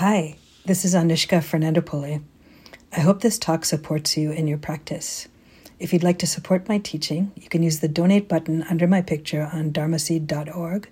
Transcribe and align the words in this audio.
Hi, 0.00 0.36
this 0.66 0.84
is 0.84 0.94
Anushka 0.94 1.38
Fernandopulle. 1.40 2.22
I 2.94 3.00
hope 3.00 3.22
this 3.22 3.38
talk 3.38 3.64
supports 3.64 4.14
you 4.14 4.30
in 4.30 4.46
your 4.46 4.58
practice. 4.58 5.26
If 5.78 5.90
you'd 5.90 6.02
like 6.02 6.18
to 6.18 6.26
support 6.26 6.68
my 6.68 6.76
teaching, 6.76 7.32
you 7.34 7.48
can 7.48 7.62
use 7.62 7.80
the 7.80 7.88
donate 7.88 8.28
button 8.28 8.62
under 8.64 8.86
my 8.86 9.00
picture 9.00 9.48
on 9.54 9.72
dharmaseed.org 9.72 10.90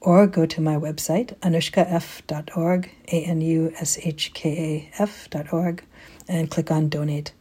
or 0.00 0.28
go 0.28 0.46
to 0.46 0.60
my 0.60 0.76
website, 0.76 1.36
anushkaf.org, 1.40 2.90
A 3.08 3.24
N 3.24 3.40
U 3.40 3.72
S 3.74 3.98
H 4.04 4.32
K 4.34 4.88
A 4.96 5.02
F.org, 5.02 5.82
and 6.28 6.48
click 6.48 6.70
on 6.70 6.88
donate. 6.88 7.32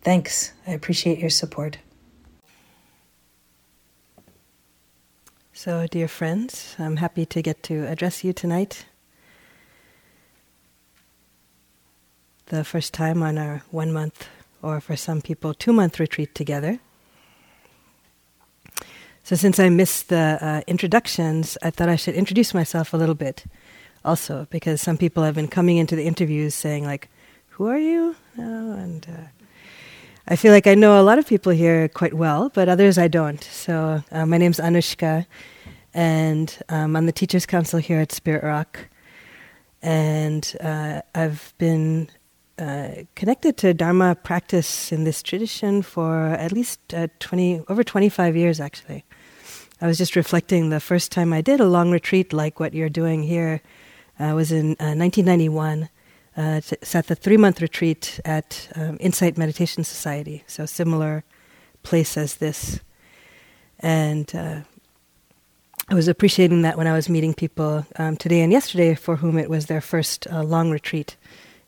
Thanks. 0.00 0.54
I 0.66 0.70
appreciate 0.70 1.18
your 1.18 1.28
support. 1.28 1.76
So, 5.52 5.86
dear 5.86 6.08
friends, 6.08 6.76
I'm 6.78 6.96
happy 6.96 7.26
to 7.26 7.42
get 7.42 7.62
to 7.64 7.86
address 7.86 8.24
you 8.24 8.32
tonight. 8.32 8.86
The 12.50 12.64
first 12.64 12.92
time 12.92 13.22
on 13.22 13.38
our 13.38 13.62
one 13.70 13.92
month, 13.92 14.26
or 14.60 14.80
for 14.80 14.96
some 14.96 15.22
people, 15.22 15.54
two 15.54 15.72
month 15.72 16.00
retreat 16.00 16.34
together. 16.34 16.80
So, 19.22 19.36
since 19.36 19.60
I 19.60 19.68
missed 19.68 20.08
the 20.08 20.36
uh, 20.40 20.62
introductions, 20.66 21.56
I 21.62 21.70
thought 21.70 21.88
I 21.88 21.94
should 21.94 22.16
introduce 22.16 22.52
myself 22.52 22.92
a 22.92 22.96
little 22.96 23.14
bit 23.14 23.44
also, 24.04 24.48
because 24.50 24.80
some 24.80 24.96
people 24.96 25.22
have 25.22 25.36
been 25.36 25.46
coming 25.46 25.76
into 25.76 25.94
the 25.94 26.04
interviews 26.04 26.56
saying, 26.56 26.84
like, 26.84 27.08
who 27.50 27.68
are 27.68 27.78
you? 27.78 28.16
Oh, 28.36 28.72
and 28.72 29.06
uh, 29.08 29.28
I 30.26 30.34
feel 30.34 30.50
like 30.50 30.66
I 30.66 30.74
know 30.74 31.00
a 31.00 31.06
lot 31.06 31.20
of 31.20 31.28
people 31.28 31.52
here 31.52 31.86
quite 31.86 32.14
well, 32.14 32.50
but 32.52 32.68
others 32.68 32.98
I 32.98 33.06
don't. 33.06 33.44
So 33.44 34.02
uh, 34.10 34.26
my 34.26 34.38
name's 34.38 34.58
Anushka, 34.58 35.24
and 35.94 36.58
um, 36.68 36.80
I'm 36.80 36.96
on 36.96 37.06
the 37.06 37.12
Teachers 37.12 37.46
Council 37.46 37.78
here 37.78 38.00
at 38.00 38.10
Spirit 38.10 38.42
Rock. 38.42 38.88
And 39.82 40.52
uh, 40.60 41.02
I've 41.14 41.54
been 41.58 42.10
uh, 42.60 43.04
connected 43.16 43.56
to 43.58 43.74
Dharma 43.74 44.14
practice 44.14 44.92
in 44.92 45.04
this 45.04 45.22
tradition 45.22 45.82
for 45.82 46.26
at 46.26 46.52
least 46.52 46.78
uh, 46.94 47.08
20, 47.18 47.62
over 47.68 47.82
25 47.82 48.36
years, 48.36 48.60
actually. 48.60 49.04
I 49.80 49.86
was 49.86 49.98
just 49.98 50.14
reflecting 50.14 50.68
the 50.68 50.80
first 50.80 51.10
time 51.10 51.32
I 51.32 51.40
did 51.40 51.58
a 51.58 51.66
long 51.66 51.90
retreat 51.90 52.32
like 52.32 52.60
what 52.60 52.74
you're 52.74 52.90
doing 52.90 53.22
here 53.22 53.62
uh, 54.18 54.32
was 54.34 54.52
in 54.52 54.76
1991 54.78 55.88
uh, 56.36 56.60
it's 56.70 56.94
at 56.94 57.08
the 57.08 57.14
three 57.14 57.36
month 57.36 57.60
retreat 57.60 58.20
at 58.24 58.68
um, 58.76 58.96
Insight 59.00 59.36
Meditation 59.36 59.84
Society, 59.84 60.44
so 60.46 60.64
similar 60.64 61.24
place 61.82 62.16
as 62.16 62.36
this. 62.36 62.80
And 63.80 64.32
uh, 64.34 64.60
I 65.88 65.94
was 65.94 66.08
appreciating 66.08 66.62
that 66.62 66.78
when 66.78 66.86
I 66.86 66.92
was 66.92 67.08
meeting 67.08 67.34
people 67.34 67.84
um, 67.96 68.16
today 68.16 68.42
and 68.42 68.52
yesterday 68.52 68.94
for 68.94 69.16
whom 69.16 69.38
it 69.38 69.50
was 69.50 69.66
their 69.66 69.80
first 69.80 70.26
uh, 70.30 70.42
long 70.42 70.70
retreat 70.70 71.16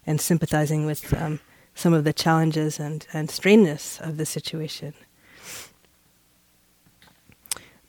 and 0.06 0.20
sympathizing 0.20 0.86
with 0.86 1.12
um, 1.14 1.41
some 1.75 1.92
of 1.92 2.05
the 2.05 2.12
challenges 2.12 2.78
and, 2.78 3.06
and 3.12 3.31
strangeness 3.31 4.00
of 4.00 4.17
the 4.17 4.27
situation. 4.27 4.95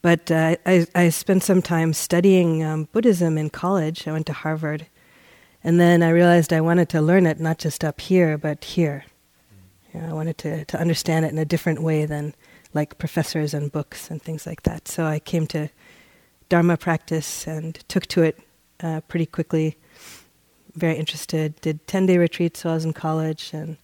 But 0.02 0.30
uh, 0.30 0.58
I, 0.66 0.86
I 0.94 1.09
spent 1.09 1.44
some 1.44 1.61
time 1.61 1.94
studying 1.94 2.64
um, 2.64 2.89
Buddhism 2.91 3.38
in 3.38 3.50
college. 3.50 4.08
I 4.08 4.11
went 4.11 4.25
to 4.28 4.34
Harvard 4.34 4.88
and 5.64 5.80
then 5.80 6.03
I 6.03 6.09
realized 6.09 6.52
I 6.52 6.61
wanted 6.61 6.89
to 6.89 7.02
learn 7.02 7.25
it 7.25 7.39
not 7.39 7.58
just 7.58 7.84
up 7.86 8.02
here, 8.02 8.38
but 8.38 8.64
here. 8.66 9.06
You 9.94 10.02
know, 10.02 10.09
I 10.09 10.14
wanted 10.14 10.38
to, 10.39 10.66
to 10.66 10.80
understand 10.80 11.25
it 11.25 11.31
in 11.31 11.38
a 11.38 11.45
different 11.45 11.81
way 11.81 12.06
than 12.06 12.36
like 12.73 12.97
professors 12.97 13.53
and 13.53 13.72
books 13.72 14.11
and 14.11 14.22
things 14.22 14.45
like 14.45 14.64
that. 14.64 14.88
So 14.88 15.06
I 15.06 15.19
came 15.19 15.47
to 15.47 15.69
Dharma 16.50 16.75
practice 16.75 17.47
and 17.47 17.75
took 17.88 18.08
to 18.08 18.23
it 18.23 18.39
uh, 18.81 19.02
pretty 19.08 19.25
quickly. 19.25 19.78
Very 20.76 20.96
interested. 20.96 21.60
Did 21.62 21.86
10 21.88 22.06
day 22.06 22.18
retreats 22.18 22.64
while 22.64 22.74
I 22.74 22.76
was 22.76 22.86
in 22.86 22.94
college. 22.94 23.52
And 23.54 23.78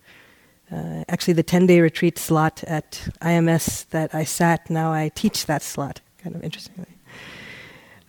uh, 0.71 1.03
actually, 1.07 1.33
the 1.33 1.43
10 1.43 1.67
day 1.67 1.81
retreat 1.81 2.17
slot 2.17 2.63
at 2.65 3.09
IMS 3.21 3.87
that 3.89 4.13
I 4.13 4.23
sat, 4.23 4.69
now 4.69 4.91
I 4.91 5.09
teach 5.09 5.45
that 5.45 5.61
slot, 5.61 6.01
kind 6.23 6.35
of 6.35 6.43
interestingly 6.43 6.99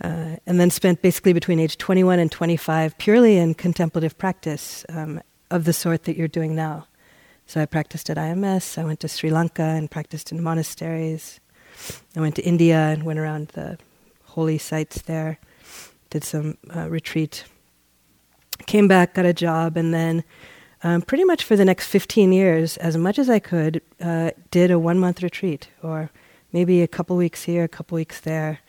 uh, 0.02 0.36
and 0.46 0.58
then 0.58 0.70
spent 0.70 1.02
basically 1.02 1.32
between 1.32 1.60
age 1.60 1.76
21 1.76 2.18
and 2.18 2.32
25 2.32 2.96
purely 2.98 3.36
in 3.36 3.54
contemplative 3.54 4.16
practice 4.16 4.84
um, 4.88 5.20
of 5.50 5.64
the 5.64 5.72
sort 5.72 6.04
that 6.04 6.16
you're 6.16 6.28
doing 6.28 6.54
now. 6.54 6.86
So 7.46 7.60
I 7.60 7.66
practiced 7.66 8.08
at 8.08 8.16
IMS, 8.16 8.78
I 8.78 8.84
went 8.84 9.00
to 9.00 9.08
Sri 9.08 9.30
Lanka 9.30 9.62
and 9.62 9.90
practiced 9.90 10.30
in 10.30 10.42
monasteries. 10.42 11.40
I 12.16 12.20
went 12.20 12.36
to 12.36 12.42
India 12.42 12.78
and 12.78 13.02
went 13.02 13.18
around 13.18 13.48
the 13.48 13.78
holy 14.24 14.58
sites 14.58 15.02
there, 15.02 15.38
did 16.10 16.24
some 16.24 16.56
uh, 16.74 16.88
retreat. 16.88 17.44
Came 18.66 18.88
back, 18.88 19.14
got 19.14 19.24
a 19.24 19.32
job, 19.32 19.76
and 19.76 19.92
then 19.92 20.24
um, 20.82 21.02
pretty 21.02 21.24
much 21.24 21.44
for 21.44 21.56
the 21.56 21.64
next 21.64 21.86
15 21.88 22.32
years, 22.32 22.76
as 22.78 22.96
much 22.96 23.18
as 23.18 23.28
I 23.28 23.38
could, 23.38 23.82
uh, 24.00 24.30
did 24.50 24.70
a 24.70 24.78
one 24.78 24.98
month 24.98 25.22
retreat 25.22 25.68
or 25.82 26.10
maybe 26.52 26.82
a 26.82 26.88
couple 26.88 27.16
weeks 27.16 27.44
here, 27.44 27.64
a 27.64 27.68
couple 27.68 27.96
weeks 27.96 28.20
there. 28.20 28.60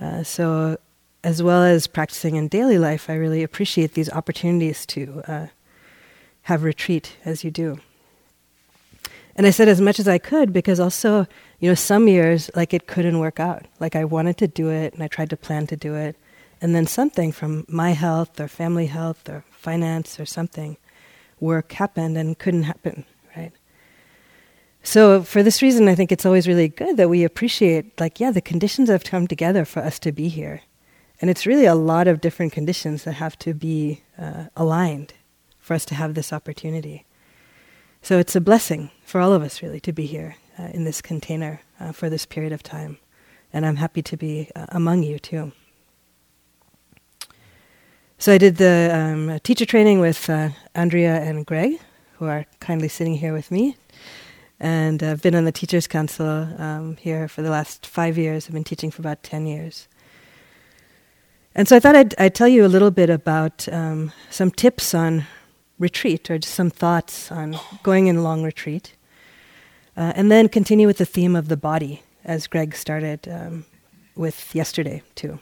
Uh, 0.00 0.22
so, 0.22 0.78
as 1.24 1.42
well 1.42 1.64
as 1.64 1.86
practicing 1.86 2.36
in 2.36 2.48
daily 2.48 2.78
life, 2.78 3.10
I 3.10 3.14
really 3.14 3.42
appreciate 3.42 3.94
these 3.94 4.10
opportunities 4.10 4.86
to 4.86 5.22
uh, 5.26 5.46
have 6.42 6.62
retreat 6.62 7.16
as 7.24 7.42
you 7.42 7.50
do. 7.50 7.80
And 9.34 9.46
I 9.46 9.50
said 9.50 9.68
as 9.68 9.80
much 9.80 10.00
as 10.00 10.08
I 10.08 10.18
could 10.18 10.52
because 10.52 10.80
also, 10.80 11.26
you 11.60 11.68
know, 11.68 11.74
some 11.74 12.08
years 12.08 12.50
like 12.56 12.74
it 12.74 12.86
couldn't 12.86 13.20
work 13.20 13.38
out. 13.38 13.66
Like 13.78 13.94
I 13.94 14.04
wanted 14.04 14.36
to 14.38 14.48
do 14.48 14.68
it 14.68 14.94
and 14.94 15.02
I 15.02 15.08
tried 15.08 15.30
to 15.30 15.36
plan 15.36 15.66
to 15.68 15.76
do 15.76 15.94
it. 15.94 16.16
And 16.60 16.74
then 16.74 16.86
something 16.86 17.32
from 17.32 17.64
my 17.68 17.92
health 17.92 18.40
or 18.40 18.48
family 18.48 18.86
health 18.86 19.28
or 19.28 19.44
finance 19.50 20.18
or 20.18 20.26
something, 20.26 20.76
work 21.40 21.72
happened 21.72 22.18
and 22.18 22.38
couldn't 22.38 22.64
happen, 22.64 23.04
right? 23.36 23.52
So 24.82 25.22
for 25.22 25.42
this 25.42 25.62
reason, 25.62 25.88
I 25.88 25.94
think 25.94 26.10
it's 26.10 26.26
always 26.26 26.48
really 26.48 26.68
good 26.68 26.96
that 26.96 27.10
we 27.10 27.22
appreciate, 27.22 28.00
like, 28.00 28.18
yeah, 28.18 28.30
the 28.30 28.40
conditions 28.40 28.88
have 28.88 29.04
come 29.04 29.26
together 29.26 29.64
for 29.64 29.80
us 29.80 29.98
to 30.00 30.12
be 30.12 30.28
here, 30.28 30.62
and 31.20 31.30
it's 31.30 31.46
really 31.46 31.66
a 31.66 31.74
lot 31.74 32.08
of 32.08 32.20
different 32.20 32.52
conditions 32.52 33.04
that 33.04 33.14
have 33.14 33.38
to 33.40 33.54
be 33.54 34.02
uh, 34.18 34.44
aligned 34.56 35.14
for 35.58 35.74
us 35.74 35.84
to 35.86 35.94
have 35.94 36.14
this 36.14 36.32
opportunity. 36.32 37.04
So 38.02 38.18
it's 38.18 38.36
a 38.36 38.40
blessing 38.40 38.90
for 39.04 39.20
all 39.20 39.32
of 39.32 39.42
us, 39.42 39.62
really, 39.62 39.80
to 39.80 39.92
be 39.92 40.06
here 40.06 40.36
uh, 40.58 40.70
in 40.72 40.84
this 40.84 41.02
container 41.02 41.60
uh, 41.78 41.92
for 41.92 42.08
this 42.08 42.24
period 42.24 42.52
of 42.52 42.62
time, 42.62 42.98
and 43.52 43.66
I'm 43.66 43.76
happy 43.76 44.02
to 44.02 44.16
be 44.16 44.50
uh, 44.56 44.66
among 44.70 45.02
you 45.02 45.18
too. 45.18 45.52
So 48.18 48.32
I 48.32 48.38
did 48.38 48.56
the 48.56 48.90
um, 48.92 49.40
teacher 49.40 49.64
training 49.64 50.00
with 50.00 50.28
uh, 50.28 50.50
Andrea 50.74 51.20
and 51.20 51.46
Greg, 51.46 51.78
who 52.18 52.26
are 52.26 52.46
kindly 52.60 52.88
sitting 52.88 53.14
here 53.14 53.32
with 53.32 53.50
me 53.50 53.76
and 54.60 55.02
I've 55.02 55.22
been 55.22 55.34
on 55.34 55.44
the 55.44 55.52
Teachers 55.52 55.86
Council 55.86 56.26
um, 56.26 56.96
here 56.96 57.28
for 57.28 57.42
the 57.42 57.50
last 57.50 57.86
five 57.86 58.18
years. 58.18 58.46
I've 58.46 58.54
been 58.54 58.64
teaching 58.64 58.90
for 58.90 59.02
about 59.02 59.22
10 59.22 59.46
years. 59.46 59.86
And 61.54 61.68
so 61.68 61.76
I 61.76 61.80
thought 61.80 61.96
I'd, 61.96 62.14
I'd 62.18 62.34
tell 62.34 62.48
you 62.48 62.64
a 62.64 62.68
little 62.68 62.90
bit 62.90 63.10
about 63.10 63.68
um, 63.72 64.12
some 64.30 64.50
tips 64.50 64.94
on 64.94 65.26
retreat 65.78 66.30
or 66.30 66.38
just 66.38 66.54
some 66.54 66.70
thoughts 66.70 67.30
on 67.30 67.56
going 67.82 68.08
in 68.08 68.22
long 68.22 68.42
retreat. 68.42 68.94
Uh, 69.96 70.12
and 70.14 70.30
then 70.30 70.48
continue 70.48 70.86
with 70.86 70.98
the 70.98 71.06
theme 71.06 71.34
of 71.34 71.48
the 71.48 71.56
body, 71.56 72.02
as 72.24 72.46
Greg 72.46 72.74
started 72.74 73.28
um, 73.28 73.64
with 74.14 74.54
yesterday, 74.54 75.02
too. 75.14 75.38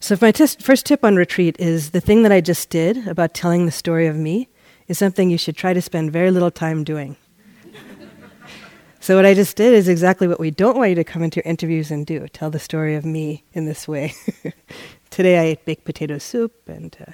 So, 0.00 0.16
my 0.20 0.30
first 0.30 0.86
tip 0.86 1.04
on 1.04 1.16
retreat 1.16 1.56
is 1.58 1.90
the 1.90 2.00
thing 2.00 2.22
that 2.22 2.30
I 2.30 2.40
just 2.40 2.70
did 2.70 3.08
about 3.08 3.34
telling 3.34 3.66
the 3.66 3.72
story 3.72 4.06
of 4.06 4.14
me 4.14 4.48
is 4.86 4.96
something 4.96 5.28
you 5.28 5.36
should 5.36 5.56
try 5.56 5.72
to 5.72 5.82
spend 5.82 6.12
very 6.12 6.30
little 6.30 6.52
time 6.52 6.84
doing. 6.84 7.16
so, 9.00 9.16
what 9.16 9.26
I 9.26 9.34
just 9.34 9.56
did 9.56 9.74
is 9.74 9.88
exactly 9.88 10.28
what 10.28 10.38
we 10.38 10.52
don't 10.52 10.76
want 10.76 10.90
you 10.90 10.94
to 10.94 11.04
come 11.04 11.24
into 11.24 11.38
your 11.38 11.50
interviews 11.50 11.90
and 11.90 12.06
do 12.06 12.28
tell 12.28 12.48
the 12.48 12.60
story 12.60 12.94
of 12.94 13.04
me 13.04 13.42
in 13.52 13.66
this 13.66 13.88
way. 13.88 14.14
Today 15.10 15.36
I 15.36 15.42
ate 15.42 15.64
baked 15.64 15.84
potato 15.84 16.18
soup, 16.18 16.54
and 16.68 16.96
uh, 17.00 17.12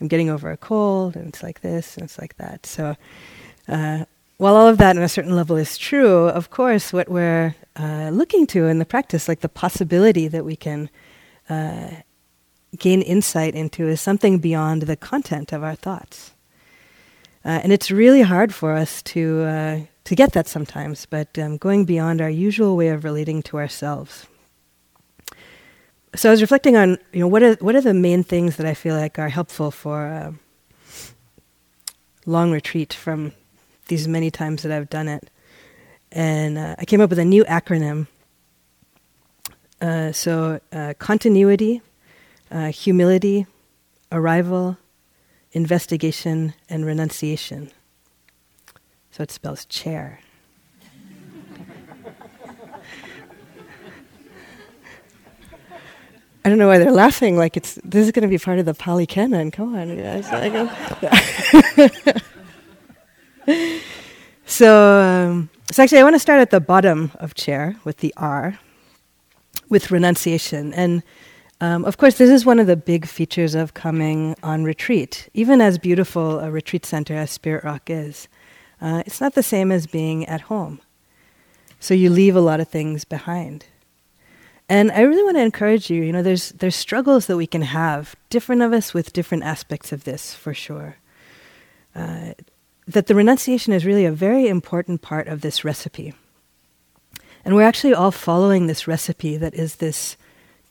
I'm 0.00 0.06
getting 0.06 0.30
over 0.30 0.52
a 0.52 0.56
cold, 0.56 1.16
and 1.16 1.26
it's 1.28 1.42
like 1.42 1.60
this, 1.60 1.96
and 1.96 2.04
it's 2.04 2.20
like 2.20 2.36
that. 2.36 2.66
So, 2.66 2.96
uh, 3.66 4.04
while 4.38 4.54
all 4.54 4.68
of 4.68 4.78
that 4.78 4.96
on 4.96 5.02
a 5.02 5.08
certain 5.08 5.34
level 5.34 5.56
is 5.56 5.76
true, 5.76 6.28
of 6.28 6.50
course, 6.50 6.92
what 6.92 7.08
we're 7.08 7.56
uh, 7.74 8.10
looking 8.12 8.46
to 8.48 8.68
in 8.68 8.78
the 8.78 8.86
practice, 8.86 9.26
like 9.26 9.40
the 9.40 9.48
possibility 9.48 10.28
that 10.28 10.44
we 10.44 10.54
can 10.54 10.88
uh, 11.50 11.90
gain 12.78 13.02
insight 13.02 13.54
into, 13.54 13.88
is 13.88 14.00
something 14.00 14.38
beyond 14.38 14.82
the 14.82 14.96
content 14.96 15.52
of 15.52 15.62
our 15.62 15.74
thoughts. 15.74 16.32
Uh, 17.44 17.60
and 17.62 17.72
it's 17.72 17.90
really 17.90 18.22
hard 18.22 18.54
for 18.54 18.72
us 18.72 19.02
to, 19.02 19.42
uh, 19.42 19.80
to 20.04 20.14
get 20.14 20.32
that 20.32 20.46
sometimes, 20.46 21.06
but 21.06 21.38
um, 21.38 21.56
going 21.56 21.84
beyond 21.84 22.20
our 22.20 22.30
usual 22.30 22.76
way 22.76 22.88
of 22.88 23.04
relating 23.04 23.42
to 23.42 23.58
ourselves. 23.58 24.26
So 26.14 26.28
I 26.28 26.32
was 26.32 26.42
reflecting 26.42 26.76
on, 26.76 26.98
you 27.12 27.20
know, 27.20 27.26
what 27.26 27.42
are, 27.42 27.54
what 27.54 27.74
are 27.74 27.80
the 27.80 27.94
main 27.94 28.22
things 28.22 28.56
that 28.56 28.66
I 28.66 28.74
feel 28.74 28.94
like 28.94 29.18
are 29.18 29.30
helpful 29.30 29.70
for 29.70 30.04
a 30.06 30.34
long 32.26 32.52
retreat 32.52 32.92
from 32.92 33.32
these 33.88 34.06
many 34.06 34.30
times 34.30 34.62
that 34.62 34.72
I've 34.72 34.90
done 34.90 35.08
it. 35.08 35.30
And 36.12 36.58
uh, 36.58 36.76
I 36.78 36.84
came 36.84 37.00
up 37.00 37.10
with 37.10 37.18
a 37.18 37.24
new 37.24 37.44
acronym. 37.44 38.06
Uh, 39.80 40.12
so 40.12 40.60
uh, 42.52 42.70
humility, 42.70 43.46
arrival, 44.12 44.76
investigation, 45.52 46.52
and 46.68 46.84
renunciation. 46.84 47.70
So 49.10 49.22
it 49.22 49.30
spells 49.30 49.64
chair. 49.64 50.20
I 56.44 56.48
don't 56.48 56.58
know 56.58 56.66
why 56.66 56.78
they're 56.78 56.90
laughing. 56.90 57.36
Like 57.36 57.56
it's 57.56 57.78
this 57.84 58.04
is 58.04 58.10
going 58.10 58.22
to 58.22 58.28
be 58.28 58.38
part 58.38 58.58
of 58.58 58.66
the 58.66 58.74
Pali 58.74 59.06
Canon. 59.06 59.52
Come 59.52 59.76
on, 59.76 59.96
guys. 59.96 60.26
so, 64.46 64.98
um, 64.98 65.50
so 65.70 65.82
actually, 65.82 65.98
I 65.98 66.02
want 66.02 66.16
to 66.16 66.20
start 66.20 66.40
at 66.40 66.50
the 66.50 66.60
bottom 66.60 67.12
of 67.20 67.34
chair 67.34 67.76
with 67.84 67.98
the 67.98 68.12
R, 68.16 68.58
with 69.68 69.92
renunciation, 69.92 70.74
and 70.74 71.04
um, 71.62 71.84
of 71.84 71.96
course, 71.96 72.18
this 72.18 72.28
is 72.28 72.44
one 72.44 72.58
of 72.58 72.66
the 72.66 72.74
big 72.74 73.06
features 73.06 73.54
of 73.54 73.72
coming 73.72 74.34
on 74.42 74.64
retreat. 74.64 75.28
Even 75.32 75.60
as 75.60 75.78
beautiful 75.78 76.40
a 76.40 76.50
retreat 76.50 76.84
center 76.84 77.14
as 77.14 77.30
Spirit 77.30 77.62
Rock 77.62 77.88
is, 77.88 78.26
uh, 78.80 79.04
it's 79.06 79.20
not 79.20 79.34
the 79.34 79.44
same 79.44 79.70
as 79.70 79.86
being 79.86 80.26
at 80.26 80.40
home. 80.40 80.80
So 81.78 81.94
you 81.94 82.10
leave 82.10 82.34
a 82.34 82.40
lot 82.40 82.58
of 82.58 82.66
things 82.66 83.04
behind. 83.04 83.66
And 84.68 84.90
I 84.90 85.02
really 85.02 85.22
want 85.22 85.36
to 85.36 85.42
encourage 85.42 85.88
you. 85.88 86.02
You 86.02 86.10
know, 86.10 86.22
there's 86.24 86.50
there's 86.50 86.74
struggles 86.74 87.26
that 87.26 87.36
we 87.36 87.46
can 87.46 87.62
have, 87.62 88.16
different 88.28 88.62
of 88.62 88.72
us 88.72 88.92
with 88.92 89.12
different 89.12 89.44
aspects 89.44 89.92
of 89.92 90.02
this, 90.02 90.34
for 90.34 90.52
sure. 90.52 90.96
Uh, 91.94 92.32
that 92.88 93.06
the 93.06 93.14
renunciation 93.14 93.72
is 93.72 93.86
really 93.86 94.04
a 94.04 94.10
very 94.10 94.48
important 94.48 95.00
part 95.00 95.28
of 95.28 95.42
this 95.42 95.64
recipe. 95.64 96.12
And 97.44 97.54
we're 97.54 97.62
actually 97.62 97.94
all 97.94 98.10
following 98.10 98.66
this 98.66 98.88
recipe 98.88 99.36
that 99.36 99.54
is 99.54 99.76
this 99.76 100.16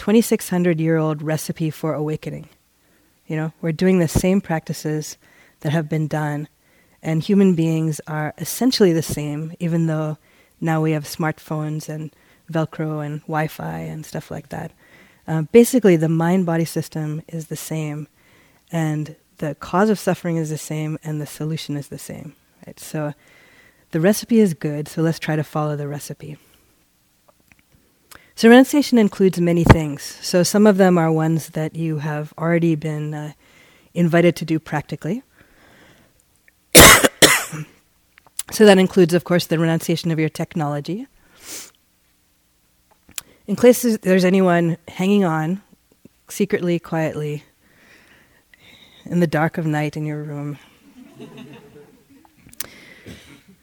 2,600 0.01 0.79
year 0.79 0.97
old 0.97 1.21
recipe 1.21 1.69
for 1.69 1.93
awakening. 1.93 2.49
You 3.27 3.35
know, 3.35 3.53
we're 3.61 3.71
doing 3.71 3.99
the 3.99 4.07
same 4.07 4.41
practices 4.41 5.15
that 5.59 5.73
have 5.73 5.87
been 5.87 6.07
done, 6.07 6.47
and 7.03 7.21
human 7.21 7.53
beings 7.53 8.01
are 8.07 8.33
essentially 8.39 8.93
the 8.93 9.03
same, 9.03 9.53
even 9.59 9.85
though 9.85 10.17
now 10.59 10.81
we 10.81 10.93
have 10.93 11.03
smartphones 11.03 11.87
and 11.87 12.09
Velcro 12.51 13.05
and 13.05 13.21
Wi 13.21 13.45
Fi 13.45 13.77
and 13.77 14.03
stuff 14.03 14.31
like 14.31 14.49
that. 14.49 14.71
Uh, 15.27 15.43
basically, 15.43 15.97
the 15.97 16.09
mind 16.09 16.47
body 16.47 16.65
system 16.65 17.21
is 17.27 17.45
the 17.45 17.55
same, 17.55 18.07
and 18.71 19.15
the 19.37 19.53
cause 19.53 19.91
of 19.91 19.99
suffering 19.99 20.37
is 20.37 20.49
the 20.49 20.57
same, 20.57 20.97
and 21.03 21.21
the 21.21 21.27
solution 21.27 21.77
is 21.77 21.89
the 21.89 21.99
same. 21.99 22.33
Right? 22.65 22.79
So 22.79 23.13
the 23.91 24.01
recipe 24.01 24.39
is 24.39 24.55
good, 24.55 24.87
so 24.87 25.03
let's 25.03 25.19
try 25.19 25.35
to 25.35 25.43
follow 25.43 25.75
the 25.75 25.87
recipe. 25.87 26.39
So, 28.35 28.49
renunciation 28.49 28.97
includes 28.97 29.39
many 29.39 29.63
things. 29.63 30.01
So, 30.21 30.43
some 30.43 30.65
of 30.65 30.77
them 30.77 30.97
are 30.97 31.11
ones 31.11 31.49
that 31.49 31.75
you 31.75 31.97
have 31.99 32.33
already 32.37 32.75
been 32.75 33.13
uh, 33.13 33.33
invited 33.93 34.35
to 34.37 34.45
do 34.45 34.57
practically. 34.59 35.21
so, 38.51 38.65
that 38.65 38.77
includes, 38.77 39.13
of 39.13 39.25
course, 39.25 39.45
the 39.45 39.59
renunciation 39.59 40.11
of 40.11 40.19
your 40.19 40.29
technology. 40.29 41.07
In 43.47 43.55
case 43.57 43.97
there's 43.97 44.23
anyone 44.23 44.77
hanging 44.87 45.25
on 45.25 45.61
secretly, 46.29 46.79
quietly, 46.79 47.43
in 49.05 49.19
the 49.19 49.27
dark 49.27 49.57
of 49.57 49.65
night 49.65 49.97
in 49.97 50.05
your 50.05 50.23
room, 50.23 50.57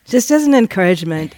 just 0.05 0.31
as 0.31 0.45
an 0.45 0.55
encouragement, 0.55 1.35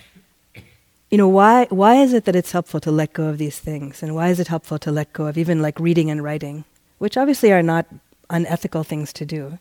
you 1.10 1.18
know, 1.18 1.28
why, 1.28 1.66
why 1.70 1.96
is 1.96 2.12
it 2.12 2.24
that 2.26 2.36
it's 2.36 2.52
helpful 2.52 2.78
to 2.80 2.90
let 2.90 3.12
go 3.12 3.28
of 3.28 3.38
these 3.38 3.58
things? 3.58 4.02
And 4.02 4.14
why 4.14 4.28
is 4.28 4.38
it 4.38 4.46
helpful 4.46 4.78
to 4.78 4.92
let 4.92 5.12
go 5.12 5.26
of 5.26 5.36
even 5.36 5.60
like 5.60 5.80
reading 5.80 6.10
and 6.10 6.22
writing, 6.22 6.64
which 6.98 7.16
obviously 7.16 7.52
are 7.52 7.62
not 7.62 7.86
unethical 8.30 8.84
things 8.84 9.12
to 9.14 9.26
do? 9.26 9.58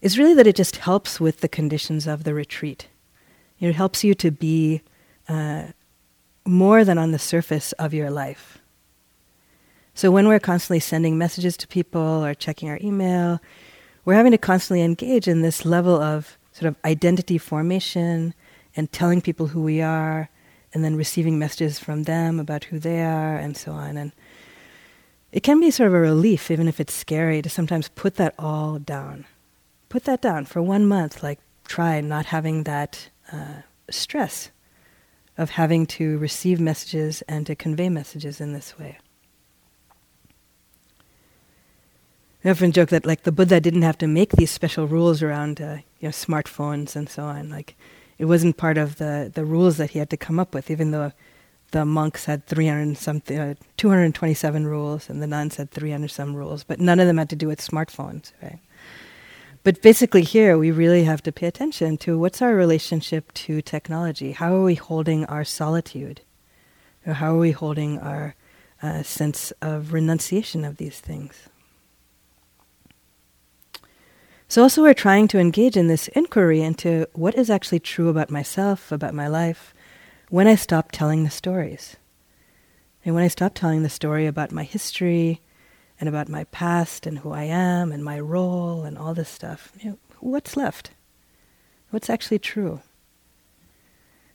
Is 0.00 0.18
really 0.18 0.34
that 0.34 0.46
it 0.46 0.56
just 0.56 0.76
helps 0.76 1.20
with 1.20 1.40
the 1.40 1.48
conditions 1.48 2.06
of 2.06 2.24
the 2.24 2.34
retreat. 2.34 2.88
It 3.60 3.74
helps 3.74 4.04
you 4.04 4.14
to 4.14 4.30
be 4.30 4.80
uh, 5.28 5.64
more 6.46 6.84
than 6.84 6.98
on 6.98 7.12
the 7.12 7.18
surface 7.18 7.72
of 7.72 7.94
your 7.94 8.10
life. 8.10 8.58
So 9.94 10.10
when 10.10 10.26
we're 10.28 10.40
constantly 10.40 10.80
sending 10.80 11.16
messages 11.16 11.56
to 11.58 11.68
people 11.68 12.24
or 12.24 12.34
checking 12.34 12.68
our 12.68 12.78
email, 12.82 13.40
we're 14.04 14.14
having 14.14 14.32
to 14.32 14.38
constantly 14.38 14.82
engage 14.82 15.28
in 15.28 15.42
this 15.42 15.64
level 15.64 16.00
of 16.00 16.36
sort 16.52 16.68
of 16.68 16.76
identity 16.84 17.38
formation 17.38 18.34
and 18.76 18.90
telling 18.92 19.20
people 19.20 19.48
who 19.48 19.62
we 19.62 19.80
are 19.80 20.28
and 20.74 20.84
then 20.84 20.96
receiving 20.96 21.38
messages 21.38 21.78
from 21.78 22.02
them 22.02 22.40
about 22.40 22.64
who 22.64 22.78
they 22.78 23.00
are 23.00 23.36
and 23.36 23.56
so 23.56 23.72
on. 23.72 23.96
And 23.96 24.12
it 25.32 25.42
can 25.42 25.60
be 25.60 25.70
sort 25.70 25.86
of 25.86 25.94
a 25.94 26.00
relief, 26.00 26.50
even 26.50 26.68
if 26.68 26.80
it's 26.80 26.92
scary, 26.92 27.40
to 27.40 27.48
sometimes 27.48 27.88
put 27.88 28.16
that 28.16 28.34
all 28.38 28.78
down. 28.78 29.24
Put 29.88 30.04
that 30.04 30.20
down 30.20 30.44
for 30.44 30.60
one 30.60 30.86
month, 30.86 31.22
like 31.22 31.38
try 31.66 32.00
not 32.00 32.26
having 32.26 32.64
that 32.64 33.08
uh, 33.32 33.62
stress 33.88 34.50
of 35.38 35.50
having 35.50 35.86
to 35.86 36.18
receive 36.18 36.60
messages 36.60 37.22
and 37.22 37.46
to 37.46 37.54
convey 37.54 37.88
messages 37.88 38.40
in 38.40 38.52
this 38.52 38.78
way. 38.78 38.98
I 42.44 42.50
often 42.50 42.72
joke 42.72 42.90
that 42.90 43.06
like 43.06 43.22
the 43.22 43.32
Buddha 43.32 43.60
didn't 43.60 43.82
have 43.82 43.98
to 43.98 44.06
make 44.06 44.32
these 44.32 44.50
special 44.50 44.86
rules 44.86 45.22
around 45.22 45.60
uh, 45.60 45.78
you 45.98 46.08
know 46.08 46.10
smartphones 46.10 46.94
and 46.94 47.08
so 47.08 47.24
on. 47.24 47.48
Like 47.48 47.74
it 48.18 48.26
wasn't 48.26 48.56
part 48.56 48.78
of 48.78 48.96
the 48.96 49.30
the 49.32 49.44
rules 49.44 49.76
that 49.76 49.90
he 49.90 49.98
had 49.98 50.10
to 50.10 50.16
come 50.16 50.38
up 50.38 50.54
with, 50.54 50.70
even 50.70 50.90
though 50.90 51.12
the 51.70 51.84
monks 51.84 52.26
had 52.26 52.46
300 52.46 52.96
something, 52.96 53.38
uh, 53.38 53.54
227 53.76 54.66
rules, 54.66 55.10
and 55.10 55.20
the 55.20 55.26
nuns 55.26 55.56
had 55.56 55.70
300 55.70 56.08
some 56.08 56.34
rules, 56.34 56.62
but 56.62 56.78
none 56.78 57.00
of 57.00 57.06
them 57.06 57.18
had 57.18 57.28
to 57.30 57.36
do 57.36 57.48
with 57.48 57.60
smartphones, 57.60 58.32
right? 58.40 58.60
But 59.64 59.82
basically, 59.82 60.22
here 60.22 60.56
we 60.56 60.70
really 60.70 61.04
have 61.04 61.22
to 61.22 61.32
pay 61.32 61.46
attention 61.46 61.96
to 61.98 62.18
what's 62.18 62.42
our 62.42 62.54
relationship 62.54 63.32
to 63.34 63.62
technology. 63.62 64.32
How 64.32 64.54
are 64.54 64.62
we 64.62 64.74
holding 64.74 65.24
our 65.24 65.42
solitude? 65.42 66.20
How 67.06 67.34
are 67.34 67.38
we 67.38 67.50
holding 67.50 67.98
our 67.98 68.34
uh, 68.82 69.02
sense 69.02 69.52
of 69.62 69.92
renunciation 69.92 70.64
of 70.64 70.76
these 70.76 71.00
things? 71.00 71.48
So, 74.54 74.62
also, 74.62 74.82
we're 74.82 74.94
trying 74.94 75.26
to 75.26 75.40
engage 75.40 75.76
in 75.76 75.88
this 75.88 76.06
inquiry 76.14 76.60
into 76.60 77.08
what 77.14 77.34
is 77.34 77.50
actually 77.50 77.80
true 77.80 78.08
about 78.08 78.30
myself, 78.30 78.92
about 78.92 79.12
my 79.12 79.26
life, 79.26 79.74
when 80.28 80.46
I 80.46 80.54
stop 80.54 80.92
telling 80.92 81.24
the 81.24 81.30
stories. 81.30 81.96
And 83.04 83.16
when 83.16 83.24
I 83.24 83.26
stop 83.26 83.54
telling 83.54 83.82
the 83.82 83.88
story 83.88 84.28
about 84.28 84.52
my 84.52 84.62
history, 84.62 85.40
and 85.98 86.08
about 86.08 86.28
my 86.28 86.44
past 86.44 87.04
and 87.04 87.18
who 87.18 87.32
I 87.32 87.42
am 87.42 87.90
and 87.90 88.04
my 88.04 88.20
role 88.20 88.84
and 88.84 88.96
all 88.96 89.12
this 89.12 89.28
stuff. 89.28 89.72
You 89.80 89.90
know, 89.90 89.98
what's 90.20 90.56
left? 90.56 90.92
What's 91.90 92.08
actually 92.08 92.38
true? 92.38 92.80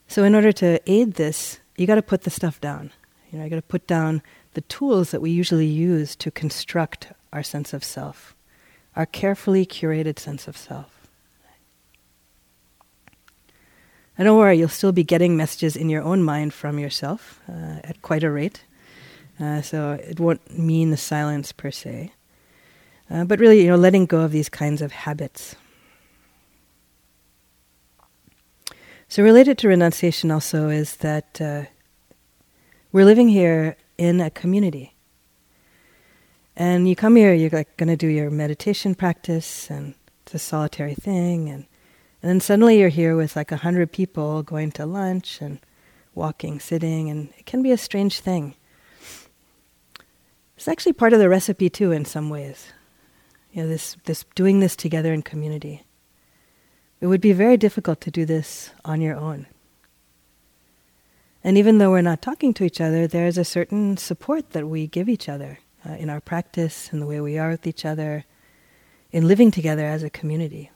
So, 0.10 0.25
in 0.25 0.36
order 0.36 0.51
to 0.51 0.82
aid 0.86 1.13
this, 1.13 1.62
you 1.77 1.88
got 1.88 1.96
to 1.96 2.01
put 2.01 2.24
the 2.24 2.29
stuff 2.29 2.60
down. 2.60 2.91
You 3.32 3.38
know, 3.38 3.46
you 3.46 3.50
got 3.50 3.55
to 3.55 3.62
put 3.62 3.88
down 3.88 4.22
the 4.53 4.67
tools 4.67 5.12
that 5.12 5.22
we 5.22 5.32
usually 5.32 5.65
use 5.65 6.13
to 6.17 6.29
construct 6.29 7.08
our 7.32 7.41
sense 7.41 7.72
of 7.72 7.86
self, 7.86 8.36
our 9.00 9.06
carefully 9.06 9.65
curated 9.65 10.20
sense 10.20 10.46
of 10.46 10.58
self. 10.58 11.08
And 14.18 14.25
don't 14.25 14.38
worry, 14.38 14.58
you'll 14.58 14.68
still 14.68 14.91
be 14.91 15.06
getting 15.06 15.38
messages 15.38 15.77
in 15.77 15.88
your 15.89 16.03
own 16.03 16.22
mind 16.22 16.53
from 16.53 16.77
yourself 16.77 17.39
uh, 17.48 17.79
at 17.86 18.01
quite 18.01 18.25
a 18.25 18.29
rate. 18.29 18.65
Uh, 19.39 19.62
so 19.62 19.91
it 19.94 20.20
won't 20.20 20.60
mean 20.60 20.91
the 20.91 20.98
silence 20.98 21.53
per 21.53 21.72
se. 21.72 22.12
Uh, 23.10 23.24
but 23.24 23.39
really, 23.39 23.62
you 23.62 23.68
know, 23.68 23.77
letting 23.77 24.06
go 24.06 24.20
of 24.20 24.34
these 24.34 24.50
kinds 24.50 24.82
of 24.82 24.91
habits. 24.91 25.56
So 29.08 29.24
related 29.24 29.58
to 29.60 29.70
renunciation 29.70 30.29
also 30.29 30.68
is 30.68 30.98
that 30.98 31.39
uh, 31.39 31.63
we're 32.91 33.06
living 33.06 33.29
here 33.29 33.77
in 33.98 34.20
a 34.20 34.29
community. 34.29 34.94
And 36.60 36.89
you 36.89 36.96
come 36.96 37.16
here, 37.16 37.34
you're 37.34 37.50
like 37.51 37.78
going 37.78 37.88
to 37.88 37.96
do 37.96 38.08
your 38.08 38.30
meditation 38.30 38.94
practice, 38.94 39.70
and 39.70 39.96
it's 40.24 40.34
a 40.34 40.39
solitary 40.39 40.94
thing, 40.94 41.48
and 41.48 41.66
and 42.22 42.30
then 42.30 42.42
suddenly 42.42 42.78
you're 42.78 42.89
here 42.89 43.16
with 43.16 43.38
like 43.38 43.54
a 43.54 43.63
hundred 43.63 43.94
people 43.94 44.44
going 44.44 44.74
to 44.74 44.86
lunch 44.86 45.39
and 45.39 45.60
walking, 46.16 46.60
sitting, 46.60 47.10
and 47.10 47.30
it 47.38 47.46
can 47.46 47.63
be 47.63 47.72
a 47.72 47.78
strange 47.78 48.20
thing. 48.20 48.56
It's 50.58 50.68
actually 50.68 50.92
part 50.92 51.13
of 51.13 51.20
the 51.20 51.30
recipe 51.30 51.70
too, 51.70 51.94
in 51.94 52.04
some 52.04 52.30
ways. 52.30 52.74
You 53.54 53.63
know, 53.63 53.70
this 53.70 53.96
this 54.04 54.25
doing 54.36 54.60
this 54.60 54.75
together 54.75 55.13
in 55.13 55.22
community. 55.22 55.84
It 57.00 57.08
would 57.08 57.22
be 57.22 57.32
very 57.32 57.56
difficult 57.56 58.01
to 58.01 58.12
do 58.12 58.25
this 58.25 58.72
on 58.84 59.00
your 59.00 59.16
own. 59.16 59.48
And 61.42 61.58
even 61.58 61.78
though 61.78 61.92
we're 61.92 62.01
not 62.01 62.22
talking 62.22 62.54
to 62.56 62.66
each 62.66 62.82
other, 62.82 63.08
there 63.08 63.28
is 63.28 63.38
a 63.38 63.46
certain 63.46 63.96
support 63.96 64.50
that 64.50 64.68
we 64.68 64.88
give 64.88 65.08
each 65.08 65.30
other 65.30 65.60
uh, 65.88 65.93
in 65.93 66.09
our 66.09 66.19
practice, 66.19 66.91
in 66.91 67.00
the 67.00 67.05
way 67.05 67.19
we 67.19 67.38
are 67.38 67.50
with 67.50 67.67
each 67.67 67.86
other, 67.86 68.25
in 69.12 69.27
living 69.27 69.51
together 69.51 69.86
as 69.86 70.03
a 70.03 70.09
community. 70.09 70.71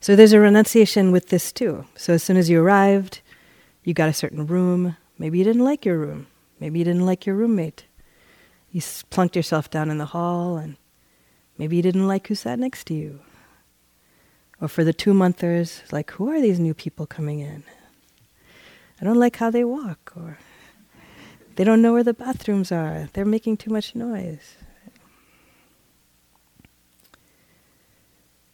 So 0.00 0.14
there's 0.14 0.32
a 0.32 0.40
renunciation 0.40 1.12
with 1.12 1.28
this 1.28 1.50
too. 1.52 1.86
So 1.96 2.12
as 2.14 2.22
soon 2.22 2.36
as 2.36 2.50
you 2.50 2.60
arrived, 2.60 3.20
you 3.84 3.94
got 3.94 4.08
a 4.08 4.12
certain 4.12 4.46
room. 4.46 4.96
Maybe 5.18 5.38
you 5.38 5.44
didn't 5.44 5.64
like 5.64 5.84
your 5.84 5.98
room. 5.98 6.26
Maybe 6.60 6.78
you 6.78 6.84
didn't 6.84 7.06
like 7.06 7.26
your 7.26 7.36
roommate. 7.36 7.84
you 8.70 8.82
plunked 9.10 9.36
yourself 9.36 9.70
down 9.70 9.90
in 9.90 9.98
the 9.98 10.06
hall 10.06 10.56
and 10.56 10.76
maybe 11.56 11.76
you 11.76 11.82
didn't 11.82 12.08
like 12.08 12.26
who 12.26 12.34
sat 12.34 12.58
next 12.58 12.84
to 12.88 12.94
you. 12.94 13.20
Or 14.60 14.68
for 14.68 14.84
the 14.84 14.92
two 14.92 15.14
monthers, 15.14 15.82
like, 15.90 16.12
who 16.12 16.30
are 16.30 16.40
these 16.40 16.60
new 16.60 16.74
people 16.74 17.06
coming 17.06 17.40
in? 17.40 17.64
I 19.00 19.04
don't 19.04 19.18
like 19.18 19.36
how 19.36 19.50
they 19.50 19.64
walk, 19.64 20.12
or 20.16 20.38
they 21.56 21.64
don't 21.64 21.82
know 21.82 21.92
where 21.92 22.02
the 22.02 22.14
bathrooms 22.14 22.72
are. 22.72 23.08
They're 23.12 23.24
making 23.24 23.58
too 23.58 23.70
much 23.70 23.94
noise. 23.94 24.56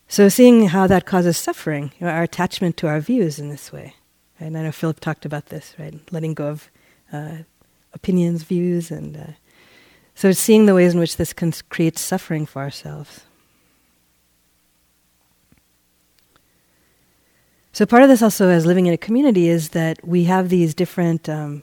So, 0.09 0.29
seeing 0.29 0.69
how 0.69 0.89
that 0.89 1.07
causes 1.07 1.37
suffering, 1.37 1.93
you 1.99 2.07
know, 2.07 2.13
our 2.13 2.25
attachment 2.25 2.77
to 2.79 2.89
our 2.89 3.01
views 3.01 3.39
in 3.39 3.49
this 3.49 3.73
way. 3.73 3.95
And 4.41 4.59
I 4.59 4.63
know 4.63 4.73
Philip 4.73 4.99
talked 4.99 5.25
about 5.25 5.47
this, 5.47 5.75
right? 5.79 5.95
Letting 6.11 6.35
go 6.35 6.49
of 6.49 6.71
uh, 7.13 7.39
opinions, 7.93 8.43
views, 8.43 8.91
and 8.91 9.17
uh, 9.17 9.27
so 10.15 10.33
seeing 10.33 10.67
the 10.67 10.75
ways 10.75 10.95
in 10.95 11.01
which 11.01 11.17
this 11.17 11.33
can 11.33 11.53
create 11.69 11.97
suffering 11.97 12.45
for 12.45 12.61
ourselves. 12.61 13.21
So 17.73 17.87
part 17.87 18.03
of 18.03 18.09
this 18.09 18.21
also 18.21 18.49
as 18.49 18.67
living 18.67 18.87
in 18.87 18.93
a 18.93 18.99
community 18.99 19.49
is 19.49 19.71
that 19.71 20.05
we 20.07 20.25
have 20.25 20.49
these 20.49 20.75
different 20.75 21.29
um, 21.29 21.63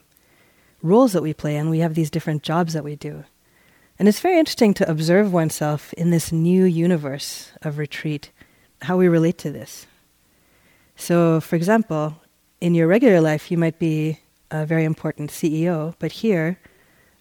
roles 0.81 1.13
that 1.13 1.23
we 1.23 1.33
play 1.33 1.55
and 1.55 1.69
we 1.69 1.79
have 1.79 1.95
these 1.95 2.09
different 2.09 2.43
jobs 2.43 2.73
that 2.73 2.83
we 2.83 2.95
do. 2.95 3.23
And 3.99 4.07
it's 4.07 4.19
very 4.19 4.37
interesting 4.37 4.73
to 4.75 4.89
observe 4.89 5.33
oneself 5.33 5.93
in 5.93 6.11
this 6.11 6.31
new 6.31 6.65
universe 6.65 7.51
of 7.63 7.77
retreat, 7.77 8.31
how 8.83 8.97
we 8.97 9.07
relate 9.07 9.37
to 9.39 9.51
this. 9.51 9.87
So, 10.95 11.41
for 11.41 11.55
example, 11.55 12.21
in 12.61 12.75
your 12.75 12.87
regular 12.87 13.21
life, 13.21 13.49
you 13.51 13.57
might 13.57 13.79
be 13.79 14.19
a 14.51 14.65
very 14.65 14.83
important 14.83 15.31
CEO, 15.31 15.95
but 15.99 16.11
here 16.11 16.59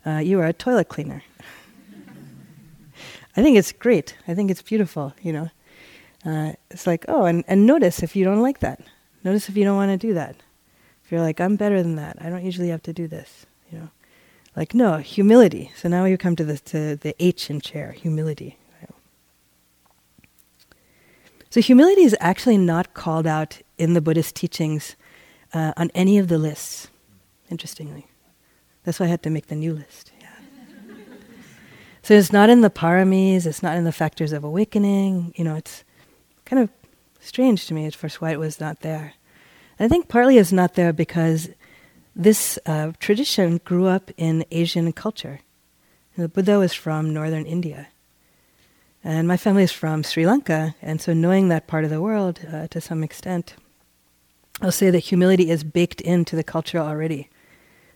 uh, 0.05 0.19
you 0.19 0.39
are 0.41 0.47
a 0.47 0.53
toilet 0.53 0.89
cleaner. 0.89 1.23
I 3.37 3.43
think 3.43 3.57
it's 3.57 3.73
great. 3.73 4.17
I 4.29 4.35
think 4.35 4.51
it's 4.51 4.63
beautiful, 4.63 5.15
you 5.23 5.33
know. 5.33 5.51
Uh, 6.25 6.53
it's 6.71 6.87
like, 6.87 7.05
oh, 7.09 7.25
and, 7.25 7.45
and 7.47 7.67
notice 7.67 8.03
if 8.03 8.17
you 8.17 8.25
don't 8.25 8.43
like 8.43 8.61
that. 8.61 8.81
Notice 9.25 9.49
if 9.49 9.57
you 9.57 9.65
don't 9.65 9.77
want 9.77 9.91
to 9.91 10.07
do 10.07 10.15
that. 10.15 10.37
If 11.07 11.13
you're 11.13 11.23
like, 11.23 11.41
I'm 11.41 11.57
better 11.57 11.83
than 11.83 11.97
that. 11.97 12.19
I 12.21 12.29
don't 12.29 12.45
usually 12.45 12.69
have 12.69 12.83
to 12.83 12.93
do 12.93 13.07
this, 13.07 13.47
you 13.71 13.79
know. 13.79 13.89
Like, 14.57 14.75
no, 14.75 14.97
humility. 14.99 15.71
So 15.77 15.89
now 15.89 16.05
you 16.05 16.19
come 16.19 16.37
to 16.37 16.45
the, 16.45 16.59
to 16.59 16.97
the 16.97 17.15
H 17.23 17.49
in 17.49 17.61
chair, 17.61 17.93
humility. 17.93 18.59
So 21.57 21.63
humility 21.63 22.03
is 22.03 22.15
actually 22.21 22.59
not 22.59 22.93
called 22.93 23.27
out 23.27 23.63
in 23.79 23.95
the 23.95 24.03
Buddhist 24.03 24.35
teachings 24.35 24.95
uh, 25.55 25.73
on 25.79 25.91
any 25.95 26.19
of 26.19 26.29
the 26.29 26.37
lists, 26.37 26.89
interestingly. 27.51 28.09
That's 28.85 29.01
why 29.01 29.07
I 29.07 29.09
had 29.09 29.23
to 29.23 29.31
make 29.31 29.47
the 29.47 29.55
new 29.55 29.73
list. 29.73 30.13
Yeah. 30.21 30.29
so 32.03 32.13
it's 32.13 32.31
not 32.31 32.51
in 32.51 32.61
the 32.61 32.69
paramis, 32.69 33.47
it's 33.47 33.63
not 33.63 33.75
in 33.75 33.85
the 33.85 33.93
factors 33.93 34.33
of 34.33 34.45
awakening. 34.45 35.33
You 35.35 35.45
know, 35.45 35.55
it's 35.55 35.83
kind 36.45 36.63
of 36.63 36.69
strange 37.21 37.67
to 37.69 37.75
me 37.75 37.87
at 37.87 37.95
first 37.95 38.21
why 38.21 38.33
it 38.33 38.39
was 38.39 38.61
not 38.61 38.81
there. 38.81 39.15
I 39.79 39.89
think 39.89 40.09
partly 40.09 40.39
it's 40.39 40.53
not 40.53 40.75
there 40.75 40.93
because 40.93 41.51
this 42.15 42.59
uh, 42.65 42.93
tradition 42.99 43.61
grew 43.65 43.87
up 43.87 44.11
in 44.17 44.45
Asian 44.51 44.93
culture. 44.93 45.41
the 46.17 46.29
Buddha 46.29 46.59
was 46.59 46.73
from 46.73 47.13
northern 47.13 47.45
India. 47.45 47.89
And 49.05 49.29
my 49.29 49.37
family 49.37 49.63
is 49.63 49.73
from 49.73 50.03
Sri 50.03 50.27
Lanka, 50.27 50.75
and 50.83 51.01
so 51.01 51.13
knowing 51.13 51.49
that 51.49 51.67
part 51.67 51.85
of 51.85 51.91
the 51.91 52.01
world 52.01 52.41
uh, 52.51 52.67
to 52.69 52.81
some 52.81 53.05
extent, 53.05 53.55
I'll 54.63 54.73
say 54.73 54.91
that 54.91 55.11
humility 55.11 55.51
is 55.51 55.63
baked 55.63 56.01
into 56.01 56.35
the 56.35 56.43
culture 56.43 56.79
already. 56.79 57.29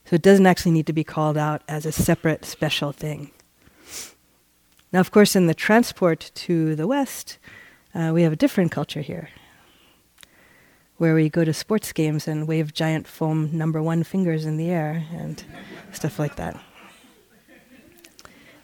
So 0.04 0.16
it 0.16 0.22
doesn't 0.22 0.46
actually 0.46 0.72
need 0.72 0.86
to 0.86 0.92
be 0.92 1.04
called 1.04 1.38
out 1.38 1.62
as 1.66 1.86
a 1.86 1.92
separate, 1.92 2.44
special 2.44 2.92
thing. 2.92 3.30
Now, 4.92 5.00
of 5.00 5.10
course, 5.10 5.34
in 5.34 5.46
the 5.46 5.54
transport 5.54 6.30
to 6.34 6.76
the 6.76 6.86
West, 6.86 7.38
uh, 7.94 8.10
we 8.12 8.22
have 8.22 8.32
a 8.32 8.36
different 8.36 8.70
culture 8.70 9.00
here, 9.00 9.30
where 11.00 11.14
we 11.14 11.30
go 11.30 11.46
to 11.46 11.54
sports 11.54 11.94
games 11.94 12.28
and 12.28 12.46
wave 12.46 12.74
giant 12.74 13.08
foam 13.08 13.48
number 13.56 13.82
one 13.82 14.04
fingers 14.04 14.44
in 14.44 14.58
the 14.58 14.68
air 14.68 15.06
and 15.12 15.42
stuff 15.92 16.18
like 16.18 16.36
that. 16.36 16.62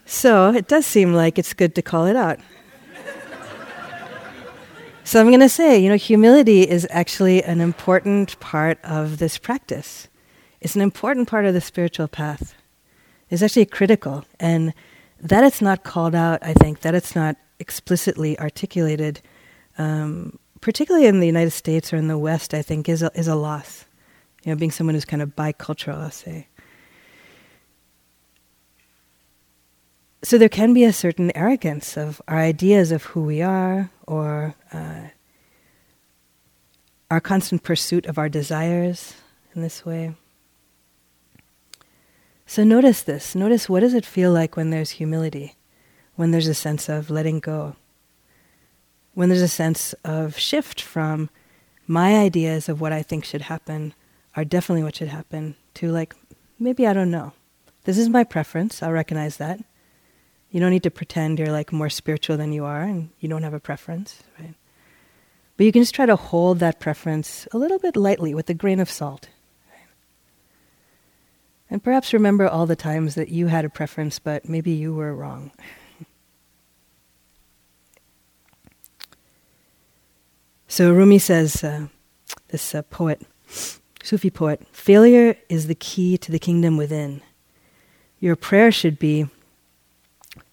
So 0.05 0.53
it 0.53 0.69
does 0.69 0.85
seem 0.85 1.15
like 1.15 1.39
it's 1.39 1.55
good 1.55 1.75
to 1.77 1.81
call 1.81 2.05
it 2.05 2.15
out. 2.15 2.39
So 5.03 5.19
I'm 5.19 5.29
going 5.29 5.41
to 5.41 5.49
say, 5.49 5.79
you 5.79 5.89
know, 5.89 5.97
humility 5.97 6.69
is 6.69 6.87
actually 6.91 7.43
an 7.43 7.63
important 7.63 8.39
part 8.39 8.79
of 8.85 9.17
this 9.17 9.39
practice. 9.39 10.09
It's 10.61 10.75
an 10.75 10.83
important 10.83 11.29
part 11.29 11.47
of 11.47 11.55
the 11.55 11.63
spiritual 11.63 12.07
path. 12.07 12.55
It's 13.31 13.41
actually 13.41 13.65
critical. 13.65 14.27
And 14.39 14.75
that 15.21 15.43
it's 15.43 15.63
not 15.63 15.85
called 15.85 16.15
out, 16.15 16.41
I 16.43 16.53
think, 16.53 16.81
that 16.81 16.95
it's 16.95 17.15
not 17.17 17.37
explicitly 17.59 18.39
articulated, 18.39 19.23
um, 19.79 20.39
particularly 20.67 21.07
in 21.07 21.21
the 21.21 21.29
United 21.29 21.53
States 21.53 21.93
or 21.93 21.97
in 21.97 22.09
the 22.09 22.19
West, 22.19 22.53
I 22.53 22.61
think, 22.61 22.89
is 22.89 23.01
a, 23.01 23.13
is 23.15 23.29
a 23.29 23.37
loss. 23.37 23.85
You 24.43 24.51
know, 24.51 24.59
being 24.59 24.73
someone 24.73 24.97
who's 24.97 25.05
kind 25.05 25.23
of 25.23 25.37
bicultural, 25.37 25.99
I'll 25.99 26.11
say. 26.11 26.49
so 30.25 30.39
there 30.39 30.49
can 30.49 30.75
be 30.75 30.83
a 30.83 30.93
certain 30.93 31.31
arrogance 31.37 31.97
of 31.97 32.21
our 32.27 32.41
ideas 32.41 32.91
of 32.91 33.05
who 33.05 33.23
we 33.23 33.43
are 33.43 33.93
or 34.09 34.57
uh, 34.73 35.03
our 37.13 37.21
constant 37.21 37.63
pursuit 37.63 38.05
of 38.07 38.19
our 38.19 38.29
desires 38.29 39.15
in 39.55 39.63
this 39.63 39.87
way. 39.87 40.17
So 42.45 42.65
notice 42.65 43.05
this. 43.05 43.37
Notice 43.37 43.69
what 43.69 43.81
does 43.81 43.95
it 43.95 44.05
feel 44.05 44.33
like 44.33 44.57
when 44.57 44.71
there's 44.71 44.91
humility, 44.91 45.55
when 46.17 46.33
there's 46.33 46.49
a 46.49 46.55
sense 46.55 46.89
of 46.89 47.09
letting 47.09 47.39
go, 47.39 47.77
when 49.17 49.31
there's 49.31 49.41
a 49.41 49.49
sense 49.49 49.95
of 50.05 50.39
shift 50.39 50.79
from 50.79 51.31
my 51.87 52.19
ideas 52.19 52.69
of 52.69 52.83
what 52.83 52.93
I 52.93 53.03
think 53.03 53.25
should 53.25 53.41
happen 53.41 53.95
are 54.37 54.45
definitely 54.45 54.83
what 54.83 54.95
should 54.95 55.09
happen 55.09 55.57
to 55.73 55.91
like, 55.91 56.15
maybe 56.59 56.87
I 56.87 56.93
don't 56.93 57.11
know. 57.11 57.33
This 57.85 57.97
is 57.97 58.11
my 58.11 58.25
preference, 58.25 58.83
I'll 58.83 58.93
recognize 58.93 59.39
that. 59.39 59.59
You 60.51 60.61
don't 60.61 60.71
need 60.71 60.83
to 60.83 60.91
pretend 60.91 61.39
you're 61.39 61.51
like 61.51 61.73
more 61.73 61.89
spiritual 61.89 62.37
than 62.37 62.53
you 62.53 62.67
are 62.67 62.83
and 62.83 63.09
you 63.19 63.27
don't 63.27 63.43
have 63.43 63.55
a 63.55 63.59
preference, 63.59 64.23
right? 64.39 64.53
But 65.57 65.65
you 65.65 65.73
can 65.73 65.81
just 65.81 65.95
try 65.95 66.05
to 66.05 66.17
hold 66.17 66.59
that 66.59 66.79
preference 66.79 67.49
a 67.53 67.59
little 67.59 67.79
bit 67.79 67.97
lightly 67.97 68.35
with 68.35 68.51
a 68.51 68.55
grain 68.55 68.81
of 68.81 68.91
salt. 68.91 69.31
And 71.71 71.83
perhaps 71.83 72.13
remember 72.13 72.47
all 72.47 72.67
the 72.67 72.77
times 72.77 73.15
that 73.15 73.31
you 73.31 73.47
had 73.47 73.65
a 73.65 73.71
preference, 73.71 74.19
but 74.19 74.47
maybe 74.47 74.73
you 74.73 74.95
were 74.95 75.15
wrong. 75.15 75.53
so 80.69 80.93
Rumi 80.93 81.19
says, 81.19 81.63
uh, 81.63 81.87
this 82.49 82.75
uh, 82.75 82.83
poet, 82.83 83.23
Sufi 84.03 84.31
poet, 84.31 84.67
failure 84.73 85.37
is 85.49 85.67
the 85.67 85.75
key 85.75 86.17
to 86.19 86.31
the 86.31 86.39
kingdom 86.39 86.77
within. 86.77 87.23
Your 88.21 88.37
prayer 88.37 88.71
should 88.71 88.99
be, 88.99 89.27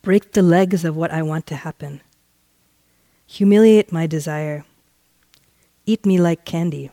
break 0.02 0.34
the 0.34 0.42
legs 0.42 0.84
of 0.84 0.96
what 0.96 1.12
I 1.12 1.22
want 1.22 1.48
to 1.48 1.56
happen, 1.56 2.02
humiliate 3.26 3.92
my 3.92 4.08
desire, 4.08 4.66
eat 5.86 6.06
me 6.06 6.20
like 6.20 6.46
candy. 6.46 6.92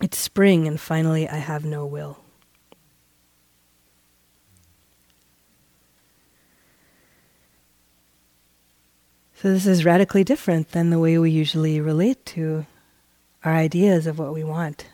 It's 0.00 0.18
spring, 0.18 0.68
and 0.68 0.80
finally 0.80 1.28
I 1.28 1.38
have 1.38 1.64
no 1.64 1.84
will. 1.84 2.18
So, 9.40 9.52
this 9.52 9.66
is 9.66 9.84
radically 9.84 10.24
different 10.24 10.70
than 10.72 10.90
the 10.90 10.98
way 10.98 11.16
we 11.16 11.30
usually 11.30 11.80
relate 11.80 12.26
to 12.26 12.66
our 13.44 13.54
ideas 13.54 14.08
of 14.08 14.18
what 14.18 14.34
we 14.34 14.42
want, 14.42 14.86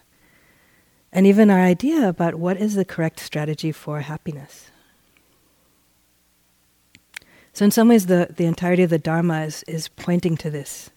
and 1.10 1.26
even 1.26 1.48
our 1.48 1.60
idea 1.60 2.06
about 2.06 2.34
what 2.34 2.58
is 2.58 2.74
the 2.74 2.84
correct 2.84 3.20
strategy 3.20 3.72
for 3.72 4.00
happiness. 4.00 4.70
So 7.54 7.64
in 7.64 7.70
some 7.70 7.88
ways, 7.88 8.04
the, 8.06 8.34
the 8.36 8.44
entirety 8.44 8.82
of 8.82 8.90
the 8.90 8.98
Dharma 8.98 9.44
is, 9.44 9.62
is 9.62 9.88
pointing 9.88 10.36
to 10.38 10.50
this. 10.50 10.90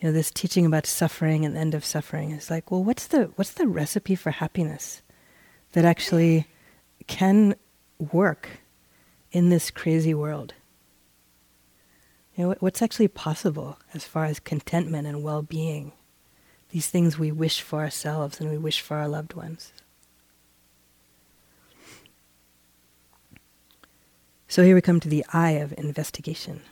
You 0.00 0.08
know, 0.08 0.12
this 0.12 0.30
teaching 0.30 0.66
about 0.66 0.86
suffering 0.86 1.44
and 1.44 1.54
the 1.54 1.60
end 1.60 1.74
of 1.74 1.84
suffering 1.84 2.32
is 2.32 2.50
like, 2.50 2.70
well, 2.70 2.82
what's 2.82 3.06
the 3.06 3.30
what's 3.36 3.52
the 3.52 3.68
recipe 3.68 4.16
for 4.16 4.32
happiness 4.32 5.02
that 5.72 5.84
actually 5.84 6.48
can 7.06 7.54
work 7.98 8.48
in 9.30 9.50
this 9.50 9.70
crazy 9.70 10.14
world? 10.14 10.54
You 12.36 12.44
know, 12.44 12.54
what's 12.60 12.82
actually 12.82 13.08
possible 13.08 13.78
as 13.92 14.04
far 14.04 14.24
as 14.24 14.40
contentment 14.40 15.06
and 15.06 15.22
well-being? 15.22 15.92
These 16.70 16.88
things 16.88 17.18
we 17.18 17.30
wish 17.30 17.60
for 17.60 17.80
ourselves 17.80 18.40
and 18.40 18.50
we 18.50 18.58
wish 18.58 18.80
for 18.80 18.96
our 18.96 19.06
loved 19.06 19.34
ones. 19.34 19.72
So 24.48 24.64
here 24.64 24.74
we 24.74 24.80
come 24.80 25.00
to 25.00 25.08
the 25.08 25.24
I 25.32 25.52
of 25.52 25.72
investigation. 25.78 26.62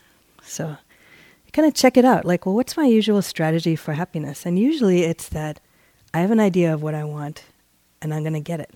So 0.42 0.76
kind 1.52 1.68
of 1.68 1.74
check 1.74 1.96
it 1.96 2.04
out. 2.04 2.24
Like, 2.24 2.46
well, 2.46 2.54
what's 2.54 2.76
my 2.76 2.86
usual 2.86 3.22
strategy 3.22 3.76
for 3.76 3.92
happiness? 3.92 4.46
And 4.46 4.58
usually 4.58 5.02
it's 5.02 5.28
that 5.28 5.60
I 6.12 6.20
have 6.20 6.30
an 6.30 6.40
idea 6.40 6.72
of 6.72 6.82
what 6.82 6.94
I 6.94 7.04
want 7.04 7.44
and 8.00 8.12
I'm 8.12 8.22
going 8.22 8.32
to 8.32 8.40
get 8.40 8.60
it. 8.60 8.70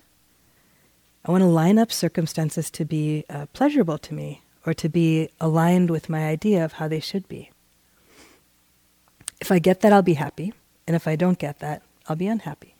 I 1.25 1.31
want 1.31 1.41
to 1.41 1.47
line 1.47 1.77
up 1.77 1.91
circumstances 1.91 2.69
to 2.71 2.85
be 2.85 3.25
uh, 3.29 3.47
pleasurable 3.51 3.97
to 3.97 4.13
me 4.13 4.41
or 4.67 4.73
to 4.73 4.89
be 4.89 5.29
aligned 5.39 5.89
with 5.89 6.09
my 6.09 6.27
idea 6.27 6.63
of 6.63 6.73
how 6.73 6.89
they 6.89 6.99
should 6.99 7.27
be. 7.29 7.49
If 9.39 9.49
I 9.49 9.59
get 9.59 9.79
that, 9.79 9.93
I'll 9.93 10.01
be 10.01 10.15
happy. 10.15 10.53
And 10.85 10.95
if 10.95 11.07
I 11.07 11.15
don't 11.15 11.39
get 11.39 11.59
that, 11.59 11.83
I'll 12.07 12.17
be 12.17 12.27
unhappy. 12.27 12.75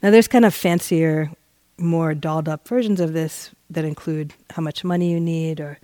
Now, 0.00 0.12
there's 0.12 0.28
kind 0.28 0.44
of 0.44 0.54
fancier, 0.54 1.32
more 1.76 2.14
dolled 2.14 2.48
up 2.48 2.68
versions 2.68 3.00
of 3.00 3.12
this 3.14 3.50
that 3.68 3.84
include 3.84 4.32
how 4.50 4.62
much 4.62 4.84
money 4.84 5.10
you 5.10 5.18
need 5.18 5.58
or 5.58 5.80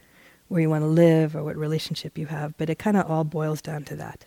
where 0.47 0.61
you 0.61 0.71
want 0.71 0.83
to 0.83 0.89
live 0.89 1.35
or 1.35 1.43
what 1.43 1.57
relationship 1.57 2.17
you 2.17 2.27
have, 2.27 2.57
but 2.59 2.71
it 2.71 2.79
kind 2.79 2.97
of 2.97 3.11
all 3.11 3.25
boils 3.25 3.61
down 3.61 3.83
to 3.85 3.97
that. 3.97 4.25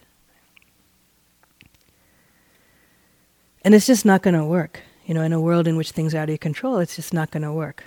And 3.63 3.73
it's 3.73 3.85
just 3.85 4.03
not 4.03 4.23
going 4.23 4.35
to 4.35 4.43
work. 4.43 4.81
You 5.05 5.13
know, 5.13 5.21
in 5.21 5.31
a 5.31 5.39
world 5.39 5.67
in 5.67 5.77
which 5.77 5.91
things 5.91 6.13
are 6.13 6.17
out 6.17 6.23
of 6.23 6.29
your 6.29 6.37
control, 6.37 6.79
it's 6.79 6.97
just 6.97 7.13
not 7.13 7.31
going 7.31 7.43
to 7.43 7.53
work. 7.53 7.85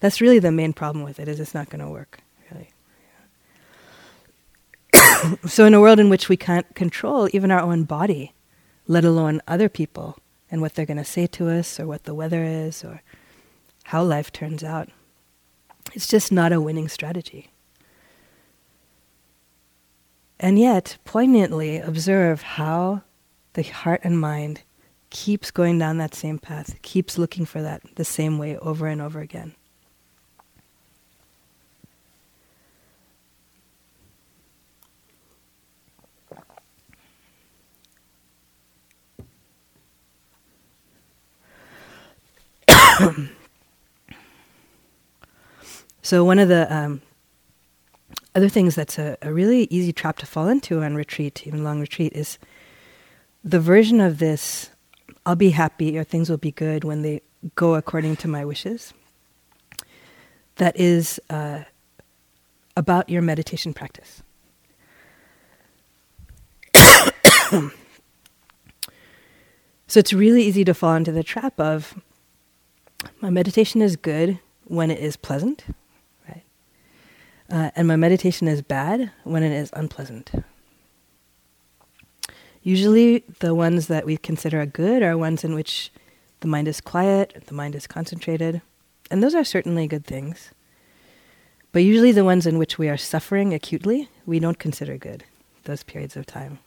That's 0.00 0.20
really 0.20 0.38
the 0.38 0.52
main 0.52 0.72
problem 0.72 1.04
with 1.04 1.18
it, 1.18 1.28
is 1.28 1.40
it's 1.40 1.54
not 1.54 1.70
going 1.70 1.84
to 1.84 1.90
work, 1.90 2.20
really. 2.50 2.70
so 5.46 5.64
in 5.64 5.74
a 5.74 5.80
world 5.80 5.98
in 5.98 6.08
which 6.08 6.28
we 6.28 6.36
can't 6.36 6.74
control 6.74 7.28
even 7.32 7.50
our 7.50 7.60
own 7.60 7.84
body, 7.84 8.34
let 8.86 9.04
alone 9.04 9.40
other 9.48 9.68
people 9.68 10.18
and 10.50 10.60
what 10.60 10.74
they're 10.74 10.86
going 10.86 10.96
to 10.98 11.04
say 11.04 11.26
to 11.26 11.48
us 11.48 11.80
or 11.80 11.86
what 11.86 12.04
the 12.04 12.14
weather 12.14 12.44
is 12.44 12.84
or 12.84 13.02
how 13.84 14.02
life 14.02 14.32
turns 14.32 14.62
out, 14.62 14.88
it's 15.92 16.06
just 16.06 16.32
not 16.32 16.52
a 16.52 16.60
winning 16.60 16.88
strategy. 16.88 17.50
And 20.40 20.58
yet, 20.58 20.98
poignantly 21.04 21.78
observe 21.78 22.42
how 22.42 23.02
the 23.54 23.62
heart 23.62 24.00
and 24.04 24.20
mind 24.20 24.62
keeps 25.10 25.50
going 25.50 25.78
down 25.78 25.98
that 25.98 26.14
same 26.14 26.38
path, 26.38 26.80
keeps 26.82 27.16
looking 27.18 27.44
for 27.44 27.62
that 27.62 27.82
the 27.94 28.04
same 28.04 28.36
way 28.36 28.58
over 28.58 28.86
and 28.86 29.00
over 29.00 29.20
again. 29.20 29.54
so 46.02 46.24
one 46.24 46.38
of 46.38 46.48
the 46.48 46.72
um, 46.74 47.02
other 48.34 48.48
things 48.48 48.74
that's 48.74 48.98
a, 48.98 49.16
a, 49.22 49.32
really 49.32 49.64
easy 49.70 49.92
trap 49.92 50.18
to 50.18 50.26
fall 50.26 50.48
into 50.48 50.82
on 50.82 50.94
retreat, 50.94 51.46
even 51.46 51.64
long 51.64 51.80
retreat, 51.80 52.12
is 52.14 52.38
the 53.42 53.60
version 53.60 54.00
of 54.00 54.18
this 54.18 54.70
I'll 55.26 55.36
be 55.36 55.50
happy 55.50 55.98
or 55.98 56.04
things 56.04 56.28
will 56.28 56.36
be 56.36 56.50
good 56.52 56.84
when 56.84 57.02
they 57.02 57.22
go 57.54 57.74
according 57.74 58.16
to 58.16 58.28
my 58.28 58.44
wishes. 58.44 58.92
That 60.56 60.78
is 60.78 61.18
uh, 61.30 61.60
about 62.76 63.08
your 63.08 63.22
meditation 63.22 63.72
practice. 63.72 64.22
so 67.50 67.70
it's 69.94 70.12
really 70.12 70.42
easy 70.42 70.64
to 70.64 70.74
fall 70.74 70.94
into 70.94 71.10
the 71.10 71.22
trap 71.22 71.58
of 71.58 71.98
my 73.20 73.30
meditation 73.30 73.82
is 73.82 73.96
good 73.96 74.38
when 74.64 74.90
it 74.90 74.98
is 74.98 75.16
pleasant, 75.16 75.64
right? 76.28 76.44
Uh, 77.50 77.70
and 77.76 77.88
my 77.88 77.96
meditation 77.96 78.48
is 78.48 78.62
bad 78.62 79.10
when 79.24 79.42
it 79.42 79.52
is 79.52 79.70
unpleasant. 79.74 80.30
Usually, 82.62 83.24
the 83.40 83.54
ones 83.54 83.88
that 83.88 84.06
we 84.06 84.16
consider 84.16 84.64
good 84.64 85.02
are 85.02 85.18
ones 85.18 85.44
in 85.44 85.54
which 85.54 85.92
the 86.40 86.48
mind 86.48 86.66
is 86.66 86.80
quiet, 86.80 87.42
the 87.46 87.54
mind 87.54 87.74
is 87.74 87.86
concentrated, 87.86 88.62
and 89.10 89.22
those 89.22 89.34
are 89.34 89.44
certainly 89.44 89.86
good 89.86 90.06
things. 90.06 90.50
But 91.72 91.82
usually, 91.82 92.12
the 92.12 92.24
ones 92.24 92.46
in 92.46 92.56
which 92.56 92.78
we 92.78 92.88
are 92.88 92.96
suffering 92.96 93.52
acutely, 93.52 94.08
we 94.24 94.38
don't 94.38 94.58
consider 94.58 94.96
good, 94.96 95.24
those 95.64 95.82
periods 95.82 96.16
of 96.16 96.24
time. 96.24 96.58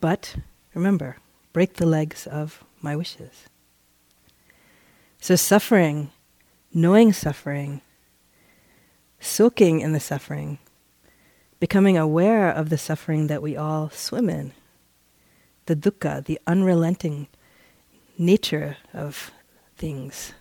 But 0.00 0.36
remember, 0.74 1.16
break 1.52 1.74
the 1.74 1.86
legs 1.86 2.26
of 2.26 2.62
my 2.82 2.94
wishes. 2.94 3.46
So, 5.20 5.36
suffering, 5.36 6.10
knowing 6.72 7.12
suffering, 7.12 7.80
soaking 9.18 9.80
in 9.80 9.92
the 9.92 10.00
suffering, 10.00 10.58
becoming 11.58 11.96
aware 11.96 12.50
of 12.50 12.68
the 12.68 12.78
suffering 12.78 13.26
that 13.26 13.42
we 13.42 13.56
all 13.56 13.90
swim 13.90 14.28
in, 14.28 14.52
the 15.66 15.76
dukkha, 15.76 16.24
the 16.24 16.38
unrelenting 16.46 17.28
nature 18.18 18.76
of 18.92 19.30
things, 19.76 20.32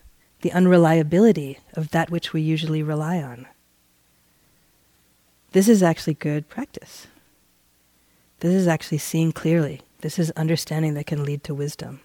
the 0.42 0.52
unreliability 0.52 1.60
of 1.74 1.90
that 1.92 2.10
which 2.10 2.34
we 2.34 2.42
usually 2.42 2.84
rely 2.84 3.22
on. 3.22 3.48
This 5.52 5.68
is 5.70 5.82
actually 5.82 6.16
good 6.16 6.50
practice. 6.50 7.08
This 8.42 8.54
is 8.54 8.68
actually 8.68 8.98
seeing 8.98 9.32
clearly. 9.32 9.82
This 10.02 10.20
is 10.20 10.32
understanding 10.32 10.94
that 10.96 11.08
can 11.08 11.24
lead 11.24 11.44
to 11.46 11.56
wisdom. 11.56 12.02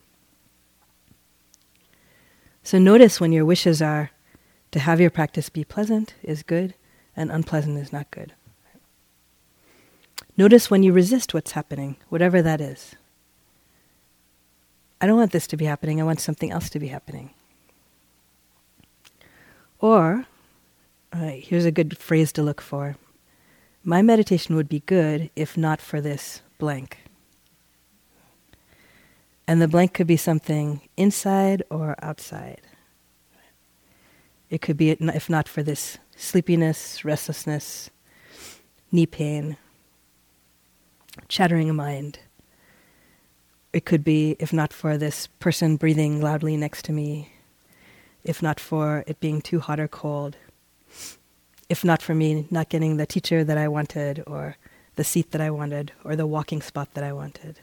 So 2.62 2.79
notice 2.79 3.20
when 3.20 3.33
your 3.33 3.44
wishes 3.44 3.81
are 3.83 4.11
to 4.73 4.79
have 4.79 5.01
your 5.01 5.11
practice 5.11 5.49
be 5.49 5.64
pleasant 5.64 6.14
is 6.23 6.42
good 6.42 6.75
and 7.16 7.31
unpleasant 7.31 7.79
is 7.79 7.92
not 7.92 8.11
good. 8.11 8.35
Notice 10.37 10.70
when 10.70 10.83
you 10.83 10.92
resist 10.92 11.35
what's 11.35 11.53
happening, 11.53 11.96
whatever 12.09 12.40
that 12.42 12.61
is. 12.61 12.94
I 15.01 15.07
don't 15.07 15.18
want 15.18 15.33
this 15.33 15.46
to 15.49 15.57
be 15.57 15.64
happening, 15.64 16.01
I 16.01 16.05
want 16.05 16.20
something 16.20 16.51
else 16.51 16.70
to 16.70 16.79
be 16.79 16.88
happening. 16.88 17.31
Or, 19.81 20.27
here's 21.12 21.64
a 21.64 21.73
good 21.73 21.96
phrase 21.96 22.33
to 22.33 22.42
look 22.42 22.61
for 22.61 22.96
my 23.83 24.03
meditation 24.03 24.57
would 24.57 24.68
be 24.68 24.81
good 24.81 25.31
if 25.35 25.57
not 25.57 25.81
for 25.81 26.01
this 26.01 26.42
blank. 26.59 26.99
And 29.50 29.60
the 29.60 29.66
blank 29.66 29.94
could 29.94 30.06
be 30.06 30.16
something 30.16 30.80
inside 30.96 31.64
or 31.70 31.96
outside. 32.00 32.60
It 34.48 34.62
could 34.62 34.76
be, 34.76 34.90
if 34.90 35.28
not 35.28 35.48
for 35.48 35.64
this 35.64 35.98
sleepiness, 36.14 37.04
restlessness, 37.04 37.90
knee 38.92 39.06
pain, 39.06 39.56
chattering 41.26 41.74
mind. 41.74 42.20
It 43.72 43.84
could 43.84 44.04
be, 44.04 44.36
if 44.38 44.52
not 44.52 44.72
for 44.72 44.96
this 44.96 45.26
person 45.40 45.74
breathing 45.74 46.20
loudly 46.20 46.56
next 46.56 46.84
to 46.84 46.92
me, 46.92 47.32
if 48.22 48.40
not 48.40 48.60
for 48.60 49.02
it 49.08 49.18
being 49.18 49.42
too 49.42 49.58
hot 49.58 49.80
or 49.80 49.88
cold, 49.88 50.36
if 51.68 51.84
not 51.84 52.02
for 52.02 52.14
me 52.14 52.46
not 52.52 52.68
getting 52.68 52.98
the 52.98 53.04
teacher 53.04 53.42
that 53.42 53.58
I 53.58 53.66
wanted, 53.66 54.22
or 54.28 54.56
the 54.94 55.02
seat 55.02 55.32
that 55.32 55.40
I 55.40 55.50
wanted, 55.50 55.90
or 56.04 56.14
the 56.14 56.24
walking 56.24 56.62
spot 56.62 56.94
that 56.94 57.02
I 57.02 57.12
wanted. 57.12 57.58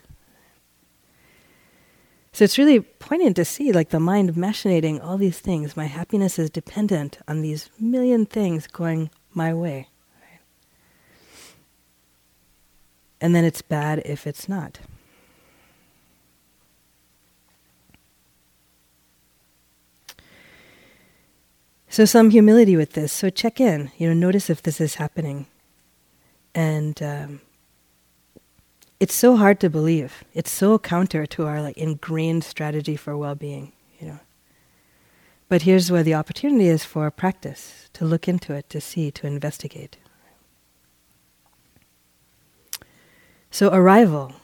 So 2.32 2.44
it's 2.44 2.58
really 2.58 2.80
poignant 2.80 3.36
to 3.36 3.44
see 3.44 3.72
like 3.72 3.90
the 3.90 4.00
mind 4.00 4.34
machinating 4.34 5.02
all 5.02 5.18
these 5.18 5.40
things. 5.40 5.76
My 5.76 5.86
happiness 5.86 6.38
is 6.38 6.50
dependent 6.50 7.18
on 7.26 7.42
these 7.42 7.70
million 7.80 8.26
things 8.26 8.66
going 8.66 9.10
my 9.32 9.52
way. 9.52 9.88
Right? 10.20 10.40
And 13.20 13.34
then 13.34 13.44
it's 13.44 13.62
bad 13.62 14.02
if 14.04 14.26
it's 14.26 14.48
not. 14.48 14.78
So 21.90 22.04
some 22.04 22.30
humility 22.30 22.76
with 22.76 22.92
this. 22.92 23.12
So 23.12 23.30
check 23.30 23.60
in. 23.60 23.90
You 23.98 24.08
know, 24.08 24.14
notice 24.14 24.50
if 24.50 24.62
this 24.62 24.80
is 24.80 24.96
happening, 24.96 25.46
and 26.54 27.02
um, 27.02 27.40
it's 29.00 29.14
so 29.14 29.36
hard 29.36 29.60
to 29.60 29.70
believe. 29.70 30.24
It's 30.34 30.50
so 30.50 30.78
counter 30.78 31.26
to 31.26 31.46
our 31.46 31.62
like 31.62 31.76
ingrained 31.76 32.44
strategy 32.44 32.96
for 32.96 33.16
well-being, 33.16 33.72
you 34.00 34.08
know. 34.08 34.18
But 35.48 35.62
here's 35.62 35.90
where 35.90 36.02
the 36.02 36.14
opportunity 36.14 36.68
is 36.68 36.84
for 36.84 37.10
practice, 37.10 37.88
to 37.94 38.04
look 38.04 38.28
into 38.28 38.52
it, 38.52 38.68
to 38.70 38.80
see, 38.80 39.10
to 39.12 39.26
investigate. 39.26 39.96
So 43.50 43.72
arrival. 43.72 44.34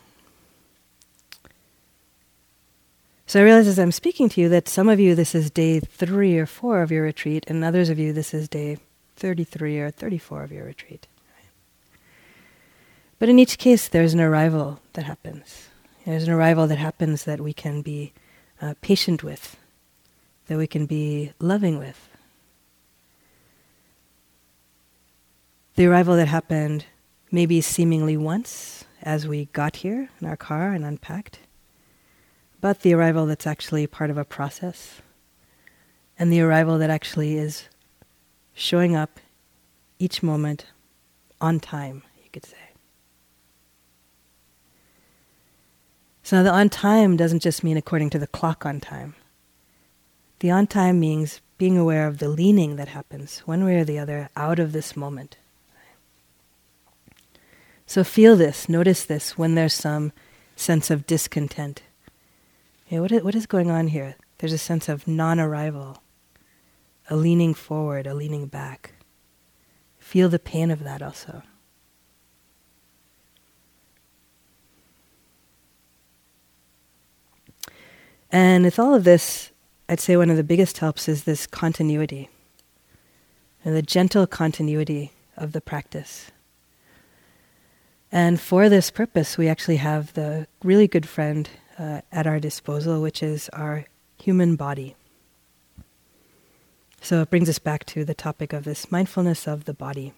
So 3.26 3.40
I 3.40 3.42
realize 3.42 3.66
as 3.66 3.78
I'm 3.78 3.92
speaking 3.92 4.28
to 4.30 4.40
you 4.40 4.48
that 4.48 4.68
some 4.68 4.88
of 4.88 5.00
you 5.00 5.14
this 5.14 5.34
is 5.34 5.50
day 5.50 5.80
3 5.80 6.38
or 6.38 6.46
4 6.46 6.82
of 6.82 6.90
your 6.92 7.02
retreat 7.02 7.44
and 7.48 7.64
others 7.64 7.90
of 7.90 7.98
you 7.98 8.12
this 8.12 8.32
is 8.32 8.48
day 8.48 8.78
33 9.16 9.80
or 9.80 9.90
34 9.90 10.44
of 10.44 10.52
your 10.52 10.64
retreat. 10.64 11.06
But 13.18 13.28
in 13.28 13.38
each 13.38 13.58
case, 13.58 13.88
there's 13.88 14.14
an 14.14 14.20
arrival 14.20 14.80
that 14.94 15.04
happens. 15.04 15.68
There's 16.04 16.24
an 16.24 16.32
arrival 16.32 16.66
that 16.66 16.78
happens 16.78 17.24
that 17.24 17.40
we 17.40 17.52
can 17.52 17.80
be 17.80 18.12
uh, 18.60 18.74
patient 18.80 19.22
with, 19.22 19.56
that 20.48 20.58
we 20.58 20.66
can 20.66 20.86
be 20.86 21.32
loving 21.38 21.78
with. 21.78 22.08
The 25.76 25.86
arrival 25.86 26.16
that 26.16 26.28
happened 26.28 26.86
maybe 27.30 27.60
seemingly 27.60 28.16
once 28.16 28.84
as 29.02 29.26
we 29.26 29.46
got 29.46 29.76
here 29.76 30.08
in 30.20 30.26
our 30.26 30.36
car 30.36 30.72
and 30.72 30.84
unpacked, 30.84 31.40
but 32.60 32.80
the 32.80 32.94
arrival 32.94 33.26
that's 33.26 33.46
actually 33.46 33.86
part 33.86 34.10
of 34.10 34.16
a 34.16 34.24
process, 34.24 35.02
and 36.18 36.32
the 36.32 36.40
arrival 36.40 36.78
that 36.78 36.90
actually 36.90 37.36
is 37.36 37.64
showing 38.54 38.94
up 38.94 39.18
each 39.98 40.22
moment 40.22 40.66
on 41.40 41.58
time, 41.58 42.02
you 42.22 42.30
could 42.32 42.46
say. 42.46 42.63
So 46.24 46.42
the 46.42 46.50
on 46.50 46.70
time 46.70 47.18
doesn't 47.18 47.42
just 47.42 47.62
mean 47.62 47.76
according 47.76 48.08
to 48.10 48.18
the 48.18 48.26
clock 48.26 48.64
on 48.64 48.80
time. 48.80 49.14
The 50.38 50.50
on 50.50 50.66
time 50.66 50.98
means 50.98 51.42
being 51.58 51.76
aware 51.76 52.08
of 52.08 52.16
the 52.16 52.30
leaning 52.30 52.76
that 52.76 52.88
happens, 52.88 53.40
one 53.40 53.62
way 53.62 53.76
or 53.76 53.84
the 53.84 53.98
other, 53.98 54.30
out 54.34 54.58
of 54.58 54.72
this 54.72 54.96
moment. 54.96 55.36
So 57.86 58.02
feel 58.02 58.36
this, 58.36 58.70
notice 58.70 59.04
this 59.04 59.36
when 59.36 59.54
there's 59.54 59.74
some 59.74 60.12
sense 60.56 60.90
of 60.90 61.06
discontent. 61.06 61.82
Know, 62.90 63.02
what, 63.02 63.12
is, 63.12 63.22
what 63.22 63.34
is 63.34 63.44
going 63.44 63.70
on 63.70 63.88
here? 63.88 64.16
There's 64.38 64.54
a 64.54 64.58
sense 64.58 64.88
of 64.88 65.06
non 65.06 65.38
arrival, 65.38 66.02
a 67.10 67.16
leaning 67.16 67.52
forward, 67.52 68.06
a 68.06 68.14
leaning 68.14 68.46
back. 68.46 68.94
Feel 69.98 70.30
the 70.30 70.38
pain 70.38 70.70
of 70.70 70.84
that 70.84 71.02
also. 71.02 71.42
And 78.34 78.64
with 78.64 78.80
all 78.80 78.96
of 78.96 79.04
this, 79.04 79.52
I'd 79.88 80.00
say 80.00 80.16
one 80.16 80.28
of 80.28 80.36
the 80.36 80.42
biggest 80.42 80.78
helps 80.78 81.08
is 81.08 81.22
this 81.22 81.46
continuity, 81.46 82.28
and 83.64 83.76
the 83.76 83.80
gentle 83.80 84.26
continuity 84.26 85.12
of 85.36 85.52
the 85.52 85.60
practice. 85.60 86.32
And 88.10 88.40
for 88.40 88.68
this 88.68 88.90
purpose, 88.90 89.38
we 89.38 89.46
actually 89.46 89.76
have 89.76 90.14
the 90.14 90.48
really 90.64 90.88
good 90.88 91.06
friend 91.06 91.48
uh, 91.78 92.00
at 92.10 92.26
our 92.26 92.40
disposal, 92.40 93.00
which 93.00 93.22
is 93.22 93.48
our 93.50 93.84
human 94.18 94.56
body. 94.56 94.96
So 97.00 97.22
it 97.22 97.30
brings 97.30 97.48
us 97.48 97.60
back 97.60 97.84
to 97.86 98.04
the 98.04 98.14
topic 98.14 98.52
of 98.52 98.64
this 98.64 98.90
mindfulness 98.90 99.46
of 99.46 99.64
the 99.64 99.74
body. 99.74 100.12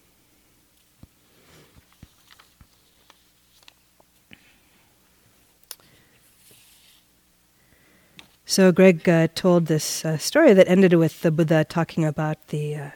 So 8.49 8.71
Greg 8.71 9.09
uh, 9.09 9.27
told 9.35 9.65
this 9.65 10.05
uh, 10.05 10.17
story 10.17 10.53
that 10.53 10.69
ended 10.69 10.93
with 10.93 11.19
the 11.19 11.31
Buddha 11.31 11.65
talking 11.65 12.05
about 12.05 12.47
the 12.47 12.75
uh, 12.77 12.89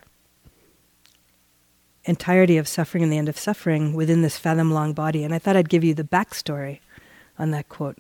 entirety 2.06 2.56
of 2.56 2.70
suffering 2.70 3.04
and 3.04 3.12
the 3.12 3.18
end 3.18 3.28
of 3.28 3.38
suffering 3.38 3.94
within 3.94 4.22
this 4.22 4.38
fathom 4.38 4.72
long 4.72 4.94
body. 4.94 5.26
And 5.26 5.34
I 5.34 5.40
thought 5.40 5.58
I'd 5.58 5.68
give 5.68 5.84
you 5.84 5.94
the 5.94 6.06
backstory 6.06 6.80
on 7.38 7.52
that 7.52 7.68
quote. 7.68 7.98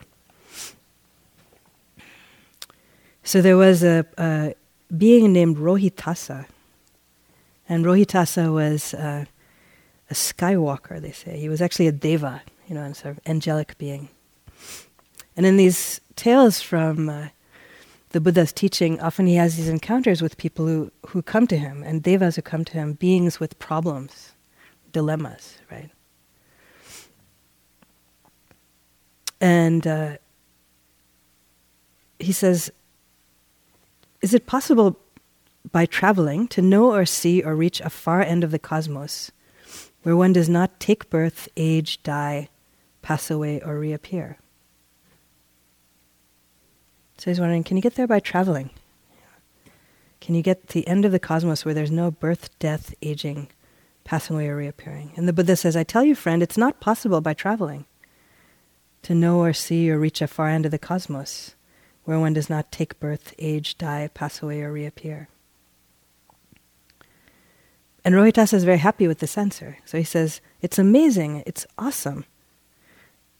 So 3.21 3.41
there 3.41 3.57
was 3.57 3.83
a, 3.83 4.05
a 4.17 4.55
being 4.97 5.33
named 5.33 5.57
Rohitassa. 5.57 6.45
And 7.67 7.83
Rohitassa 7.83 8.53
was 8.53 8.93
uh, 8.93 9.25
a 10.09 10.13
skywalker, 10.13 11.01
they 11.01 11.11
say. 11.11 11.37
He 11.37 11.49
was 11.49 11.61
actually 11.61 11.87
a 11.87 11.91
deva, 11.91 12.43
you 12.69 12.75
know, 12.75 12.83
a 12.83 12.95
sort 12.95 13.17
of 13.17 13.19
angelic 13.25 13.77
being. 13.77 14.07
And 15.35 15.45
in 15.45 15.57
these 15.57 15.99
tales 16.15 16.61
from 16.61 17.09
uh, 17.09 17.27
the 18.11 18.21
Buddha's 18.21 18.51
teaching, 18.51 18.99
often 18.99 19.25
he 19.25 19.35
has 19.35 19.55
these 19.55 19.69
encounters 19.69 20.21
with 20.21 20.37
people 20.37 20.67
who, 20.67 20.91
who 21.07 21.21
come 21.21 21.47
to 21.47 21.57
him, 21.57 21.83
and 21.83 22.03
devas 22.03 22.35
who 22.35 22.41
come 22.41 22.65
to 22.65 22.73
him, 22.73 22.93
beings 22.93 23.39
with 23.39 23.57
problems, 23.59 24.33
dilemmas, 24.91 25.57
right? 25.71 25.89
And 29.39 29.87
uh, 29.87 30.17
he 32.19 32.31
says, 32.31 32.69
Is 34.21 34.33
it 34.33 34.45
possible 34.45 34.99
by 35.71 35.85
traveling 35.85 36.47
to 36.49 36.61
know 36.61 36.93
or 36.93 37.05
see 37.05 37.41
or 37.41 37.55
reach 37.55 37.79
a 37.81 37.89
far 37.89 38.21
end 38.21 38.43
of 38.43 38.51
the 38.51 38.59
cosmos 38.59 39.31
where 40.03 40.17
one 40.17 40.33
does 40.33 40.49
not 40.49 40.79
take 40.79 41.09
birth, 41.09 41.47
age, 41.55 42.03
die, 42.03 42.49
pass 43.01 43.31
away, 43.31 43.61
or 43.61 43.79
reappear? 43.79 44.37
So 47.21 47.29
he's 47.29 47.39
wondering 47.39 47.63
can 47.63 47.77
you 47.77 47.83
get 47.83 47.93
there 47.93 48.07
by 48.07 48.19
traveling? 48.19 48.71
Can 50.21 50.33
you 50.33 50.41
get 50.41 50.67
to 50.67 50.73
the 50.73 50.87
end 50.87 51.05
of 51.05 51.11
the 51.11 51.19
cosmos 51.19 51.63
where 51.63 51.73
there's 51.75 51.91
no 51.91 52.09
birth, 52.09 52.57
death, 52.57 52.95
aging, 53.03 53.49
passing 54.03 54.37
away, 54.37 54.47
or 54.47 54.55
reappearing? 54.55 55.11
And 55.15 55.27
the 55.27 55.33
Buddha 55.33 55.55
says, 55.55 55.75
I 55.75 55.83
tell 55.83 56.03
you, 56.03 56.15
friend, 56.15 56.41
it's 56.41 56.57
not 56.57 56.79
possible 56.79 57.21
by 57.21 57.35
traveling 57.35 57.85
to 59.03 59.13
know 59.13 59.37
or 59.37 59.53
see 59.53 59.91
or 59.91 59.99
reach 59.99 60.19
a 60.19 60.27
far 60.27 60.47
end 60.47 60.65
of 60.65 60.71
the 60.71 60.79
cosmos 60.79 61.53
where 62.05 62.19
one 62.19 62.33
does 62.33 62.49
not 62.49 62.71
take 62.71 62.99
birth, 62.99 63.35
age, 63.37 63.77
die, 63.77 64.09
pass 64.15 64.41
away, 64.41 64.63
or 64.63 64.71
reappear. 64.71 65.27
And 68.03 68.15
Rohitassa 68.15 68.55
is 68.55 68.63
very 68.63 68.79
happy 68.79 69.07
with 69.07 69.19
this 69.19 69.37
answer. 69.37 69.77
So 69.85 69.99
he 69.99 70.03
says, 70.03 70.41
It's 70.63 70.79
amazing, 70.79 71.43
it's 71.45 71.67
awesome. 71.77 72.25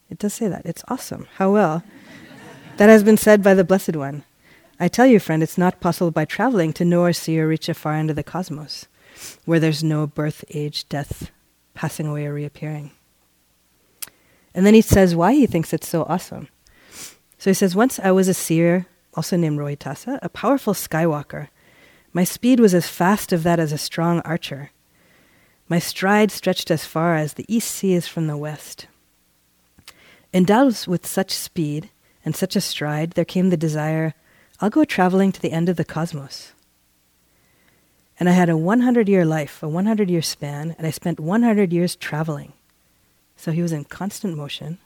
It 0.08 0.20
does 0.20 0.36
say 0.36 0.48
that, 0.50 0.68
it's 0.68 0.84
awesome. 0.88 1.26
How 1.38 1.52
well 1.52 1.84
that 2.82 2.90
has 2.90 3.04
been 3.04 3.16
said 3.16 3.44
by 3.44 3.54
the 3.54 3.64
Blessed 3.64 3.96
One. 3.96 4.24
I 4.80 4.88
tell 4.88 5.06
you, 5.06 5.20
friend, 5.20 5.44
it's 5.44 5.56
not 5.56 5.80
possible 5.80 6.10
by 6.10 6.26
traveling 6.26 6.74
to 6.74 6.84
know 6.84 7.04
or 7.04 7.14
see 7.14 7.40
or 7.40 7.48
reach 7.48 7.70
a 7.70 7.76
far 7.76 7.94
end 7.94 8.10
of 8.10 8.16
the 8.16 8.24
cosmos, 8.24 8.88
where 9.46 9.60
there's 9.60 9.84
no 9.84 10.08
birth, 10.08 10.44
age, 10.50 10.90
death, 10.90 11.30
passing 11.76 12.08
away, 12.08 12.26
or 12.26 12.34
reappearing. 12.34 12.90
And 14.56 14.66
then 14.66 14.74
he 14.74 14.82
says 14.82 15.14
why 15.14 15.34
he 15.34 15.46
thinks 15.46 15.74
it's 15.74 15.88
so 15.88 16.06
awesome. 16.10 16.48
So 17.38 17.52
he 17.52 17.54
says, 17.54 17.76
Once 17.76 18.00
I 18.00 18.10
was 18.10 18.28
a 18.28 18.34
seer, 18.34 18.88
also 19.14 19.38
named 19.38 19.60
Rohitassa, 19.60 20.18
a 20.24 20.30
powerful 20.30 20.74
skywalker. 20.74 21.50
My 22.14 22.24
speed 22.24 22.60
was 22.60 22.74
as 22.74 22.88
fast 22.88 23.32
of 23.32 23.44
that 23.44 23.60
as 23.60 23.72
a 23.72 23.78
strong 23.78 24.22
archer. 24.22 24.72
My 25.70 25.78
stride 25.78 26.32
stretched 26.32 26.72
as 26.72 26.86
far 26.86 27.16
as 27.16 27.34
the 27.34 27.46
east 27.48 27.70
sea 27.70 27.94
is 27.94 28.08
from 28.08 28.26
the 28.26 28.38
west. 28.38 28.88
Endowed 30.34 30.88
with 30.88 31.06
such 31.06 31.30
speed, 31.30 31.92
and 32.24 32.36
such 32.36 32.56
a 32.56 32.62
stride, 32.62 33.12
there 33.12 33.26
came 33.26 33.50
the 33.50 33.58
desire 33.58 34.14
I'll 34.62 34.70
go 34.70 34.86
traveling 34.86 35.32
to 35.32 35.42
the 35.42 35.52
end 35.52 35.70
of 35.70 35.76
the 35.76 35.84
cosmos. 35.84 36.52
And 38.20 38.30
I 38.30 38.34
had 38.34 38.48
a 38.50 38.56
100 38.56 39.10
year 39.10 39.26
life, 39.26 39.64
a 39.64 39.68
100 39.68 40.08
year 40.08 40.22
span, 40.22 40.76
and 40.78 40.86
I 40.86 40.92
spent 40.92 41.20
100 41.20 41.74
years 41.74 41.96
traveling. 41.96 42.54
So 43.36 43.52
he 43.52 43.64
was 43.64 43.72
in 43.72 43.86
constant 43.86 44.38
motion. 44.38 44.78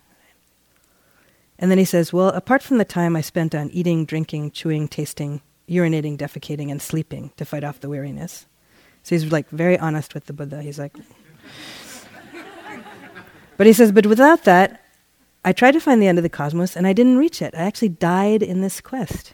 And 1.58 1.70
then 1.70 1.76
he 1.76 1.84
says, 1.84 2.10
Well, 2.10 2.30
apart 2.30 2.62
from 2.62 2.78
the 2.78 2.86
time 2.86 3.14
I 3.14 3.20
spent 3.20 3.54
on 3.54 3.68
eating, 3.70 4.06
drinking, 4.06 4.52
chewing, 4.52 4.88
tasting, 4.88 5.42
urinating, 5.68 6.16
defecating, 6.16 6.70
and 6.70 6.80
sleeping 6.80 7.32
to 7.36 7.44
fight 7.44 7.64
off 7.64 7.80
the 7.80 7.90
weariness. 7.90 8.46
So 9.02 9.14
he's 9.14 9.30
like 9.30 9.50
very 9.50 9.78
honest 9.78 10.14
with 10.14 10.24
the 10.24 10.32
Buddha. 10.32 10.62
He's 10.62 10.78
like, 10.78 10.96
but 13.58 13.66
he 13.66 13.74
says, 13.74 13.92
But 13.92 14.06
without 14.06 14.44
that, 14.44 14.85
I 15.46 15.52
tried 15.52 15.72
to 15.72 15.80
find 15.80 16.02
the 16.02 16.08
end 16.08 16.18
of 16.18 16.24
the 16.24 16.28
cosmos 16.28 16.76
and 16.76 16.88
I 16.88 16.92
didn't 16.92 17.18
reach 17.18 17.40
it. 17.40 17.54
I 17.54 17.62
actually 17.62 17.90
died 17.90 18.42
in 18.42 18.62
this 18.62 18.80
quest. 18.80 19.32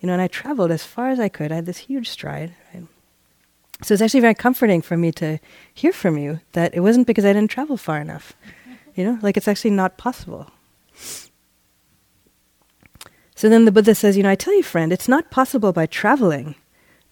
You 0.00 0.06
know, 0.06 0.14
and 0.14 0.22
I 0.22 0.26
traveled 0.26 0.70
as 0.70 0.82
far 0.82 1.10
as 1.10 1.20
I 1.20 1.28
could. 1.28 1.52
I 1.52 1.56
had 1.56 1.66
this 1.66 1.76
huge 1.76 2.08
stride. 2.08 2.54
Right? 2.72 2.86
So 3.82 3.92
it's 3.92 4.02
actually 4.02 4.20
very 4.20 4.34
comforting 4.34 4.80
for 4.80 4.96
me 4.96 5.12
to 5.12 5.38
hear 5.74 5.92
from 5.92 6.16
you 6.16 6.40
that 6.52 6.74
it 6.74 6.80
wasn't 6.80 7.06
because 7.06 7.26
I 7.26 7.34
didn't 7.34 7.50
travel 7.50 7.76
far 7.76 8.00
enough. 8.00 8.32
You 8.94 9.04
know, 9.04 9.18
like 9.22 9.38
it's 9.38 9.48
actually 9.48 9.70
not 9.70 9.96
possible. 9.96 10.50
So 13.34 13.48
then 13.48 13.64
the 13.64 13.72
Buddha 13.72 13.94
says, 13.94 14.18
you 14.18 14.22
know, 14.22 14.28
I 14.28 14.34
tell 14.34 14.54
you, 14.54 14.62
friend, 14.62 14.92
it's 14.92 15.08
not 15.08 15.30
possible 15.30 15.72
by 15.72 15.86
traveling 15.86 16.56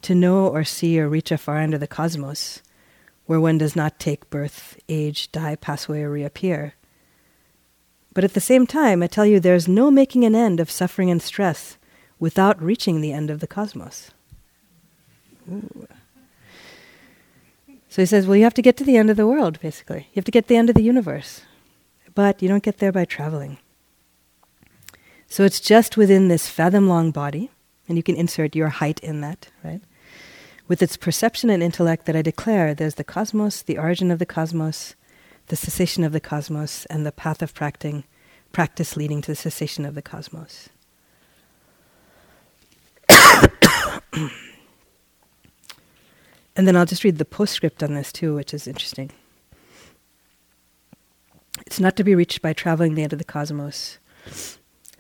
to 0.03 0.15
know 0.15 0.47
or 0.47 0.63
see 0.63 1.01
or 1.01 1.09
reach 1.09 1.33
a 1.33 1.39
far 1.39 1.57
end 1.57 1.73
of 1.73 1.81
the 1.81 1.87
cosmos 1.87 2.61
where 3.25 3.41
one 3.41 3.57
does 3.57 3.75
not 3.75 3.99
take 3.99 4.29
birth, 4.29 4.79
age, 4.91 5.33
die, 5.33 5.57
pass 5.57 5.89
away, 5.89 6.03
or 6.03 6.11
reappear. 6.11 6.75
But 8.13 8.25
at 8.25 8.35
the 8.35 8.41
same 8.41 8.67
time, 8.67 9.03
I 9.03 9.07
tell 9.07 9.27
you, 9.27 9.39
there's 9.39 9.69
no 9.69 9.91
making 9.91 10.25
an 10.25 10.35
end 10.35 10.59
of 10.61 10.71
suffering 10.71 11.11
and 11.11 11.23
stress 11.23 11.79
without 12.19 12.61
reaching 12.63 13.01
the 13.01 13.13
end 13.13 13.31
of 13.31 13.41
the 13.41 13.47
cosmos. 13.47 14.11
Ooh. 15.51 15.87
So 17.89 18.03
he 18.03 18.07
says, 18.07 18.27
well, 18.27 18.37
you 18.37 18.45
have 18.45 18.55
to 18.55 18.63
get 18.63 18.77
to 18.77 18.85
the 18.85 18.97
end 18.97 19.11
of 19.11 19.17
the 19.17 19.27
world, 19.27 19.61
basically. 19.61 20.09
You 20.13 20.17
have 20.17 20.25
to 20.25 20.31
get 20.31 20.45
to 20.45 20.49
the 20.49 20.57
end 20.57 20.69
of 20.69 20.77
the 20.77 20.83
universe. 20.83 21.43
But 22.15 22.41
you 22.41 22.49
don't 22.49 22.63
get 22.63 22.79
there 22.79 22.93
by 22.93 23.05
traveling. 23.05 23.59
So 25.29 25.45
it's 25.45 25.61
just 25.61 25.97
within 25.97 26.29
this 26.29 26.49
fathom 26.49 26.89
long 26.89 27.11
body, 27.13 27.51
and 27.89 27.97
you 27.97 28.03
can 28.03 28.17
insert 28.17 28.57
your 28.57 28.69
height 28.69 29.01
in 29.01 29.21
that, 29.23 29.49
right? 29.65 29.81
With 30.69 30.83
its 30.83 30.97
perception 30.97 31.51
and 31.51 31.63
intellect 31.63 32.07
that 32.07 32.17
I 32.17 32.23
declare 32.23 32.75
there's 32.75 32.97
the 32.97 33.05
cosmos, 33.05 33.63
the 33.63 33.79
origin 33.79 34.11
of 34.11 34.19
the 34.19 34.27
cosmos, 34.27 34.95
the 35.51 35.57
cessation 35.57 36.05
of 36.05 36.13
the 36.13 36.21
cosmos, 36.21 36.87
and 36.87 37.05
the 37.05 37.13
path 37.13 37.43
of 37.43 37.53
practicing, 37.53 38.05
practice 38.53 38.97
leading 38.97 39.21
to 39.21 39.33
the 39.33 39.37
cessation 39.37 39.85
of 39.85 39.97
the 39.97 40.03
cosmos. 40.03 40.69
and 44.15 44.31
then 46.55 46.77
I'll 46.77 46.87
just 46.87 47.03
read 47.03 47.19
the 47.19 47.25
postscript 47.25 47.83
on 47.83 47.95
this 47.95 48.13
too, 48.13 48.37
which 48.37 48.55
is 48.55 48.69
interesting. 48.69 49.11
It's 51.67 51.81
not 51.81 51.97
to 51.97 52.05
be 52.05 52.15
reached 52.15 52.41
by 52.41 52.53
traveling 52.53 52.95
the 52.95 53.03
end 53.03 53.13
of 53.13 53.19
the 53.19 53.25
cosmos. 53.25 53.99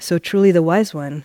So 0.00 0.18
truly 0.18 0.50
the 0.50 0.62
wise 0.62 0.92
one, 0.92 1.24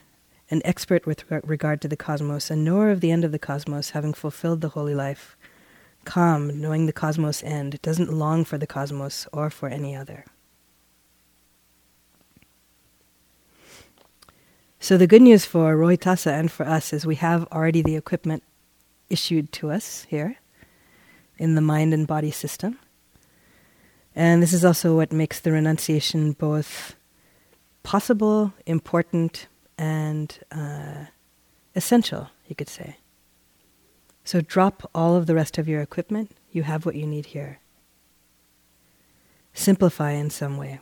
an 0.52 0.62
expert 0.64 1.08
with 1.08 1.24
regard 1.32 1.82
to 1.82 1.88
the 1.88 1.98
cosmos, 1.98 2.52
a 2.52 2.56
knower 2.56 2.92
of 2.92 3.02
the 3.02 3.10
end 3.10 3.26
of 3.26 3.32
the 3.32 3.40
cosmos, 3.40 3.90
having 3.90 4.14
fulfilled 4.14 4.62
the 4.62 4.70
holy 4.70 4.94
life, 4.94 5.36
calm, 6.06 6.62
knowing 6.62 6.86
the 6.86 6.94
cosmos 6.94 7.44
end, 7.44 7.82
doesn't 7.82 8.14
long 8.14 8.46
for 8.46 8.58
the 8.58 8.68
cosmos 8.68 9.28
or 9.34 9.50
for 9.50 9.68
any 9.68 9.96
other. 9.96 10.26
So 14.80 14.98
the 14.98 15.08
good 15.08 15.24
news 15.24 15.46
for 15.46 15.76
Rohitassa 15.76 16.32
and 16.32 16.52
for 16.52 16.66
us 16.66 16.94
is 16.94 17.06
we 17.06 17.16
have 17.16 17.48
already 17.52 17.82
the 17.82 17.96
equipment 17.96 18.44
issued 19.10 19.52
to 19.54 19.72
us 19.72 20.06
here 20.10 20.38
in 21.38 21.56
the 21.56 21.62
mind 21.62 21.94
and 21.94 22.06
body 22.06 22.32
system. 22.32 22.78
And 24.16 24.42
this 24.42 24.54
is 24.54 24.64
also 24.64 24.96
what 24.96 25.12
makes 25.12 25.40
the 25.40 25.52
renunciation 25.52 26.34
both 26.34 26.96
possible, 27.84 28.54
important, 28.66 29.48
and 29.78 30.38
uh, 30.52 31.06
essential, 31.76 32.30
you 32.48 32.56
could 32.56 32.70
say. 32.70 32.98
So 34.26 34.42
drop 34.42 34.90
all 34.94 35.16
of 35.16 35.28
the 35.28 35.36
rest 35.36 35.58
of 35.60 35.70
your 35.70 35.82
equipment. 35.82 36.32
You 36.52 36.64
have 36.64 36.86
what 36.86 36.96
you 36.96 37.06
need 37.06 37.28
here. 37.28 37.60
Simplify 39.54 40.12
in 40.12 40.32
some 40.32 40.58
way. 40.58 40.80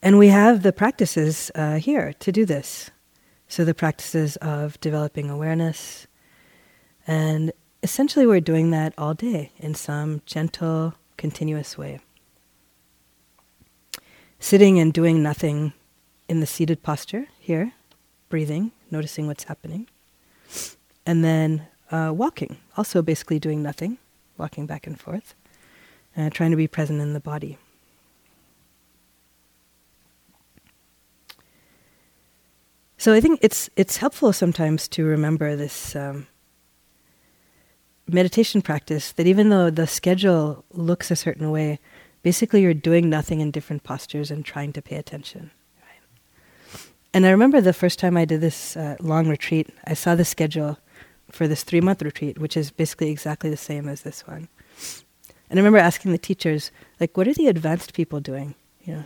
And 0.00 0.18
we 0.18 0.28
have 0.28 0.62
the 0.62 0.72
practices 0.72 1.50
uh, 1.54 1.76
here 1.76 2.12
to 2.20 2.30
do 2.30 2.46
this. 2.46 2.90
So, 3.48 3.64
the 3.64 3.74
practices 3.74 4.36
of 4.36 4.80
developing 4.80 5.30
awareness. 5.30 6.06
And 7.06 7.52
essentially, 7.82 8.26
we're 8.26 8.40
doing 8.40 8.70
that 8.70 8.94
all 8.96 9.14
day 9.14 9.52
in 9.58 9.74
some 9.74 10.22
gentle, 10.26 10.94
continuous 11.16 11.76
way. 11.76 12.00
Sitting 14.38 14.78
and 14.78 14.92
doing 14.92 15.22
nothing 15.22 15.72
in 16.28 16.40
the 16.40 16.46
seated 16.46 16.82
posture 16.82 17.28
here, 17.38 17.72
breathing, 18.34 18.72
noticing 18.90 19.28
what's 19.28 19.44
happening. 19.44 19.86
And 21.06 21.24
then 21.24 21.68
uh, 21.92 22.10
walking, 22.12 22.56
also 22.76 23.00
basically 23.00 23.38
doing 23.38 23.62
nothing, 23.62 23.96
walking 24.36 24.66
back 24.66 24.88
and 24.88 24.98
forth, 24.98 25.36
and 26.16 26.34
trying 26.34 26.50
to 26.50 26.56
be 26.56 26.66
present 26.66 27.00
in 27.00 27.12
the 27.12 27.20
body. 27.20 27.58
So 32.98 33.14
I 33.14 33.20
think 33.20 33.38
it's 33.40 33.70
it's 33.76 33.98
helpful 33.98 34.32
sometimes 34.32 34.88
to 34.88 35.04
remember 35.04 35.54
this 35.54 35.94
um, 35.94 36.26
meditation 38.08 38.62
practice 38.62 39.12
that 39.12 39.28
even 39.28 39.50
though 39.50 39.70
the 39.70 39.86
schedule 39.86 40.64
looks 40.72 41.12
a 41.12 41.16
certain 41.26 41.52
way, 41.52 41.78
basically 42.24 42.62
you're 42.62 42.82
doing 42.90 43.08
nothing 43.08 43.38
in 43.40 43.52
different 43.52 43.84
postures 43.84 44.32
and 44.32 44.44
trying 44.44 44.72
to 44.72 44.82
pay 44.82 44.96
attention. 44.96 45.52
And 47.14 47.24
I 47.24 47.30
remember 47.30 47.60
the 47.60 47.72
first 47.72 48.00
time 48.00 48.16
I 48.16 48.24
did 48.24 48.40
this 48.40 48.76
uh, 48.76 48.96
long 48.98 49.28
retreat, 49.28 49.68
I 49.84 49.94
saw 49.94 50.16
the 50.16 50.24
schedule 50.24 50.78
for 51.30 51.46
this 51.46 51.62
three 51.62 51.80
month 51.80 52.02
retreat, 52.02 52.38
which 52.38 52.56
is 52.56 52.72
basically 52.72 53.10
exactly 53.10 53.48
the 53.48 53.56
same 53.56 53.88
as 53.88 54.02
this 54.02 54.26
one. 54.26 54.48
And 55.48 55.58
I 55.58 55.62
remember 55.62 55.78
asking 55.78 56.10
the 56.10 56.18
teachers, 56.18 56.72
like, 56.98 57.16
what 57.16 57.28
are 57.28 57.34
the 57.34 57.46
advanced 57.46 57.94
people 57.94 58.18
doing? 58.18 58.56
You 58.82 58.94
know, 58.94 59.04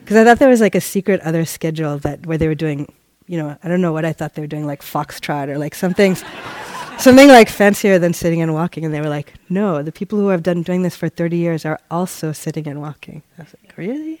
because 0.00 0.18
I 0.18 0.24
thought 0.24 0.38
there 0.38 0.50
was 0.50 0.60
like 0.60 0.74
a 0.74 0.82
secret 0.82 1.22
other 1.22 1.46
schedule 1.46 1.98
that 2.00 2.26
where 2.26 2.36
they 2.36 2.46
were 2.46 2.54
doing, 2.54 2.92
you 3.26 3.38
know, 3.38 3.56
I 3.62 3.68
don't 3.68 3.80
know 3.80 3.92
what 3.92 4.04
I 4.04 4.12
thought 4.12 4.34
they 4.34 4.42
were 4.42 4.46
doing, 4.46 4.66
like 4.66 4.82
foxtrot 4.82 5.48
or 5.48 5.56
like 5.56 5.74
something, 5.74 6.14
something 6.98 7.28
like 7.28 7.48
fancier 7.48 7.98
than 7.98 8.12
sitting 8.12 8.42
and 8.42 8.52
walking. 8.52 8.84
And 8.84 8.92
they 8.92 9.00
were 9.00 9.08
like, 9.08 9.32
no, 9.48 9.82
the 9.82 9.92
people 9.92 10.18
who 10.18 10.28
have 10.28 10.42
done 10.42 10.62
doing 10.62 10.82
this 10.82 10.94
for 10.94 11.08
30 11.08 11.38
years 11.38 11.64
are 11.64 11.80
also 11.90 12.32
sitting 12.32 12.68
and 12.68 12.82
walking. 12.82 13.22
I 13.38 13.44
was 13.44 13.54
like, 13.62 13.76
really? 13.78 14.20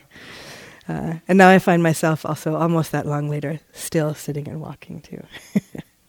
Uh, 0.88 1.16
and 1.28 1.36
now 1.36 1.50
I 1.50 1.58
find 1.58 1.82
myself 1.82 2.24
also 2.24 2.56
almost 2.56 2.92
that 2.92 3.06
long 3.06 3.28
later 3.28 3.60
still 3.72 4.14
sitting 4.14 4.48
and 4.48 4.60
walking 4.60 5.00
too. 5.00 5.22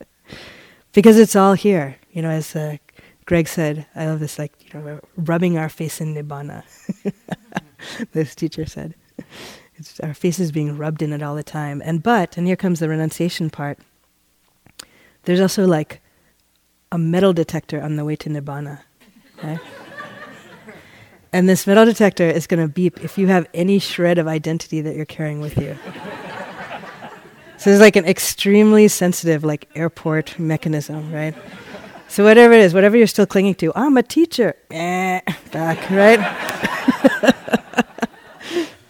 because 0.94 1.20
it's 1.20 1.36
all 1.36 1.54
here, 1.54 1.98
you 2.12 2.22
know, 2.22 2.30
as 2.30 2.56
uh, 2.56 2.78
Greg 3.26 3.48
said, 3.48 3.86
I 3.96 4.06
love 4.06 4.20
this, 4.20 4.40
like, 4.40 4.54
you 4.74 4.80
know, 4.80 5.00
rubbing 5.18 5.58
our 5.58 5.70
face 5.70 6.00
in 6.00 6.16
Nibbana. 6.16 6.64
this 8.14 8.34
teacher 8.34 8.66
said. 8.66 8.96
It's, 9.76 10.00
our 10.00 10.14
face 10.14 10.40
is 10.40 10.52
being 10.52 10.78
rubbed 10.78 11.02
in 11.02 11.14
it 11.14 11.22
all 11.22 11.36
the 11.36 11.44
time. 11.44 11.82
And 11.86 12.02
but, 12.02 12.38
and 12.38 12.48
here 12.48 12.56
comes 12.56 12.80
the 12.80 12.90
renunciation 12.90 13.50
part, 13.50 13.80
there's 15.24 15.42
also 15.42 15.68
like 15.68 16.02
a 16.92 16.98
metal 16.98 17.34
detector 17.34 17.82
on 17.82 17.98
the 17.98 18.06
way 18.06 18.16
to 18.16 18.30
Nibbana. 18.30 18.80
And 21.32 21.48
this 21.48 21.68
metal 21.68 21.86
detector 21.86 22.24
is 22.24 22.48
going 22.48 22.62
to 22.62 22.68
beep 22.68 23.04
if 23.04 23.18
you 23.18 23.28
have 23.28 23.48
any 23.54 23.80
shred 23.80 24.18
of 24.18 24.28
identity 24.28 24.82
that 24.82 24.96
you're 24.96 25.06
carrying 25.06 25.40
with 25.42 25.58
you. 25.58 25.78
so 27.58 27.70
it's 27.70 27.80
like 27.80 27.96
an 27.96 28.06
extremely 28.06 28.88
sensitive, 28.88 29.44
like 29.44 29.70
airport 29.76 30.40
mechanism, 30.40 31.12
right? 31.12 31.36
So 32.08 32.24
whatever 32.24 32.54
it 32.54 32.62
is, 32.62 32.74
whatever 32.74 32.98
you're 32.98 33.06
still 33.06 33.28
clinging 33.28 33.54
to, 33.56 33.72
I'm 33.76 33.96
a 33.96 34.02
teacher, 34.02 34.56
eh, 34.72 35.22
back, 35.52 35.90
right? 35.92 36.20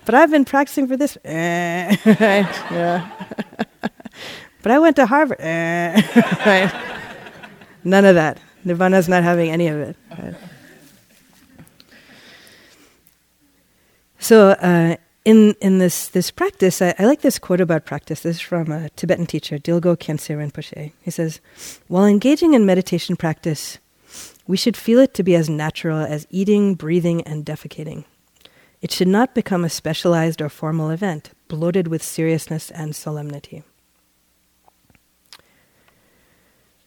but 0.05 0.15
I've 0.15 0.31
been 0.31 0.45
practicing 0.45 0.87
for 0.87 0.95
this. 0.95 1.17
Eh, 1.25 1.97
right? 2.05 2.47
Yeah. 2.71 3.11
but 4.61 4.71
I 4.71 4.79
went 4.79 4.95
to 4.95 5.05
Harvard. 5.05 5.41
Eh, 5.41 6.01
right? 6.45 6.73
None 7.83 8.05
of 8.05 8.15
that. 8.15 8.39
Nirvana's 8.63 9.09
not 9.09 9.23
having 9.23 9.49
any 9.49 9.67
of 9.67 9.79
it. 9.79 9.97
Right? 10.17 10.35
So, 14.29 14.51
uh, 14.51 14.95
in 15.25 15.55
in 15.59 15.79
this 15.79 16.07
this 16.07 16.29
practice, 16.29 16.83
I, 16.83 16.93
I, 16.99 17.05
like 17.05 17.21
this 17.21 17.39
quote 17.39 17.61
about 17.61 17.87
practice. 17.87 18.21
This 18.21 18.35
is 18.35 18.41
from 18.41 18.71
a 18.71 18.89
Tibetan 18.89 19.25
teacher, 19.25 19.57
Dilgo 19.57 19.97
Khyentse 19.97 20.37
Rinpoche. 20.37 20.91
He 21.01 21.09
says, 21.09 21.39
"While 21.87 22.05
engaging 22.05 22.53
in 22.53 22.63
meditation 22.63 23.15
practice, 23.15 23.79
we 24.45 24.55
should 24.55 24.77
feel 24.77 24.99
it 24.99 25.15
to 25.15 25.23
be 25.23 25.33
as 25.33 25.49
natural 25.49 25.97
as 25.97 26.27
eating, 26.29 26.75
breathing, 26.75 27.23
and 27.23 27.43
defecating. 27.43 28.03
It 28.83 28.91
should 28.91 29.07
not 29.07 29.33
become 29.33 29.65
a 29.65 29.69
specialized 29.69 30.43
or 30.43 30.49
formal 30.49 30.91
event, 30.91 31.31
bloated 31.47 31.87
with 31.87 32.03
seriousness 32.03 32.69
and 32.69 32.95
solemnity. 32.95 33.63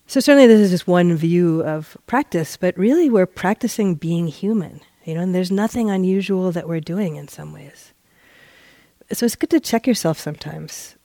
So, 0.06 0.20
certainly, 0.20 0.46
this 0.46 0.60
is 0.60 0.70
just 0.70 0.86
one 0.86 1.16
view 1.16 1.64
of 1.64 1.96
practice, 2.06 2.56
but 2.56 2.78
really, 2.78 3.10
we're 3.10 3.26
practicing 3.26 3.96
being 3.96 4.28
human, 4.28 4.80
you 5.04 5.14
know, 5.14 5.20
and 5.20 5.34
there's 5.34 5.50
nothing 5.50 5.90
unusual 5.90 6.52
that 6.52 6.68
we're 6.68 6.80
doing 6.80 7.16
in 7.16 7.28
some 7.28 7.52
ways. 7.52 7.92
So, 9.10 9.26
it's 9.26 9.36
good 9.36 9.50
to 9.50 9.60
check 9.60 9.86
yourself 9.86 10.18
sometimes 10.18 10.96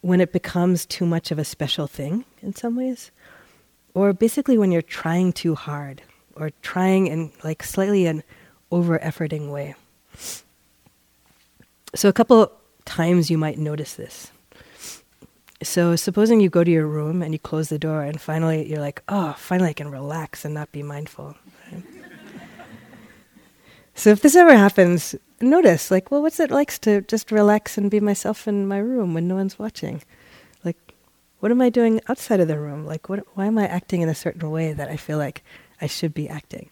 when 0.00 0.20
it 0.20 0.32
becomes 0.32 0.84
too 0.86 1.06
much 1.06 1.30
of 1.30 1.38
a 1.38 1.44
special 1.44 1.86
thing 1.86 2.24
in 2.42 2.54
some 2.54 2.76
ways, 2.76 3.10
or 3.94 4.12
basically 4.12 4.58
when 4.58 4.72
you're 4.72 4.82
trying 4.82 5.32
too 5.32 5.54
hard, 5.54 6.02
or 6.36 6.50
trying 6.62 7.06
in 7.06 7.30
like 7.42 7.62
slightly 7.62 8.06
an 8.06 8.22
over 8.70 8.98
efforting 8.98 9.50
way. 9.50 9.74
So, 11.94 12.08
a 12.08 12.12
couple 12.12 12.50
times 12.84 13.30
you 13.30 13.38
might 13.38 13.58
notice 13.58 13.94
this. 13.94 14.32
So, 15.62 15.96
supposing 15.96 16.40
you 16.40 16.50
go 16.50 16.64
to 16.64 16.70
your 16.70 16.86
room 16.86 17.22
and 17.22 17.32
you 17.32 17.38
close 17.38 17.68
the 17.68 17.78
door, 17.78 18.02
and 18.02 18.20
finally 18.20 18.68
you're 18.68 18.80
like, 18.80 19.02
oh, 19.08 19.34
finally 19.38 19.70
I 19.70 19.74
can 19.74 19.90
relax 19.90 20.44
and 20.44 20.54
not 20.54 20.72
be 20.72 20.82
mindful. 20.82 21.36
So, 23.94 24.10
if 24.10 24.22
this 24.22 24.34
ever 24.34 24.56
happens, 24.56 25.14
notice, 25.40 25.90
like, 25.90 26.10
well, 26.10 26.22
what's 26.22 26.40
it 26.40 26.50
like 26.50 26.76
to 26.80 27.02
just 27.02 27.30
relax 27.30 27.78
and 27.78 27.90
be 27.90 28.00
myself 28.00 28.48
in 28.48 28.66
my 28.66 28.78
room 28.78 29.14
when 29.14 29.28
no 29.28 29.36
one's 29.36 29.58
watching? 29.58 30.02
Like, 30.64 30.76
what 31.40 31.52
am 31.52 31.60
I 31.60 31.70
doing 31.70 32.00
outside 32.08 32.40
of 32.40 32.48
the 32.48 32.58
room? 32.58 32.86
Like, 32.86 33.08
what, 33.08 33.24
why 33.34 33.46
am 33.46 33.58
I 33.58 33.66
acting 33.66 34.02
in 34.02 34.08
a 34.08 34.14
certain 34.14 34.50
way 34.50 34.72
that 34.72 34.88
I 34.88 34.96
feel 34.96 35.18
like 35.18 35.44
I 35.80 35.86
should 35.86 36.12
be 36.12 36.28
acting? 36.28 36.70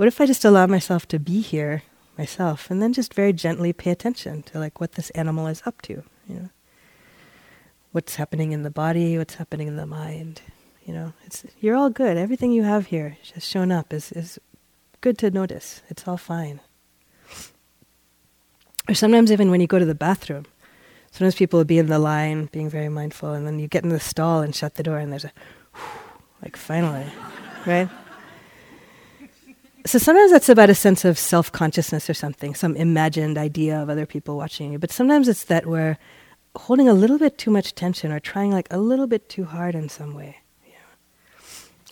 What 0.00 0.08
if 0.08 0.18
I 0.18 0.24
just 0.24 0.46
allow 0.46 0.66
myself 0.66 1.06
to 1.08 1.18
be 1.18 1.42
here 1.42 1.82
myself 2.16 2.70
and 2.70 2.80
then 2.80 2.94
just 2.94 3.12
very 3.12 3.34
gently 3.34 3.74
pay 3.74 3.90
attention 3.90 4.42
to 4.44 4.58
like 4.58 4.80
what 4.80 4.92
this 4.92 5.10
animal 5.10 5.46
is 5.46 5.62
up 5.66 5.82
to, 5.82 6.02
you 6.26 6.34
know? 6.34 6.48
What's 7.92 8.16
happening 8.16 8.52
in 8.52 8.62
the 8.62 8.70
body, 8.70 9.18
what's 9.18 9.34
happening 9.34 9.68
in 9.68 9.76
the 9.76 9.84
mind, 9.84 10.40
you 10.86 10.94
know? 10.94 11.12
It's 11.26 11.44
you're 11.60 11.76
all 11.76 11.90
good. 11.90 12.16
Everything 12.16 12.50
you 12.50 12.62
have 12.62 12.86
here 12.86 13.18
just 13.22 13.46
shown 13.46 13.70
up 13.70 13.92
is 13.92 14.10
is 14.12 14.38
good 15.00 15.18
to 15.18 15.30
notice. 15.30 15.82
It's 15.88 16.06
all 16.06 16.16
fine. 16.16 16.60
Or 18.88 18.94
sometimes 18.94 19.30
even 19.30 19.50
when 19.50 19.60
you 19.60 19.66
go 19.66 19.78
to 19.78 19.84
the 19.84 19.94
bathroom, 19.94 20.46
sometimes 21.12 21.34
people 21.34 21.58
will 21.58 21.64
be 21.64 21.78
in 21.78 21.86
the 21.86 21.98
line 21.98 22.48
being 22.52 22.68
very 22.68 22.88
mindful 22.88 23.32
and 23.32 23.46
then 23.46 23.58
you 23.58 23.68
get 23.68 23.84
in 23.84 23.90
the 23.90 24.00
stall 24.00 24.40
and 24.40 24.54
shut 24.54 24.74
the 24.74 24.82
door 24.82 24.98
and 24.98 25.12
there's 25.12 25.24
a 25.24 25.32
like 26.42 26.56
finally, 26.56 27.06
right? 27.66 27.88
So 29.86 29.98
sometimes 29.98 30.30
that's 30.30 30.48
about 30.48 30.70
a 30.70 30.74
sense 30.74 31.04
of 31.04 31.18
self 31.18 31.52
consciousness 31.52 32.10
or 32.10 32.14
something, 32.14 32.54
some 32.54 32.76
imagined 32.76 33.38
idea 33.38 33.80
of 33.80 33.88
other 33.88 34.06
people 34.06 34.36
watching 34.36 34.72
you. 34.72 34.78
But 34.78 34.90
sometimes 34.90 35.28
it's 35.28 35.44
that 35.44 35.66
we're 35.66 35.96
holding 36.56 36.88
a 36.88 36.94
little 36.94 37.18
bit 37.18 37.38
too 37.38 37.50
much 37.50 37.74
tension 37.74 38.12
or 38.12 38.20
trying 38.20 38.50
like 38.50 38.68
a 38.70 38.78
little 38.78 39.06
bit 39.06 39.28
too 39.28 39.44
hard 39.44 39.74
in 39.74 39.88
some 39.88 40.14
way. 40.14 40.38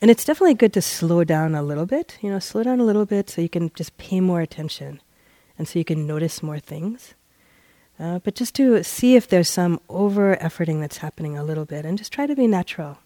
And 0.00 0.10
it's 0.10 0.24
definitely 0.24 0.54
good 0.54 0.72
to 0.74 0.82
slow 0.82 1.24
down 1.24 1.54
a 1.54 1.62
little 1.62 1.86
bit, 1.86 2.18
you 2.20 2.30
know, 2.30 2.38
slow 2.38 2.62
down 2.62 2.78
a 2.78 2.84
little 2.84 3.04
bit 3.04 3.28
so 3.28 3.40
you 3.40 3.48
can 3.48 3.70
just 3.74 3.96
pay 3.96 4.20
more 4.20 4.40
attention 4.40 5.00
and 5.58 5.66
so 5.66 5.78
you 5.78 5.84
can 5.84 6.06
notice 6.06 6.42
more 6.42 6.60
things. 6.60 7.14
Uh, 7.98 8.20
but 8.20 8.36
just 8.36 8.54
to 8.54 8.84
see 8.84 9.16
if 9.16 9.26
there's 9.26 9.48
some 9.48 9.80
over 9.88 10.36
efforting 10.36 10.80
that's 10.80 10.98
happening 10.98 11.36
a 11.36 11.42
little 11.42 11.64
bit 11.64 11.84
and 11.84 11.98
just 11.98 12.12
try 12.12 12.26
to 12.26 12.36
be 12.36 12.46
natural. 12.46 12.98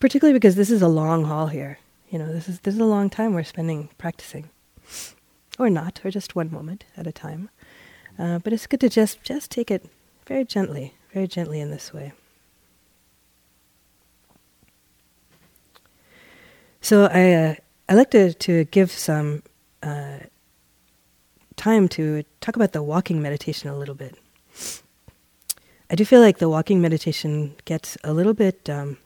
Particularly 0.00 0.38
because 0.38 0.56
this 0.56 0.70
is 0.70 0.82
a 0.82 0.88
long 0.88 1.24
haul 1.24 1.46
here. 1.46 1.78
You 2.10 2.18
know, 2.18 2.30
this 2.30 2.46
is 2.46 2.60
this 2.60 2.74
is 2.74 2.80
a 2.80 2.84
long 2.84 3.08
time 3.08 3.32
we're 3.32 3.42
spending 3.42 3.88
practicing. 3.96 4.50
Or 5.58 5.70
not, 5.70 6.00
or 6.04 6.10
just 6.10 6.36
one 6.36 6.50
moment 6.50 6.84
at 6.94 7.06
a 7.06 7.12
time. 7.12 7.48
Uh, 8.18 8.38
but 8.38 8.52
it's 8.52 8.66
good 8.66 8.80
to 8.80 8.90
just 8.90 9.22
just 9.22 9.50
take 9.50 9.70
it 9.70 9.88
very 10.26 10.44
gently, 10.44 10.94
very 11.14 11.26
gently 11.26 11.60
in 11.60 11.70
this 11.70 11.94
way. 11.94 12.12
So 16.82 17.06
I 17.06 17.32
uh, 17.32 17.54
I 17.88 17.94
like 17.94 18.10
to 18.10 18.34
to 18.34 18.64
give 18.64 18.90
some 18.90 19.44
uh, 19.84 20.18
time 21.54 21.88
to 21.90 22.24
talk 22.40 22.56
about 22.56 22.72
the 22.72 22.82
walking 22.82 23.22
meditation 23.22 23.70
a 23.70 23.78
little 23.78 23.94
bit. 23.94 24.18
I 25.88 25.94
do 25.94 26.04
feel 26.04 26.20
like 26.20 26.38
the 26.38 26.48
walking 26.48 26.80
meditation 26.80 27.54
gets 27.66 27.96
a 28.02 28.12
little 28.12 28.34
bit 28.34 28.68
um, 28.68 28.96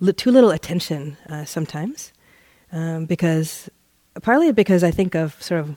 li- 0.00 0.12
too 0.12 0.32
little 0.32 0.50
attention 0.50 1.16
uh, 1.28 1.44
sometimes, 1.44 2.12
um, 2.72 3.06
because 3.06 3.70
partly 4.22 4.50
because 4.50 4.82
I 4.82 4.90
think 4.90 5.14
of 5.14 5.40
sort 5.40 5.60
of 5.60 5.76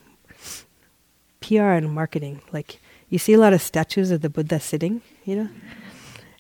PR 1.41 1.77
and 1.77 1.91
marketing. 1.91 2.41
Like 2.51 2.79
you 3.10 3.19
see 3.19 3.34
a 3.34 3.39
lot 3.39 3.53
of 3.53 3.62
statues 3.62 4.10
of 4.10 4.21
the 4.21 4.29
Buddha 4.29 4.60
sitting, 4.60 5.03
you 5.23 5.36
know, 5.36 5.49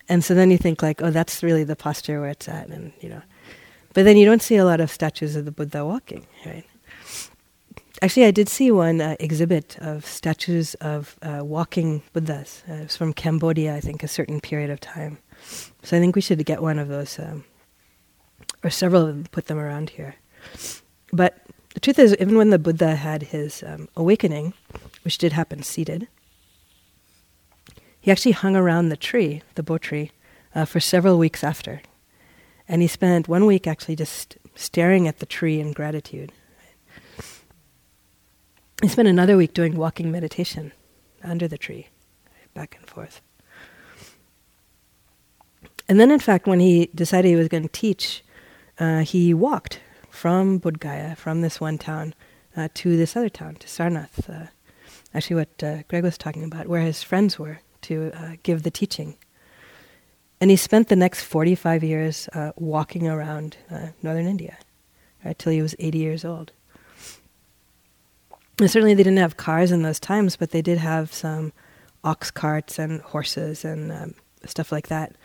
and 0.09 0.23
so 0.23 0.33
then 0.33 0.49
you 0.49 0.57
think 0.57 0.81
like, 0.81 1.03
oh, 1.03 1.11
that's 1.11 1.43
really 1.43 1.63
the 1.63 1.75
posture 1.75 2.19
where 2.19 2.31
it's 2.31 2.49
at, 2.49 2.69
and 2.69 2.93
you 2.99 3.09
know, 3.09 3.21
but 3.93 4.05
then 4.05 4.17
you 4.17 4.25
don't 4.25 4.41
see 4.41 4.55
a 4.55 4.65
lot 4.65 4.79
of 4.79 4.91
statues 4.91 5.35
of 5.35 5.45
the 5.45 5.51
Buddha 5.51 5.85
walking, 5.85 6.25
right? 6.45 6.65
Actually, 8.01 8.25
I 8.25 8.31
did 8.31 8.49
see 8.49 8.69
one 8.69 8.99
uh, 8.99 9.15
exhibit 9.19 9.77
of 9.79 10.05
statues 10.05 10.73
of 10.75 11.15
uh, 11.21 11.41
walking 11.43 12.03
Buddhas. 12.11 12.63
Uh, 12.69 12.73
it 12.73 12.83
was 12.83 12.97
from 12.97 13.13
Cambodia, 13.13 13.75
I 13.75 13.79
think, 13.79 14.03
a 14.03 14.07
certain 14.07 14.41
period 14.41 14.69
of 14.69 14.81
time. 14.81 15.19
So 15.83 15.95
I 15.95 15.99
think 15.99 16.15
we 16.15 16.21
should 16.21 16.43
get 16.45 16.61
one 16.61 16.79
of 16.79 16.89
those, 16.89 17.17
um, 17.17 17.45
or 18.63 18.69
several 18.69 19.03
of 19.03 19.07
them, 19.07 19.25
put 19.31 19.45
them 19.45 19.57
around 19.57 19.91
here. 19.91 20.15
But 21.13 21.37
the 21.73 21.79
truth 21.79 21.97
is, 21.97 22.13
even 22.19 22.35
when 22.35 22.49
the 22.49 22.59
Buddha 22.59 22.95
had 22.95 23.23
his 23.23 23.63
um, 23.65 23.87
awakening, 23.95 24.53
which 25.03 25.17
did 25.17 25.33
happen 25.33 25.63
seated, 25.63 26.07
he 28.01 28.11
actually 28.11 28.33
hung 28.33 28.55
around 28.55 28.89
the 28.89 28.97
tree, 28.97 29.43
the 29.55 29.63
Bo 29.63 29.77
tree, 29.77 30.11
uh, 30.53 30.65
for 30.65 30.81
several 30.81 31.17
weeks 31.17 31.43
after. 31.43 31.81
And 32.67 32.81
he 32.81 32.87
spent 32.87 33.27
one 33.27 33.45
week 33.45 33.67
actually 33.67 33.95
just 33.95 34.37
staring 34.55 35.07
at 35.07 35.19
the 35.19 35.25
tree 35.25 35.59
in 35.59 35.73
gratitude. 35.73 36.31
He 38.81 38.87
spent 38.87 39.07
another 39.07 39.37
week 39.37 39.53
doing 39.53 39.75
walking 39.75 40.11
meditation 40.11 40.73
under 41.23 41.47
the 41.47 41.57
tree, 41.57 41.87
back 42.53 42.75
and 42.77 42.87
forth. 42.87 43.21
And 45.87 45.99
then, 45.99 46.11
in 46.11 46.19
fact, 46.19 46.47
when 46.47 46.59
he 46.59 46.89
decided 46.95 47.29
he 47.29 47.35
was 47.35 47.49
going 47.49 47.63
to 47.63 47.69
teach, 47.69 48.23
uh, 48.79 48.99
he 48.99 49.33
walked 49.33 49.79
from 50.09 50.59
Bodh 50.59 50.79
Gaya, 50.79 51.15
from 51.15 51.41
this 51.41 51.59
one 51.59 51.77
town, 51.77 52.13
uh, 52.55 52.69
to 52.75 52.97
this 52.97 53.15
other 53.15 53.29
town, 53.29 53.55
to 53.55 53.67
Sarnath. 53.67 54.29
Uh, 54.29 54.47
actually, 55.13 55.35
what 55.37 55.63
uh, 55.63 55.83
Greg 55.87 56.03
was 56.03 56.17
talking 56.17 56.43
about, 56.43 56.67
where 56.67 56.81
his 56.81 57.03
friends 57.03 57.37
were 57.37 57.59
to 57.81 58.11
uh, 58.13 58.35
give 58.43 58.63
the 58.63 58.71
teaching. 58.71 59.17
And 60.43 60.51
he 60.51 60.57
spent 60.57 60.89
the 60.89 60.97
next 60.97 61.23
45 61.23 61.85
years 61.85 62.27
uh, 62.33 62.51
walking 62.57 63.07
around 63.07 63.55
northern 64.01 64.27
India, 64.27 64.57
till 65.37 65.53
he 65.53 65.61
was 65.61 65.73
80 65.79 65.97
years 65.97 66.25
old. 66.25 66.51
And 68.59 68.69
certainly 68.69 68.93
they 68.93 69.03
didn't 69.03 69.19
have 69.19 69.37
cars 69.37 69.71
in 69.71 69.81
those 69.81 69.99
times, 69.99 70.35
but 70.35 70.51
they 70.51 70.61
did 70.61 70.77
have 70.79 71.13
some 71.13 71.53
ox 72.03 72.29
carts 72.29 72.77
and 72.77 73.01
horses 73.01 73.65
and 73.65 73.91
um, 73.91 74.15
stuff 74.45 74.71
like 74.71 74.89
that. 74.89 75.15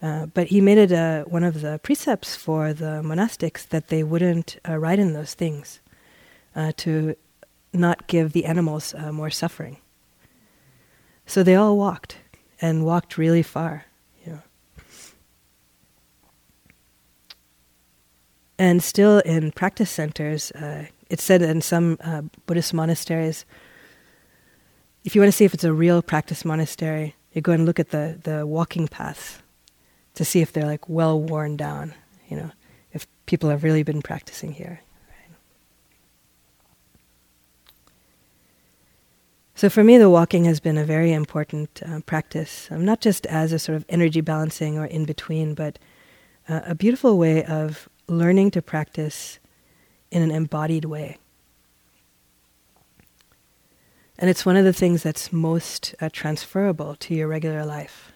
Uh, 0.00 0.26
but 0.26 0.46
he 0.46 0.60
made 0.60 0.78
it 0.78 0.92
uh, 0.92 1.24
one 1.24 1.44
of 1.44 1.60
the 1.60 1.78
precepts 1.82 2.34
for 2.34 2.72
the 2.72 3.02
monastics 3.02 3.68
that 3.68 3.88
they 3.88 4.02
wouldn't 4.02 4.58
uh, 4.68 4.76
ride 4.76 4.98
in 4.98 5.12
those 5.12 5.34
things 5.34 5.80
uh, 6.56 6.72
to 6.76 7.14
not 7.72 8.06
give 8.06 8.32
the 8.32 8.44
animals 8.44 8.94
uh, 8.94 9.12
more 9.12 9.30
suffering. 9.30 9.76
So 11.26 11.42
they 11.42 11.54
all 11.54 11.76
walked 11.76 12.16
and 12.60 12.84
walked 12.84 13.18
really 13.18 13.42
far. 13.42 13.84
You 14.24 14.32
know. 14.32 14.42
And 18.62 18.80
still 18.80 19.18
in 19.18 19.50
practice 19.50 19.90
centers, 19.90 20.52
uh, 20.52 20.86
it's 21.10 21.24
said 21.24 21.42
in 21.42 21.62
some 21.62 21.98
uh, 22.00 22.22
Buddhist 22.46 22.72
monasteries, 22.72 23.44
if 25.02 25.16
you 25.16 25.20
want 25.20 25.32
to 25.32 25.36
see 25.36 25.44
if 25.44 25.52
it's 25.52 25.64
a 25.64 25.72
real 25.72 26.00
practice 26.00 26.44
monastery, 26.44 27.16
you 27.32 27.42
go 27.42 27.50
and 27.50 27.66
look 27.66 27.80
at 27.80 27.90
the, 27.90 28.20
the 28.22 28.46
walking 28.46 28.86
paths 28.86 29.40
to 30.14 30.24
see 30.24 30.42
if 30.42 30.52
they're 30.52 30.64
like 30.64 30.88
well 30.88 31.20
worn 31.20 31.56
down, 31.56 31.92
you 32.28 32.36
know, 32.36 32.52
if 32.92 33.04
people 33.26 33.50
have 33.50 33.64
really 33.64 33.82
been 33.82 34.00
practicing 34.00 34.52
here. 34.52 34.80
So 39.56 39.68
for 39.68 39.82
me, 39.82 39.98
the 39.98 40.08
walking 40.08 40.44
has 40.44 40.60
been 40.60 40.78
a 40.78 40.84
very 40.84 41.12
important 41.12 41.82
uh, 41.84 41.98
practice, 42.06 42.68
um, 42.70 42.84
not 42.84 43.00
just 43.00 43.26
as 43.26 43.52
a 43.52 43.58
sort 43.58 43.74
of 43.74 43.84
energy 43.88 44.20
balancing 44.20 44.78
or 44.78 44.84
in 44.84 45.04
between, 45.04 45.54
but 45.54 45.80
uh, 46.48 46.60
a 46.64 46.76
beautiful 46.76 47.18
way 47.18 47.42
of 47.44 47.88
learning 48.12 48.50
to 48.52 48.62
practice 48.62 49.38
in 50.10 50.22
an 50.22 50.30
embodied 50.30 50.84
way. 50.84 51.18
And 54.18 54.30
it's 54.30 54.46
one 54.46 54.56
of 54.56 54.64
the 54.64 54.72
things 54.72 55.02
that's 55.02 55.32
most 55.32 55.94
uh, 56.00 56.08
transferable 56.12 56.94
to 56.96 57.14
your 57.14 57.26
regular 57.26 57.64
life. 57.64 58.12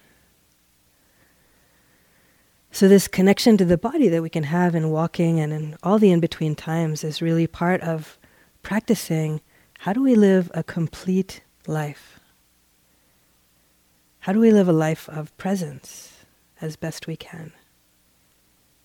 So, 2.70 2.88
this 2.88 3.08
connection 3.08 3.56
to 3.56 3.64
the 3.64 3.78
body 3.78 4.08
that 4.08 4.22
we 4.22 4.28
can 4.28 4.44
have 4.44 4.74
in 4.74 4.90
walking 4.90 5.40
and 5.40 5.52
in 5.52 5.76
all 5.82 5.98
the 5.98 6.12
in 6.12 6.20
between 6.20 6.54
times 6.54 7.02
is 7.02 7.22
really 7.22 7.46
part 7.46 7.80
of 7.80 8.18
practicing 8.62 9.40
how 9.78 9.92
do 9.92 10.02
we 10.02 10.14
live 10.14 10.50
a 10.54 10.62
complete 10.62 11.40
life? 11.66 12.20
How 14.20 14.32
do 14.32 14.40
we 14.40 14.50
live 14.50 14.68
a 14.68 14.72
life 14.72 15.08
of 15.08 15.36
presence 15.38 16.24
as 16.60 16.76
best 16.76 17.06
we 17.06 17.16
can? 17.16 17.52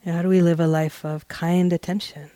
And 0.03 0.15
how 0.15 0.21
do 0.21 0.29
we 0.29 0.41
live 0.41 0.59
a 0.59 0.67
life 0.67 1.05
of 1.05 1.27
kind 1.27 1.71
attention? 1.71 2.31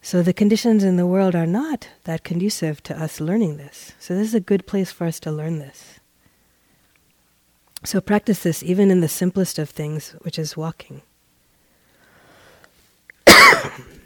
So 0.00 0.22
the 0.22 0.32
conditions 0.32 0.84
in 0.84 0.96
the 0.96 1.06
world 1.06 1.34
are 1.34 1.46
not 1.46 1.88
that 2.04 2.24
conducive 2.24 2.82
to 2.84 2.98
us 2.98 3.20
learning 3.20 3.58
this. 3.58 3.92
So 3.98 4.14
this 4.14 4.28
is 4.28 4.34
a 4.34 4.40
good 4.40 4.66
place 4.66 4.90
for 4.90 5.06
us 5.06 5.20
to 5.20 5.30
learn 5.30 5.58
this. 5.58 6.00
So 7.84 8.00
practice 8.00 8.42
this 8.42 8.62
even 8.62 8.90
in 8.90 9.02
the 9.02 9.08
simplest 9.08 9.58
of 9.58 9.68
things, 9.68 10.14
which 10.22 10.38
is 10.38 10.56
walking. 10.56 11.02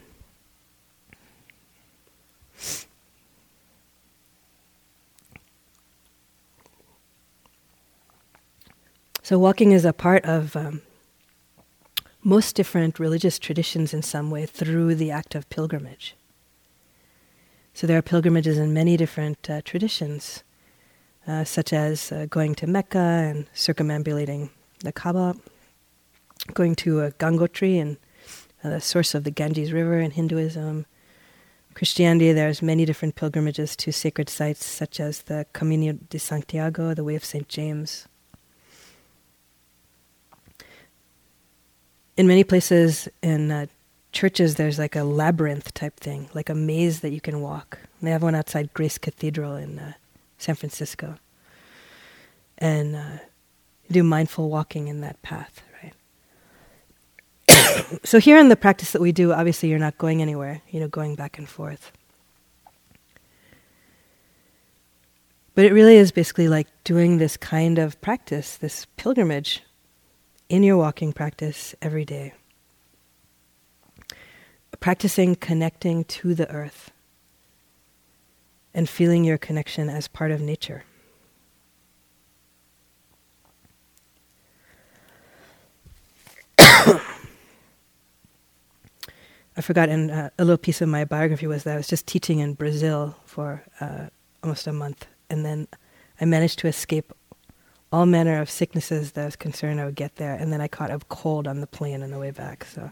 so 9.22 9.38
walking 9.38 9.72
is 9.72 9.84
a 9.84 9.92
part 9.92 10.24
of 10.24 10.56
um, 10.56 10.82
most 12.24 12.56
different 12.56 12.98
religious 12.98 13.38
traditions 13.38 13.94
in 13.94 14.02
some 14.02 14.30
way 14.30 14.46
through 14.46 14.94
the 14.94 15.10
act 15.10 15.34
of 15.34 15.48
pilgrimage. 15.48 16.16
So 17.74 17.86
there 17.86 17.96
are 17.98 18.02
pilgrimages 18.02 18.58
in 18.58 18.74
many 18.74 18.96
different 18.96 19.48
uh, 19.48 19.62
traditions, 19.64 20.42
uh, 21.26 21.44
such 21.44 21.72
as 21.72 22.12
uh, 22.12 22.26
going 22.28 22.54
to 22.56 22.66
Mecca 22.66 22.98
and 22.98 23.46
circumambulating 23.54 24.50
the 24.80 24.92
Kaaba, 24.92 25.36
going 26.52 26.74
to 26.76 27.02
a 27.02 27.12
Gangotri 27.12 27.80
and 27.80 27.96
uh, 28.64 28.70
the 28.70 28.80
source 28.80 29.14
of 29.14 29.24
the 29.24 29.30
Ganges 29.30 29.72
River 29.72 30.00
in 30.00 30.10
Hinduism. 30.10 30.84
Christianity, 31.74 32.32
there's 32.32 32.60
many 32.60 32.84
different 32.84 33.14
pilgrimages 33.14 33.74
to 33.76 33.92
sacred 33.92 34.28
sites, 34.28 34.66
such 34.66 35.00
as 35.00 35.22
the 35.22 35.46
Camino 35.52 35.92
de 35.92 36.18
Santiago, 36.18 36.92
the 36.92 37.04
Way 37.04 37.14
of 37.14 37.24
St. 37.24 37.48
James. 37.48 38.06
In 42.16 42.26
many 42.26 42.44
places 42.44 43.08
in 43.22 43.50
uh, 43.50 43.66
churches, 44.12 44.56
there's 44.56 44.78
like 44.78 44.96
a 44.96 45.04
labyrinth 45.04 45.72
type 45.74 45.98
thing, 45.98 46.28
like 46.34 46.48
a 46.48 46.54
maze 46.54 47.00
that 47.00 47.10
you 47.10 47.20
can 47.20 47.40
walk. 47.40 47.78
And 48.00 48.06
they 48.06 48.12
have 48.12 48.22
one 48.22 48.34
outside 48.34 48.72
Grace 48.74 48.98
Cathedral 48.98 49.56
in 49.56 49.78
uh, 49.78 49.92
San 50.38 50.54
Francisco. 50.54 51.16
And 52.58 52.94
uh, 52.94 53.18
do 53.90 54.02
mindful 54.02 54.50
walking 54.50 54.88
in 54.88 55.00
that 55.00 55.20
path, 55.22 55.62
right? 55.82 55.94
so 58.04 58.20
here 58.20 58.38
in 58.38 58.48
the 58.48 58.56
practice 58.56 58.92
that 58.92 59.00
we 59.00 59.12
do, 59.12 59.32
obviously 59.32 59.68
you're 59.68 59.78
not 59.78 59.98
going 59.98 60.20
anywhere, 60.22 60.60
you 60.70 60.80
know, 60.80 60.88
going 60.88 61.14
back 61.14 61.38
and 61.38 61.48
forth. 61.48 61.92
But 65.54 65.64
it 65.66 65.72
really 65.72 65.96
is 65.96 66.12
basically 66.12 66.48
like 66.48 66.66
doing 66.84 67.18
this 67.18 67.36
kind 67.36 67.78
of 67.78 68.00
practice, 68.00 68.56
this 68.56 68.86
pilgrimage 68.96 69.62
in 70.52 70.62
your 70.62 70.76
walking 70.76 71.14
practice 71.14 71.74
every 71.80 72.04
day. 72.04 72.34
practicing 74.80 75.36
connecting 75.36 76.02
to 76.04 76.34
the 76.34 76.50
earth 76.50 76.90
and 78.74 78.88
feeling 78.88 79.22
your 79.24 79.38
connection 79.38 79.88
as 79.88 80.08
part 80.08 80.32
of 80.32 80.40
nature. 80.40 80.82
I 86.58 86.98
forgot, 89.60 89.88
and 89.88 90.10
uh, 90.10 90.30
a 90.36 90.44
little 90.44 90.58
piece 90.58 90.80
of 90.82 90.88
my 90.88 91.04
biography 91.04 91.46
was 91.46 91.62
that 91.62 91.74
I 91.74 91.76
was 91.76 91.86
just 91.86 92.06
teaching 92.08 92.40
in 92.40 92.54
Brazil 92.54 93.14
for 93.24 93.62
uh, 93.80 94.06
almost 94.42 94.66
a 94.66 94.72
month, 94.72 95.06
and 95.30 95.46
then 95.46 95.68
I 96.20 96.24
managed 96.24 96.58
to 96.58 96.66
escape 96.66 97.12
all 97.92 98.06
manner 98.06 98.40
of 98.40 98.48
sicknesses 98.48 99.12
that 99.12 99.22
I 99.22 99.24
was 99.26 99.36
concerned 99.36 99.80
I 99.80 99.84
would 99.84 99.94
get 99.94 100.16
there, 100.16 100.34
and 100.34 100.52
then 100.52 100.60
I 100.60 100.68
caught 100.68 100.90
a 100.90 100.98
cold 101.08 101.46
on 101.46 101.60
the 101.60 101.66
plane 101.66 102.02
on 102.02 102.10
the 102.10 102.18
way 102.18 102.30
back. 102.30 102.64
So 102.64 102.90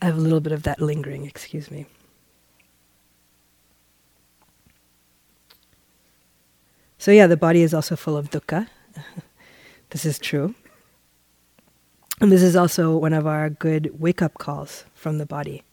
I 0.00 0.06
have 0.06 0.16
a 0.16 0.20
little 0.20 0.40
bit 0.40 0.52
of 0.52 0.62
that 0.62 0.80
lingering. 0.80 1.26
Excuse 1.26 1.70
me. 1.70 1.86
So 6.98 7.10
yeah, 7.10 7.26
the 7.26 7.36
body 7.36 7.62
is 7.62 7.74
also 7.74 7.96
full 7.96 8.16
of 8.16 8.30
dukkha. 8.30 8.68
this 9.90 10.06
is 10.06 10.18
true. 10.18 10.54
And 12.20 12.30
this 12.30 12.42
is 12.42 12.54
also 12.54 12.96
one 12.96 13.12
of 13.12 13.26
our 13.26 13.50
good 13.50 14.00
wake 14.00 14.22
up 14.22 14.34
calls 14.38 14.84
from 14.94 15.18
the 15.18 15.26
body. 15.26 15.64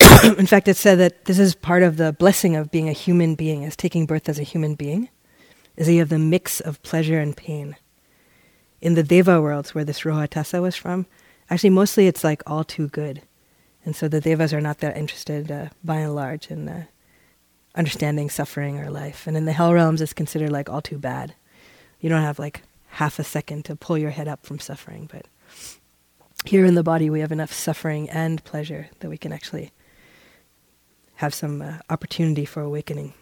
In 0.38 0.46
fact, 0.46 0.68
it's 0.68 0.80
said 0.80 0.98
that 0.98 1.24
this 1.24 1.38
is 1.38 1.54
part 1.54 1.82
of 1.82 1.96
the 1.96 2.12
blessing 2.12 2.56
of 2.56 2.70
being 2.70 2.88
a 2.88 2.92
human 2.92 3.34
being, 3.34 3.64
as 3.64 3.76
taking 3.76 4.06
birth 4.06 4.28
as 4.28 4.38
a 4.38 4.44
human 4.44 4.76
being, 4.76 5.08
is 5.80 5.86
that 5.86 5.94
you 5.94 6.00
have 6.00 6.10
the 6.10 6.18
mix 6.18 6.60
of 6.60 6.82
pleasure 6.82 7.18
and 7.18 7.34
pain. 7.34 7.74
In 8.82 8.96
the 8.96 9.02
Deva 9.02 9.40
worlds, 9.40 9.74
where 9.74 9.82
this 9.82 10.02
Rohitassa 10.02 10.60
was 10.60 10.76
from, 10.76 11.06
actually 11.48 11.70
mostly 11.70 12.06
it's 12.06 12.22
like 12.22 12.42
all 12.46 12.64
too 12.64 12.88
good. 12.88 13.22
And 13.86 13.96
so 13.96 14.06
the 14.06 14.20
Devas 14.20 14.52
are 14.52 14.60
not 14.60 14.80
that 14.80 14.98
interested, 14.98 15.50
uh, 15.50 15.68
by 15.82 15.96
and 15.96 16.14
large, 16.14 16.50
in 16.50 16.68
uh, 16.68 16.84
understanding 17.74 18.28
suffering 18.28 18.78
or 18.78 18.90
life. 18.90 19.26
And 19.26 19.38
in 19.38 19.46
the 19.46 19.54
hell 19.54 19.72
realms, 19.72 20.02
it's 20.02 20.12
considered 20.12 20.52
like 20.52 20.68
all 20.68 20.82
too 20.82 20.98
bad. 20.98 21.34
You 21.98 22.10
don't 22.10 22.20
have 22.20 22.38
like 22.38 22.60
half 22.88 23.18
a 23.18 23.24
second 23.24 23.64
to 23.64 23.74
pull 23.74 23.96
your 23.96 24.10
head 24.10 24.28
up 24.28 24.44
from 24.44 24.58
suffering. 24.58 25.08
But 25.10 25.28
here 26.44 26.66
in 26.66 26.74
the 26.74 26.82
body, 26.82 27.08
we 27.08 27.20
have 27.20 27.32
enough 27.32 27.54
suffering 27.54 28.10
and 28.10 28.44
pleasure 28.44 28.90
that 28.98 29.08
we 29.08 29.16
can 29.16 29.32
actually 29.32 29.72
have 31.14 31.32
some 31.32 31.62
uh, 31.62 31.78
opportunity 31.88 32.44
for 32.44 32.60
awakening. 32.60 33.14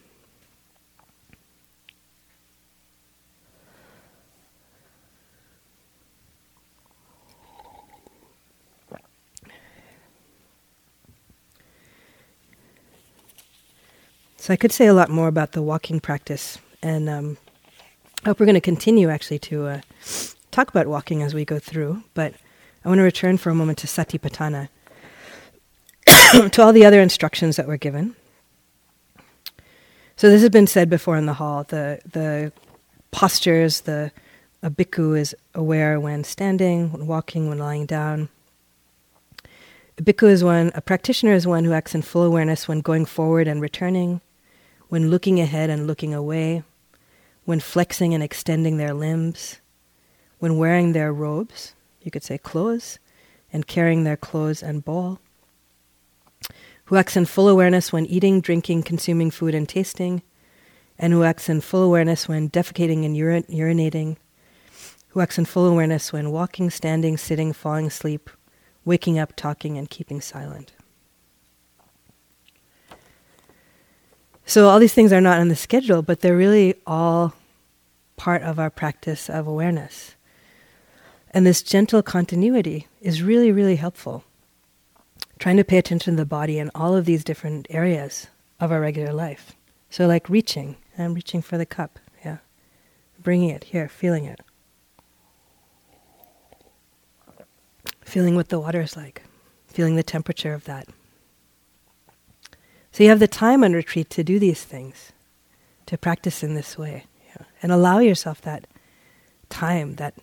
So 14.49 14.55
I 14.55 14.57
could 14.57 14.73
say 14.73 14.87
a 14.87 14.95
lot 14.95 15.11
more 15.11 15.29
about 15.29 15.53
the 15.53 15.61
walking 15.61 16.01
practice, 16.01 16.57
and 16.83 17.07
um, 17.11 17.37
I 18.25 18.31
hope 18.31 18.41
we're 18.41 18.47
going 18.47 18.55
to 18.55 18.63
continue 18.63 19.11
actually 19.11 19.41
to 19.41 19.67
uh, 19.67 19.81
talk 20.51 20.71
about 20.71 20.87
walking 20.87 21.23
as 21.23 21.35
we 21.35 21.45
go 21.45 21.59
through, 21.59 22.03
but 22.15 22.33
I 22.83 22.89
want 22.89 22.97
to 22.97 23.03
return 23.03 23.37
for 23.37 23.51
a 23.51 23.55
moment 23.55 23.77
to 23.81 23.87
Satipatthana, 23.87 24.71
to 26.51 26.63
all 26.63 26.73
the 26.73 26.87
other 26.87 27.03
instructions 27.03 27.57
that 27.57 27.67
were 27.67 27.77
given. 27.77 28.17
So 30.17 30.31
this 30.31 30.41
has 30.41 30.49
been 30.49 30.67
said 30.67 30.89
before 30.89 31.19
in 31.19 31.27
the 31.27 31.35
hall. 31.35 31.65
The 31.65 32.01
the 32.11 32.51
postures, 33.11 33.83
the 33.83 34.13
a 34.63 34.71
bhikkhu 34.71 35.19
is 35.19 35.37
aware 35.55 36.01
when 36.01 36.25
standing, 36.25 36.91
when 36.91 37.07
walking, 37.07 37.51
when 37.51 37.59
lying 37.59 37.85
down. 37.85 38.31
A 39.99 40.03
bhikkhu 40.03 40.31
is 40.31 40.43
one, 40.43 40.73
a 40.75 40.81
practitioner 40.81 41.35
is 41.35 41.47
one 41.47 41.67
who 41.67 41.75
acts 41.75 41.95
in 41.95 42.01
full 42.01 42.23
awareness 42.23 42.67
when 42.67 42.81
going 42.81 43.05
forward 43.05 43.47
and 43.47 43.61
returning, 43.61 44.23
when 44.89 45.11
looking 45.11 45.39
ahead 45.41 45.71
and 45.71 45.87
looking 45.87 46.15
away, 46.15 46.63
when 47.45 47.61
flexing 47.61 48.15
and 48.15 48.23
extending 48.23 48.77
their 48.77 48.95
limbs, 48.95 49.61
when 50.39 50.59
wearing 50.59 50.93
their 50.93 51.13
robes, 51.13 51.75
you 52.03 52.11
could 52.11 52.23
say 52.23 52.39
clothes, 52.39 52.99
and 53.53 53.67
carrying 53.67 54.05
their 54.05 54.17
clothes 54.17 54.63
and 54.63 54.85
ball, 54.85 55.19
who 56.87 56.97
acts 56.97 57.17
in 57.17 57.25
full 57.27 57.49
awareness 57.49 57.93
when 57.93 58.07
eating, 58.07 58.41
drinking, 58.41 58.83
consuming 58.83 59.31
food, 59.31 59.55
and 59.55 59.69
tasting, 59.69 60.23
and 60.99 61.13
who 61.13 61.23
acts 61.23 61.49
in 61.49 61.61
full 61.61 61.83
awareness 61.83 62.29
when 62.29 62.51
defecating 62.51 63.05
and 63.05 63.17
urin- 63.17 63.49
urinating, 63.51 64.17
who 65.09 65.21
acts 65.21 65.39
in 65.39 65.45
full 65.45 65.67
awareness 65.67 66.13
when 66.13 66.31
walking, 66.31 66.71
standing, 66.71 67.17
sitting, 67.17 67.53
falling 67.53 67.87
asleep, 67.87 68.31
waking 68.85 69.19
up, 69.19 69.35
talking, 69.37 69.77
and 69.77 69.91
keeping 69.91 70.21
silent. 70.21 70.73
So 74.49 74.71
all 74.71 74.79
these 74.79 74.95
things 74.95 75.13
are 75.13 75.21
not 75.21 75.41
on 75.41 75.49
the 75.49 75.55
schedule, 75.55 76.01
but 76.01 76.21
they're 76.21 76.35
really 76.35 76.75
all 76.87 77.35
part 78.17 78.41
of 78.41 78.59
our 78.59 78.71
practice 78.71 79.29
of 79.29 79.47
awareness. 79.47 80.15
And 81.33 81.47
this 81.47 81.63
gentle 81.63 82.03
continuity 82.03 82.87
is 83.03 83.23
really, 83.23 83.53
really 83.53 83.77
helpful. 83.77 84.25
Trying 85.39 85.59
to 85.59 85.65
pay 85.65 85.77
attention 85.77 86.15
to 86.15 86.17
the 86.17 86.25
body 86.25 86.59
in 86.59 86.71
all 86.75 86.97
of 86.97 87.05
these 87.05 87.25
different 87.25 87.67
areas 87.69 88.29
of 88.59 88.73
our 88.73 88.81
regular 88.81 89.13
life. 89.13 89.55
So, 89.91 90.07
like 90.07 90.31
reaching, 90.31 90.77
I'm 90.97 91.13
reaching 91.13 91.43
for 91.43 91.59
the 91.59 91.67
cup, 91.67 91.99
yeah. 92.25 92.39
Bringing 93.23 93.51
it 93.51 93.65
here, 93.65 93.87
feeling 93.87 94.25
it. 94.25 94.41
Feeling 98.01 98.35
what 98.35 98.49
the 98.49 98.59
water 98.59 98.81
is 98.81 98.97
like, 98.97 99.25
feeling 99.67 99.97
the 99.97 100.03
temperature 100.03 100.55
of 100.55 100.65
that. 100.65 100.89
So 102.99 103.05
you 103.05 103.11
have 103.11 103.21
the 103.21 103.29
time 103.29 103.63
on 103.63 103.75
retreat 103.75 104.11
to 104.11 104.25
do 104.25 104.41
these 104.41 104.65
things, 104.65 105.13
to 105.87 105.97
practice 105.97 106.43
in 106.43 106.55
this 106.55 106.77
way, 106.77 107.05
yeah. 107.29 107.45
and 107.63 107.71
allow 107.71 108.01
yourself 108.01 108.41
that 108.41 108.67
time, 109.49 109.95
that 109.95 110.15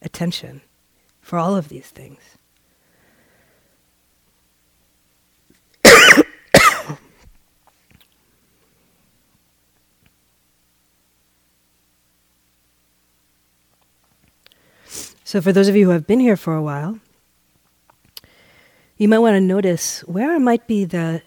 attention 0.00 0.60
for 1.20 1.40
all 1.40 1.56
of 1.56 1.68
these 1.70 1.88
things. 1.88 2.20
so, 15.24 15.40
for 15.40 15.52
those 15.52 15.66
of 15.66 15.74
you 15.74 15.86
who 15.86 15.90
have 15.90 16.06
been 16.06 16.20
here 16.20 16.36
for 16.36 16.54
a 16.54 16.62
while, 16.62 17.00
you 18.96 19.08
might 19.08 19.18
want 19.18 19.34
to 19.34 19.40
notice 19.40 20.02
where 20.02 20.38
might 20.38 20.68
be 20.68 20.84
the 20.84 21.22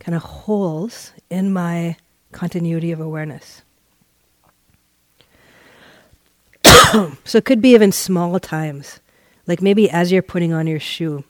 kind 0.00 0.14
of 0.14 0.22
holes 0.22 1.12
in 1.30 1.52
my 1.52 1.96
continuity 2.32 2.92
of 2.92 3.00
awareness. 3.00 3.62
so 7.24 7.38
it 7.38 7.44
could 7.44 7.60
be 7.60 7.74
even 7.74 7.92
small 7.92 8.38
times, 8.40 9.00
like 9.46 9.60
maybe 9.60 9.90
as 9.90 10.12
you're 10.12 10.22
putting 10.22 10.52
on 10.52 10.66
your 10.66 10.80
shoe. 10.80 11.24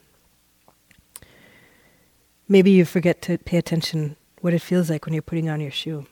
Maybe 2.47 2.71
you 2.71 2.85
forget 2.85 3.21
to 3.23 3.37
pay 3.37 3.57
attention 3.57 4.15
what 4.41 4.53
it 4.53 4.61
feels 4.61 4.89
like 4.89 5.05
when 5.05 5.13
you're 5.13 5.21
putting 5.21 5.49
on 5.49 5.59
your 5.61 5.71
shoe. 5.71 6.05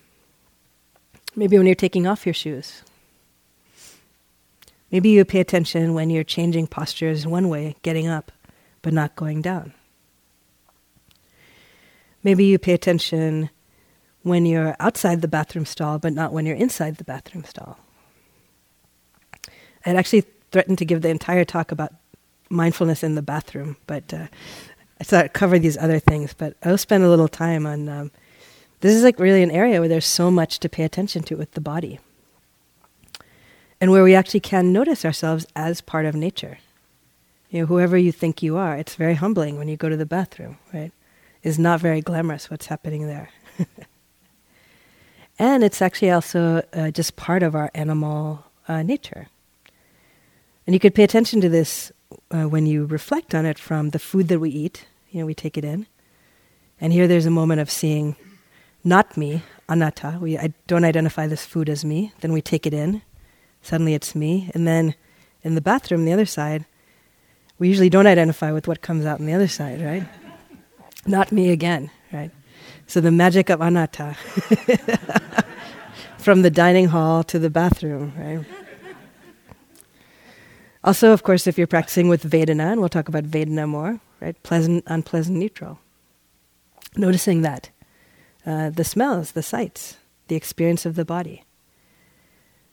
Maybe 1.36 1.58
when 1.58 1.66
you're 1.66 1.76
taking 1.76 2.06
off 2.06 2.26
your 2.26 2.34
shoes. 2.34 2.84
Maybe 4.92 5.10
you 5.10 5.26
pay 5.26 5.40
attention 5.40 5.94
when 5.94 6.10
you're 6.10 6.24
changing 6.24 6.68
postures 6.68 7.28
one 7.28 7.50
way, 7.50 7.76
getting 7.82 8.08
up, 8.08 8.32
but 8.82 8.94
not 8.94 9.16
going 9.16 9.42
down. 9.42 9.74
Maybe 12.28 12.44
you 12.44 12.60
pay 12.60 12.74
attention 12.74 13.50
when 14.22 14.46
you're 14.46 14.76
outside 14.82 15.22
the 15.22 15.30
bathroom 15.30 15.66
stall, 15.66 15.98
but 15.98 16.12
not 16.12 16.34
when 16.34 16.46
you're 16.46 16.58
inside 16.58 16.98
the 16.98 17.06
bathroom 17.06 17.46
stall. 17.46 17.80
I 19.46 19.92
had 19.92 19.96
actually 19.96 20.26
threatened 20.52 20.78
to 20.80 20.84
give 20.84 21.04
the 21.04 21.08
entire 21.08 21.46
talk 21.46 21.72
about 21.72 21.94
mindfulness 22.50 23.02
in 23.02 23.16
the 23.16 23.22
bathroom, 23.22 23.78
but 23.88 24.14
uh, 24.14 24.28
I 25.00 25.06
thought 25.06 25.24
I'd 25.24 25.32
cover 25.32 25.58
these 25.58 25.78
other 25.78 26.00
things. 26.00 26.34
But 26.34 26.58
I'll 26.64 26.78
spend 26.78 27.06
a 27.06 27.10
little 27.10 27.30
time 27.30 27.66
on 27.66 27.88
um, 27.88 28.12
this 28.82 28.94
is 28.94 29.04
like 29.04 29.20
really 29.20 29.42
an 29.42 29.50
area 29.50 29.80
where 29.80 29.88
there's 29.88 30.06
so 30.06 30.30
much 30.30 30.60
to 30.60 30.68
pay 30.68 30.84
attention 30.84 31.24
to 31.24 31.36
with 31.36 31.54
the 31.54 31.62
body, 31.62 31.98
and 33.80 33.90
where 33.90 34.04
we 34.04 34.16
actually 34.16 34.42
can 34.42 34.74
notice 34.74 35.06
ourselves 35.06 35.48
as 35.56 35.80
part 35.80 36.06
of 36.06 36.14
nature. 36.14 36.58
You 37.50 37.62
know, 37.62 37.68
whoever 37.68 37.98
you 37.98 38.12
think 38.12 38.44
you 38.44 38.58
are, 38.58 38.76
it's 38.76 38.96
very 38.96 39.16
humbling 39.16 39.58
when 39.58 39.70
you 39.70 39.78
go 39.78 39.88
to 39.88 39.96
the 39.96 40.06
bathroom, 40.06 40.58
right? 40.74 40.92
Is 41.44 41.58
not 41.60 41.80
very 41.80 42.02
glamorous 42.02 42.50
what's 42.50 42.68
happening 42.68 43.08
there. 43.08 43.30
and 45.40 45.64
it's 45.64 45.82
actually 45.82 46.12
also 46.12 46.64
uh, 46.74 46.92
just 46.92 47.16
part 47.16 47.44
of 47.44 47.56
our 47.56 47.72
animal 47.74 48.46
uh, 48.68 48.84
nature. 48.84 49.28
And 50.66 50.74
you 50.74 50.80
could 50.80 50.96
pay 50.96 51.04
attention 51.04 51.40
to 51.42 51.50
this 51.50 51.92
uh, 52.32 52.44
when 52.44 52.66
you 52.66 52.86
reflect 52.86 53.34
on 53.34 53.46
it 53.46 53.58
from 53.58 53.92
the 53.92 54.00
food 54.00 54.28
that 54.28 54.40
we 54.40 54.50
eat. 54.50 54.86
You 55.12 55.22
know, 55.22 55.26
we 55.26 55.34
take 55.34 55.58
it 55.58 55.64
in. 55.64 55.88
And 56.80 56.94
here 56.94 57.08
there's 57.08 57.26
a 57.26 57.32
moment 57.32 57.62
of 57.62 57.72
seeing 57.72 58.16
not 58.84 59.18
me, 59.18 59.44
anatta. 59.70 60.18
We 60.22 60.38
I 60.38 60.54
don't 60.68 60.86
identify 60.86 61.28
this 61.28 61.46
food 61.46 61.70
as 61.70 61.84
me. 61.84 62.14
Then 62.20 62.34
we 62.34 62.42
take 62.42 62.66
it 62.66 62.74
in. 62.74 63.02
Suddenly 63.62 63.94
it's 63.94 64.16
me. 64.16 64.52
And 64.54 64.68
then 64.68 64.96
in 65.44 65.56
the 65.56 65.62
bathroom, 65.62 66.06
the 66.06 66.14
other 66.14 66.26
side, 66.26 66.66
we 67.60 67.68
usually 67.68 67.90
don't 67.90 68.08
identify 68.08 68.52
with 68.52 68.68
what 68.68 68.82
comes 68.82 69.06
out 69.06 69.20
on 69.20 69.26
the 69.26 69.34
other 69.34 69.48
side, 69.48 69.82
right? 69.82 70.04
Not 71.06 71.32
me 71.32 71.52
again, 71.52 71.92
right? 72.12 72.32
So 72.88 73.02
the 73.02 73.12
magic 73.12 73.50
of 73.50 73.62
anatta. 73.62 74.16
From 76.18 76.42
the 76.42 76.50
dining 76.50 76.88
hall 76.88 77.24
to 77.24 77.40
the 77.40 77.50
bathroom, 77.50 78.14
right? 78.18 78.46
Also, 80.84 81.12
of 81.12 81.24
course, 81.24 81.48
if 81.48 81.58
you're 81.58 81.68
practicing 81.68 82.08
with 82.08 82.24
Vedana, 82.24 82.72
and 82.72 82.80
we'll 82.80 82.90
talk 82.90 83.08
about 83.08 83.26
Vedana 83.26 83.68
more, 83.68 84.00
right? 84.20 84.42
Pleasant, 84.44 84.84
unpleasant, 84.88 85.38
neutral. 85.38 85.80
Noticing 86.96 87.42
that. 87.42 87.70
Uh, 88.46 88.70
the 88.70 88.84
smells, 88.84 89.32
the 89.34 89.44
sights, 89.44 89.98
the 90.28 90.36
experience 90.36 90.86
of 90.86 90.96
the 90.96 91.06
body. 91.06 91.44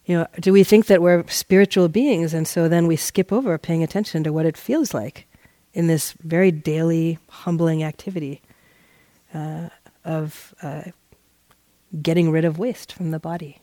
You 0.06 0.18
know, 0.18 0.26
do 0.38 0.52
we 0.52 0.64
think 0.64 0.86
that 0.86 1.02
we're 1.02 1.26
spiritual 1.28 1.88
beings 1.88 2.34
and 2.34 2.46
so 2.46 2.68
then 2.68 2.86
we 2.86 2.96
skip 2.96 3.32
over 3.32 3.56
paying 3.58 3.82
attention 3.82 4.22
to 4.24 4.32
what 4.32 4.46
it 4.46 4.56
feels 4.56 4.92
like 4.92 5.26
in 5.74 5.86
this 5.88 6.12
very 6.22 6.50
daily, 6.50 7.18
humbling 7.28 7.82
activity 7.82 8.40
uh, 9.34 9.68
of 10.04 10.54
uh, 10.62 10.84
getting 12.00 12.30
rid 12.30 12.44
of 12.44 12.58
waste 12.58 12.92
from 12.92 13.10
the 13.10 13.18
body? 13.18 13.60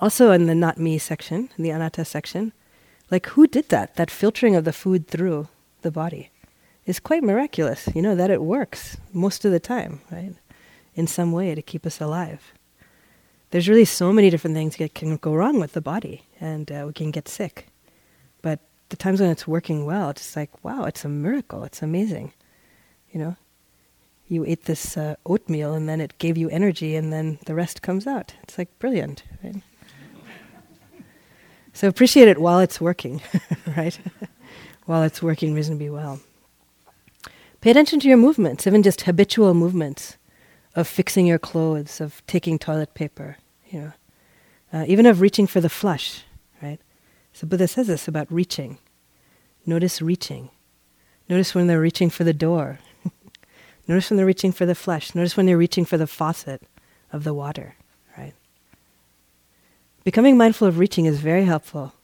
Also, 0.00 0.30
in 0.32 0.46
the 0.46 0.54
not 0.54 0.78
me 0.78 0.96
section, 0.96 1.50
in 1.58 1.64
the 1.64 1.70
anatta 1.70 2.04
section, 2.06 2.52
like 3.10 3.26
who 3.26 3.46
did 3.46 3.68
that? 3.68 3.96
That 3.96 4.10
filtering 4.10 4.56
of 4.56 4.64
the 4.64 4.72
food 4.72 5.06
through 5.06 5.48
the 5.82 5.90
body 5.90 6.30
is 6.86 6.98
quite 6.98 7.22
miraculous. 7.22 7.88
You 7.94 8.00
know, 8.00 8.14
that 8.14 8.30
it 8.30 8.42
works 8.42 8.96
most 9.12 9.44
of 9.44 9.52
the 9.52 9.60
time, 9.60 10.00
right? 10.10 10.34
In 10.94 11.06
some 11.06 11.32
way 11.32 11.54
to 11.54 11.60
keep 11.60 11.84
us 11.84 12.00
alive. 12.00 12.52
There's 13.50 13.68
really 13.68 13.84
so 13.84 14.12
many 14.12 14.30
different 14.30 14.56
things 14.56 14.76
that 14.76 14.94
can 14.94 15.16
go 15.16 15.34
wrong 15.34 15.60
with 15.60 15.72
the 15.72 15.80
body, 15.80 16.22
and 16.40 16.70
uh, 16.70 16.84
we 16.86 16.92
can 16.92 17.10
get 17.10 17.28
sick. 17.28 17.66
But 18.42 18.60
the 18.90 18.96
times 18.96 19.20
when 19.20 19.30
it's 19.30 19.48
working 19.48 19.86
well, 19.86 20.10
it's 20.10 20.36
like, 20.36 20.64
wow, 20.64 20.84
it's 20.84 21.04
a 21.04 21.08
miracle. 21.08 21.64
It's 21.64 21.82
amazing. 21.82 22.32
You 23.10 23.20
know, 23.20 23.36
you 24.28 24.44
ate 24.44 24.66
this 24.66 24.96
uh, 24.96 25.16
oatmeal 25.26 25.74
and 25.74 25.88
then 25.88 26.00
it 26.00 26.18
gave 26.18 26.36
you 26.36 26.48
energy, 26.50 26.94
and 26.94 27.12
then 27.12 27.38
the 27.46 27.54
rest 27.54 27.82
comes 27.82 28.06
out. 28.06 28.34
It's 28.42 28.58
like 28.58 28.78
brilliant, 28.78 29.24
right? 29.42 29.62
So 31.72 31.88
appreciate 31.88 32.28
it 32.28 32.38
while 32.38 32.60
it's 32.60 32.80
working, 32.80 33.22
right? 33.76 33.98
while 34.86 35.02
it's 35.02 35.22
working 35.22 35.54
reasonably 35.54 35.88
well. 35.88 36.20
Pay 37.60 37.70
attention 37.70 38.00
to 38.00 38.08
your 38.08 38.16
movements, 38.16 38.66
even 38.66 38.82
just 38.82 39.02
habitual 39.02 39.54
movements 39.54 40.16
of 40.74 40.88
fixing 40.88 41.26
your 41.26 41.38
clothes, 41.38 42.00
of 42.00 42.22
taking 42.26 42.58
toilet 42.58 42.94
paper, 42.94 43.36
you 43.70 43.80
know, 43.80 43.92
uh, 44.72 44.84
even 44.88 45.06
of 45.06 45.20
reaching 45.20 45.46
for 45.46 45.60
the 45.60 45.68
flush? 45.68 46.24
So 47.40 47.46
Buddha 47.46 47.68
says 47.68 47.86
this 47.86 48.06
about 48.06 48.30
reaching. 48.30 48.76
Notice 49.64 50.02
reaching. 50.02 50.50
Notice 51.26 51.54
when 51.54 51.68
they're 51.68 51.80
reaching 51.80 52.10
for 52.10 52.22
the 52.22 52.34
door. 52.34 52.80
Notice 53.88 54.10
when 54.10 54.18
they're 54.18 54.26
reaching 54.26 54.52
for 54.52 54.66
the 54.66 54.74
flesh. 54.74 55.14
Notice 55.14 55.38
when 55.38 55.46
they're 55.46 55.56
reaching 55.56 55.86
for 55.86 55.96
the 55.96 56.06
faucet 56.06 56.64
of 57.14 57.24
the 57.24 57.32
water. 57.32 57.76
Right? 58.18 58.34
Becoming 60.04 60.36
mindful 60.36 60.68
of 60.68 60.78
reaching 60.78 61.06
is 61.06 61.18
very 61.20 61.46
helpful, 61.46 61.94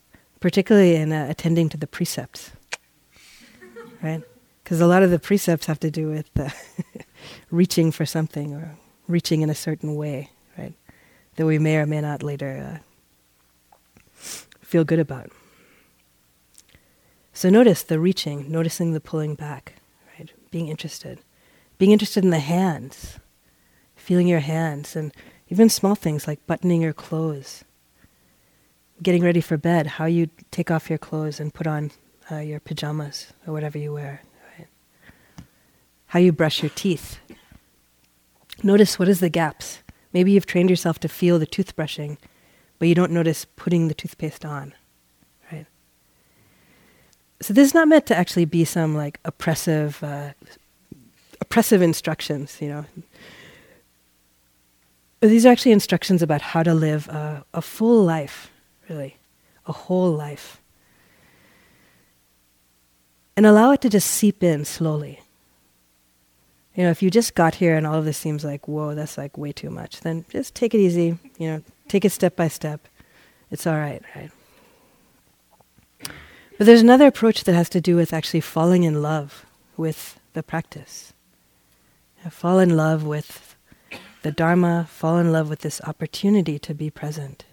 particularly 0.40 0.96
in 0.96 1.12
uh, 1.12 1.26
attending 1.28 1.68
to 1.68 1.76
the 1.76 1.86
precepts, 1.86 2.52
right? 4.02 4.22
Because 4.64 4.80
a 4.80 4.86
lot 4.86 5.02
of 5.02 5.10
the 5.10 5.18
precepts 5.18 5.66
have 5.66 5.80
to 5.80 5.90
do 5.90 6.08
with 6.08 6.30
uh, 6.40 6.48
reaching 7.50 7.92
for 7.92 8.06
something 8.06 8.54
or 8.54 8.78
reaching 9.06 9.42
in 9.42 9.50
a 9.50 9.54
certain 9.54 9.96
way, 9.96 10.30
right? 10.56 10.72
That 11.34 11.44
we 11.44 11.58
may 11.58 11.76
or 11.76 11.84
may 11.84 12.00
not 12.00 12.22
later 12.22 12.78
uh, 12.78 12.95
feel 14.76 14.84
good 14.84 14.98
about. 14.98 15.30
So 17.32 17.48
notice 17.48 17.82
the 17.82 17.98
reaching, 17.98 18.52
noticing 18.52 18.92
the 18.92 19.00
pulling 19.00 19.34
back, 19.34 19.76
right? 20.18 20.30
Being 20.50 20.68
interested. 20.68 21.20
Being 21.78 21.92
interested 21.92 22.24
in 22.24 22.28
the 22.28 22.40
hands, 22.40 23.18
feeling 23.94 24.28
your 24.28 24.40
hands, 24.40 24.94
and 24.94 25.14
even 25.48 25.70
small 25.70 25.94
things 25.94 26.26
like 26.26 26.46
buttoning 26.46 26.82
your 26.82 26.92
clothes 26.92 27.64
getting 29.02 29.24
ready 29.24 29.40
for 29.40 29.56
bed, 29.56 29.86
how 29.86 30.04
you 30.04 30.28
take 30.50 30.70
off 30.70 30.90
your 30.90 30.98
clothes 30.98 31.40
and 31.40 31.54
put 31.54 31.66
on 31.66 31.90
uh, 32.30 32.36
your 32.36 32.60
pajamas 32.60 33.32
or 33.46 33.54
whatever 33.54 33.78
you 33.78 33.94
wear, 33.94 34.20
right? 34.58 34.68
How 36.08 36.18
you 36.18 36.32
brush 36.32 36.62
your 36.62 36.72
teeth. 36.74 37.18
Notice 38.62 38.98
what 38.98 39.08
is 39.08 39.20
the 39.20 39.30
gaps. 39.30 39.78
Maybe 40.12 40.32
you've 40.32 40.44
trained 40.44 40.68
yourself 40.68 40.98
to 41.00 41.08
feel 41.08 41.38
the 41.38 41.46
toothbrushing, 41.46 42.18
but 42.78 42.88
you 42.88 42.94
don't 42.94 43.12
notice 43.12 43.46
putting 43.56 43.88
the 43.88 43.94
toothpaste 43.94 44.44
on, 44.44 44.74
right? 45.50 45.66
So 47.40 47.54
this 47.54 47.68
is 47.68 47.74
not 47.74 47.88
meant 47.88 48.06
to 48.06 48.16
actually 48.16 48.44
be 48.44 48.64
some 48.64 48.94
like 48.94 49.20
oppressive, 49.24 50.02
uh, 50.02 50.30
oppressive 51.40 51.82
instructions, 51.82 52.58
you 52.60 52.68
know. 52.68 52.84
But 55.20 55.30
these 55.30 55.46
are 55.46 55.50
actually 55.50 55.72
instructions 55.72 56.22
about 56.22 56.42
how 56.42 56.62
to 56.62 56.74
live 56.74 57.08
a, 57.08 57.44
a 57.54 57.62
full 57.62 58.04
life 58.04 58.50
really, 58.88 59.16
a 59.66 59.72
whole 59.72 60.12
life. 60.12 60.60
And 63.36 63.44
allow 63.44 63.72
it 63.72 63.80
to 63.82 63.90
just 63.90 64.10
seep 64.10 64.42
in 64.42 64.64
slowly. 64.64 65.20
You 66.76 66.82
know, 66.82 66.90
if 66.90 67.02
you 67.02 67.10
just 67.10 67.34
got 67.34 67.54
here 67.54 67.74
and 67.74 67.86
all 67.86 67.94
of 67.94 68.04
this 68.04 68.18
seems 68.18 68.44
like, 68.44 68.68
whoa, 68.68 68.94
that's 68.94 69.16
like 69.16 69.38
way 69.38 69.50
too 69.50 69.70
much, 69.70 70.00
then 70.00 70.26
just 70.28 70.54
take 70.54 70.74
it 70.74 70.78
easy, 70.78 71.18
you 71.38 71.48
know, 71.48 71.62
take 71.88 72.04
it 72.04 72.12
step 72.12 72.36
by 72.36 72.48
step. 72.48 72.86
It's 73.50 73.66
all 73.66 73.76
right, 73.76 74.02
right? 74.14 74.30
But 76.58 76.66
there's 76.66 76.82
another 76.82 77.06
approach 77.06 77.44
that 77.44 77.54
has 77.54 77.70
to 77.70 77.80
do 77.80 77.96
with 77.96 78.12
actually 78.12 78.42
falling 78.42 78.82
in 78.82 79.00
love 79.00 79.46
with 79.76 80.20
the 80.34 80.42
practice. 80.42 81.14
You 82.22 82.30
fall 82.30 82.58
in 82.58 82.76
love 82.76 83.04
with 83.04 83.56
the 84.22 84.32
Dharma, 84.32 84.86
fall 84.90 85.16
in 85.16 85.32
love 85.32 85.48
with 85.48 85.60
this 85.60 85.80
opportunity 85.82 86.58
to 86.58 86.74
be 86.74 86.90
present. 86.90 87.44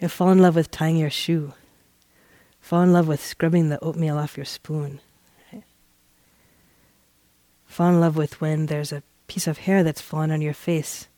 You 0.00 0.08
fall 0.08 0.30
in 0.30 0.40
love 0.40 0.56
with 0.56 0.70
tying 0.70 0.96
your 0.96 1.10
shoe. 1.10 1.54
Fall 2.60 2.82
in 2.82 2.92
love 2.92 3.06
with 3.06 3.24
scrubbing 3.24 3.70
the 3.70 3.82
oatmeal 3.82 4.18
off 4.18 4.36
your 4.36 4.44
spoon. 4.44 5.00
Fall 7.74 7.88
in 7.88 7.98
love 7.98 8.16
with 8.16 8.40
when 8.40 8.66
there's 8.66 8.92
a 8.92 9.02
piece 9.26 9.48
of 9.48 9.58
hair 9.58 9.82
that's 9.82 10.00
fallen 10.00 10.30
on 10.30 10.40
your 10.40 10.54
face 10.54 11.08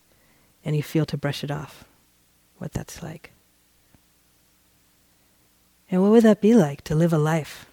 and 0.65 0.75
you 0.75 0.83
feel 0.83 1.05
to 1.05 1.19
brush 1.19 1.45
it 1.45 1.51
off. 1.51 1.85
What 2.57 2.73
that's 2.73 3.03
like. 3.03 3.33
And 5.91 6.01
what 6.01 6.13
would 6.13 6.23
that 6.23 6.41
be 6.41 6.55
like 6.55 6.81
to 6.85 6.95
live 6.95 7.13
a 7.13 7.19
life 7.19 7.67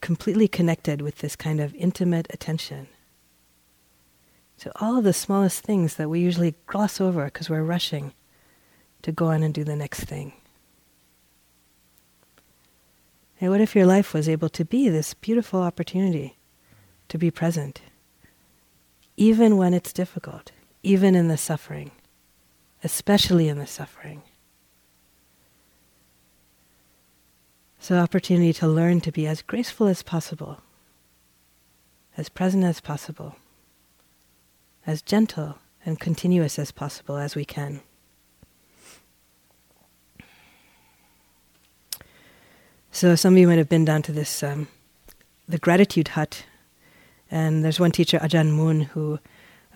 completely 0.00 0.48
connected 0.48 1.02
with 1.02 1.18
this 1.18 1.36
kind 1.36 1.60
of 1.60 1.74
intimate 1.74 2.26
attention 2.30 2.88
to 4.60 4.72
all 4.82 4.96
of 4.96 5.04
the 5.04 5.12
smallest 5.12 5.60
things 5.60 5.96
that 5.96 6.08
we 6.08 6.20
usually 6.20 6.54
gloss 6.64 7.02
over 7.02 7.26
because 7.26 7.50
we're 7.50 7.62
rushing 7.62 8.14
to 9.02 9.12
go 9.12 9.26
on 9.26 9.42
and 9.42 9.52
do 9.52 9.62
the 9.62 9.76
next 9.76 10.04
thing. 10.04 10.32
And 13.42 13.50
what 13.50 13.60
if 13.60 13.76
your 13.76 13.84
life 13.84 14.14
was 14.14 14.26
able 14.26 14.48
to 14.48 14.64
be 14.64 14.88
this 14.88 15.12
beautiful 15.12 15.60
opportunity 15.60 16.38
to 17.08 17.18
be 17.18 17.30
present, 17.30 17.82
even 19.16 19.56
when 19.56 19.74
it's 19.74 19.92
difficult, 19.92 20.52
even 20.82 21.14
in 21.14 21.28
the 21.28 21.36
suffering, 21.36 21.90
especially 22.82 23.48
in 23.48 23.58
the 23.58 23.66
suffering? 23.66 24.22
So, 27.78 27.98
opportunity 27.98 28.52
to 28.54 28.66
learn 28.66 29.00
to 29.02 29.12
be 29.12 29.26
as 29.26 29.42
graceful 29.42 29.86
as 29.86 30.02
possible, 30.02 30.58
as 32.16 32.28
present 32.28 32.64
as 32.64 32.80
possible, 32.80 33.36
as 34.86 35.02
gentle 35.02 35.58
and 35.84 36.00
continuous 36.00 36.58
as 36.58 36.70
possible 36.70 37.18
as 37.18 37.34
we 37.34 37.44
can. 37.44 37.82
So 42.94 43.16
some 43.16 43.34
of 43.34 43.38
you 43.38 43.48
might 43.48 43.58
have 43.58 43.68
been 43.68 43.84
down 43.84 44.02
to 44.02 44.12
this, 44.12 44.40
um, 44.44 44.68
the 45.48 45.58
gratitude 45.58 46.08
hut, 46.08 46.44
and 47.30 47.64
there's 47.64 47.80
one 47.80 47.90
teacher, 47.90 48.18
Ajahn 48.18 48.52
Mun, 48.52 48.82
who 48.82 49.18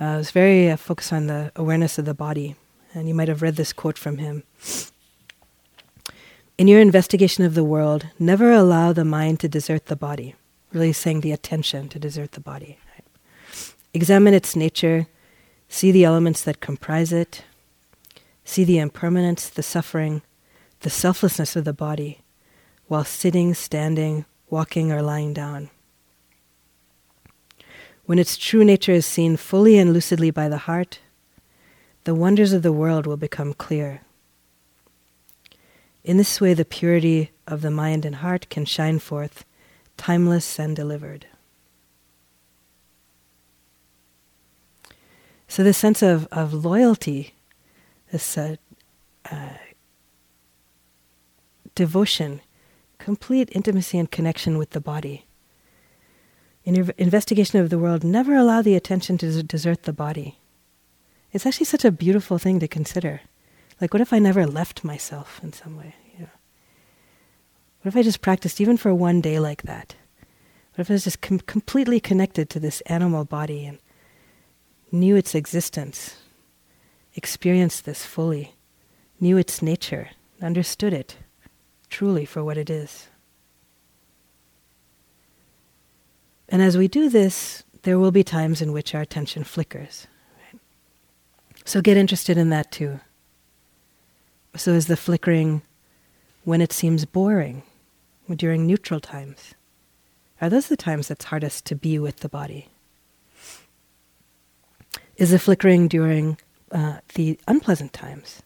uh, 0.01 0.16
was 0.18 0.30
very 0.30 0.70
uh, 0.70 0.76
focused 0.76 1.12
on 1.12 1.26
the 1.26 1.53
awareness 1.57 1.99
of 1.99 2.05
the 2.05 2.14
body, 2.14 2.57
and 2.94 3.09
you 3.09 3.14
might 3.14 3.28
have 3.28 3.42
read 3.42 3.57
this 3.57 3.72
quote 3.72 3.99
from 3.99 4.18
him. 4.18 4.44
In 6.57 6.68
your 6.68 6.80
investigation 6.80 7.44
of 7.44 7.55
the 7.55 7.64
world, 7.64 8.07
never 8.18 8.53
allow 8.53 8.92
the 8.92 9.05
mind 9.05 9.40
to 9.40 9.49
desert 9.49 9.86
the 9.86 9.96
body. 9.96 10.34
Really 10.72 10.92
saying 10.92 11.20
the 11.20 11.32
attention 11.32 11.88
to 11.88 11.99
desert 11.99 12.32
the 12.32 12.40
body. 12.40 12.78
Right? 12.94 13.05
Examine 13.94 14.34
its 14.34 14.57
nature, 14.57 15.07
see 15.68 15.92
the 15.92 16.05
elements 16.05 16.42
that 16.42 16.61
comprise 16.61 17.12
it, 17.12 17.44
see 18.44 18.64
the 18.64 18.78
impermanence, 18.78 19.49
the 19.49 19.62
suffering, 19.62 20.22
the 20.80 20.90
selflessness 20.90 21.57
of 21.57 21.64
the 21.64 21.72
body 21.72 22.22
while 22.88 23.05
sitting, 23.05 23.55
standing, 23.55 24.24
walking, 24.51 24.90
or 24.90 25.03
lying 25.03 25.32
down. 25.32 25.70
When 28.09 28.19
its 28.19 28.39
true 28.39 28.65
nature 28.65 28.93
is 28.93 29.05
seen 29.05 29.37
fully 29.37 29.77
and 29.77 29.93
lucidly 29.93 30.31
by 30.31 30.49
the 30.49 30.65
heart, 30.65 31.01
the 32.05 32.15
wonders 32.15 32.55
of 32.55 32.63
the 32.63 32.73
world 32.73 33.07
will 33.07 33.19
become 33.19 33.53
clear. 33.53 34.01
In 36.05 36.17
this 36.17 36.41
way, 36.41 36.55
the 36.55 36.65
purity 36.65 37.33
of 37.47 37.61
the 37.61 37.71
mind 37.71 38.07
and 38.07 38.15
heart 38.15 38.49
can 38.49 38.65
shine 38.65 38.99
forth, 38.99 39.45
timeless 39.99 40.59
and 40.59 40.75
delivered. 40.75 41.27
So, 45.47 45.63
this 45.63 45.77
sense 45.77 46.01
of, 46.01 46.27
of 46.33 46.55
loyalty, 46.55 47.35
this 48.11 48.39
uh, 48.39 48.57
uh, 49.31 49.59
devotion, 51.75 52.41
complete 52.97 53.51
intimacy 53.53 53.99
and 53.99 54.11
connection 54.11 54.57
with 54.57 54.71
the 54.71 54.81
body. 54.81 55.28
In 56.69 56.75
your 56.75 56.91
investigation 56.99 57.59
of 57.61 57.71
the 57.71 57.79
world, 57.79 58.05
never 58.05 58.37
allow 58.37 58.61
the 58.61 58.75
attention 58.75 59.16
to 59.16 59.43
desert 59.43 59.85
the 59.85 59.93
body. 59.95 60.39
It's 61.33 61.47
actually 61.47 61.64
such 61.64 61.83
a 61.83 61.91
beautiful 61.91 62.37
thing 62.37 62.61
to 62.61 62.69
consider. 62.69 63.23
Like, 63.81 63.95
what 63.95 64.03
if 64.03 64.12
I 64.12 64.19
never 64.19 64.47
left 64.47 64.85
myself 64.85 65.41
in 65.43 65.55
some 65.55 65.79
way? 65.79 65.95
You 66.12 66.25
know? 66.25 66.31
What 67.81 67.89
if 67.89 67.97
I 67.97 68.03
just 68.03 68.21
practiced 68.21 68.61
even 68.61 68.77
for 68.77 68.95
one 68.95 69.23
day 69.23 69.39
like 69.39 69.62
that? 69.62 69.95
What 70.75 70.83
if 70.83 70.91
I 70.91 70.93
was 70.93 71.05
just 71.05 71.23
com- 71.23 71.39
completely 71.39 72.01
connected 72.01 72.51
to 72.51 72.61
this 72.61 72.83
animal 72.83 73.25
body 73.25 73.64
and 73.64 73.79
knew 74.93 75.16
its 75.16 75.35
existence, 75.35 76.19
experienced 77.14 77.87
this 77.87 78.05
fully, 78.05 78.57
knew 79.19 79.39
its 79.39 79.62
nature, 79.62 80.11
understood 80.43 80.93
it 80.93 81.16
truly 81.89 82.27
for 82.27 82.45
what 82.45 82.59
it 82.59 82.69
is. 82.69 83.08
And 86.49 86.62
as 86.62 86.76
we 86.76 86.88
do 86.88 87.09
this, 87.09 87.62
there 87.82 87.99
will 87.99 88.11
be 88.11 88.24
times 88.24 88.62
in 88.62 88.72
which 88.72 88.94
our 88.94 89.01
attention 89.01 89.44
flickers. 89.44 90.07
Right? 90.53 90.61
So 91.64 91.80
get 91.80 91.96
interested 91.96 92.38
in 92.38 92.51
that 92.51 92.72
too. 92.72 93.01
So 94.57 94.72
is 94.72 94.86
the 94.86 94.96
flickering 94.96 95.62
when 96.44 96.61
it 96.61 96.72
seems 96.72 97.05
boring, 97.05 97.62
during 98.34 98.66
neutral 98.66 99.01
times? 99.01 99.55
Are 100.40 100.49
those 100.49 100.68
the 100.68 100.76
times 100.76 101.09
that's 101.09 101.26
hardest 101.26 101.66
to 101.66 101.74
be 101.74 101.99
with 101.99 102.18
the 102.18 102.28
body? 102.28 102.68
Is 105.16 105.30
the 105.30 105.38
flickering 105.38 105.88
during 105.88 106.38
uh, 106.70 106.99
the 107.14 107.38
unpleasant 107.46 107.92
times? 107.92 108.42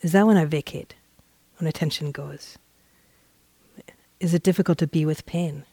Is 0.00 0.12
that 0.12 0.26
when 0.26 0.36
I 0.36 0.44
vacate, 0.44 0.94
when 1.58 1.68
attention 1.68 2.10
goes? 2.10 2.58
Is 4.20 4.34
it 4.34 4.42
difficult 4.42 4.78
to 4.78 4.86
be 4.86 5.06
with 5.06 5.26
pain? 5.26 5.64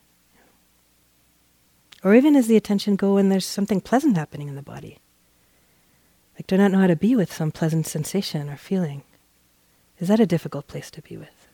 Or 2.04 2.16
even 2.16 2.36
as 2.36 2.47
the 2.47 2.58
attention 2.58 2.95
go 2.95 3.16
when 3.16 3.30
there's 3.30 3.45
something 3.45 3.82
pleasant 3.82 4.18
happening 4.18 4.47
in 4.47 4.56
the 4.56 4.62
body? 4.62 4.97
Like, 6.36 6.47
do 6.47 6.56
I 6.56 6.58
not 6.60 6.72
know 6.72 6.80
how 6.80 6.88
to 6.88 6.95
be 6.95 7.16
with 7.16 7.32
some 7.32 7.52
pleasant 7.52 7.86
sensation 7.86 8.49
or 8.49 8.58
feeling? 8.58 9.04
Is 9.99 10.08
that 10.08 10.20
a 10.20 10.26
difficult 10.26 10.68
place 10.68 10.89
to 10.91 11.02
be 11.02 11.18
with? 11.18 11.47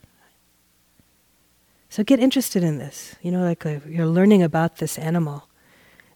So 1.89 2.03
get 2.03 2.19
interested 2.19 2.63
in 2.63 2.77
this. 2.77 3.15
You 3.21 3.31
know, 3.31 3.43
like 3.43 3.65
uh, 3.65 3.79
you're 3.87 4.05
learning 4.05 4.43
about 4.43 4.77
this 4.77 4.97
animal 4.97 5.47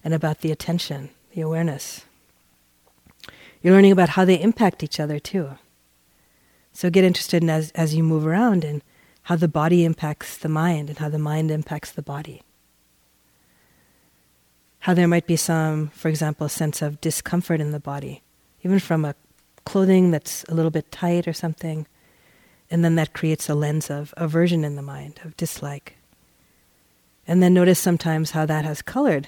and 0.04 0.14
about 0.14 0.40
the 0.40 0.52
attention 0.52 1.10
the 1.34 1.42
awareness. 1.42 2.06
You're 3.62 3.74
learning 3.74 3.92
about 3.92 4.10
how 4.10 4.26
they 4.26 4.42
impact 4.42 4.84
each 4.84 5.00
other 5.00 5.20
too. 5.20 5.52
So 6.74 6.90
get 6.90 7.04
interested 7.04 7.44
in 7.44 7.50
as, 7.50 7.72
as 7.72 7.96
you 7.96 8.04
move 8.04 8.26
around 8.26 8.64
in 8.64 8.82
how 9.24 9.36
the 9.36 9.48
body 9.48 9.86
impacts 9.86 10.38
the 10.38 10.50
mind 10.50 10.90
and 10.90 10.98
how 10.98 11.10
the 11.10 11.20
mind 11.20 11.52
impacts 11.52 11.92
the 11.92 12.02
body. 12.02 12.42
How 14.82 14.96
there 14.96 15.08
might 15.08 15.28
be 15.28 15.36
some, 15.36 15.90
for 15.90 16.10
example, 16.10 16.50
sense 16.50 16.82
of 16.82 17.00
discomfort 17.02 17.62
in 17.62 17.72
the 17.72 17.80
body, 17.80 18.24
even 18.64 18.80
from 18.80 19.06
a 19.06 19.16
clothing 19.64 20.10
that's 20.10 20.44
a 20.46 20.56
little 20.56 20.72
bit 20.72 20.92
tight 20.92 21.28
or 21.28 21.34
something, 21.34 21.86
and 22.72 22.84
then 22.84 22.96
that 22.96 23.14
creates 23.14 23.48
a 23.48 23.54
lens 23.54 23.92
of 23.92 24.12
aversion 24.18 24.66
in 24.66 24.76
the 24.76 24.82
mind, 24.82 25.20
of 25.24 25.38
dislike. 25.38 25.98
And 27.28 27.44
then 27.44 27.54
notice 27.54 27.80
sometimes 27.80 28.32
how 28.32 28.48
that 28.48 28.66
has 28.66 28.82
colored 28.82 29.28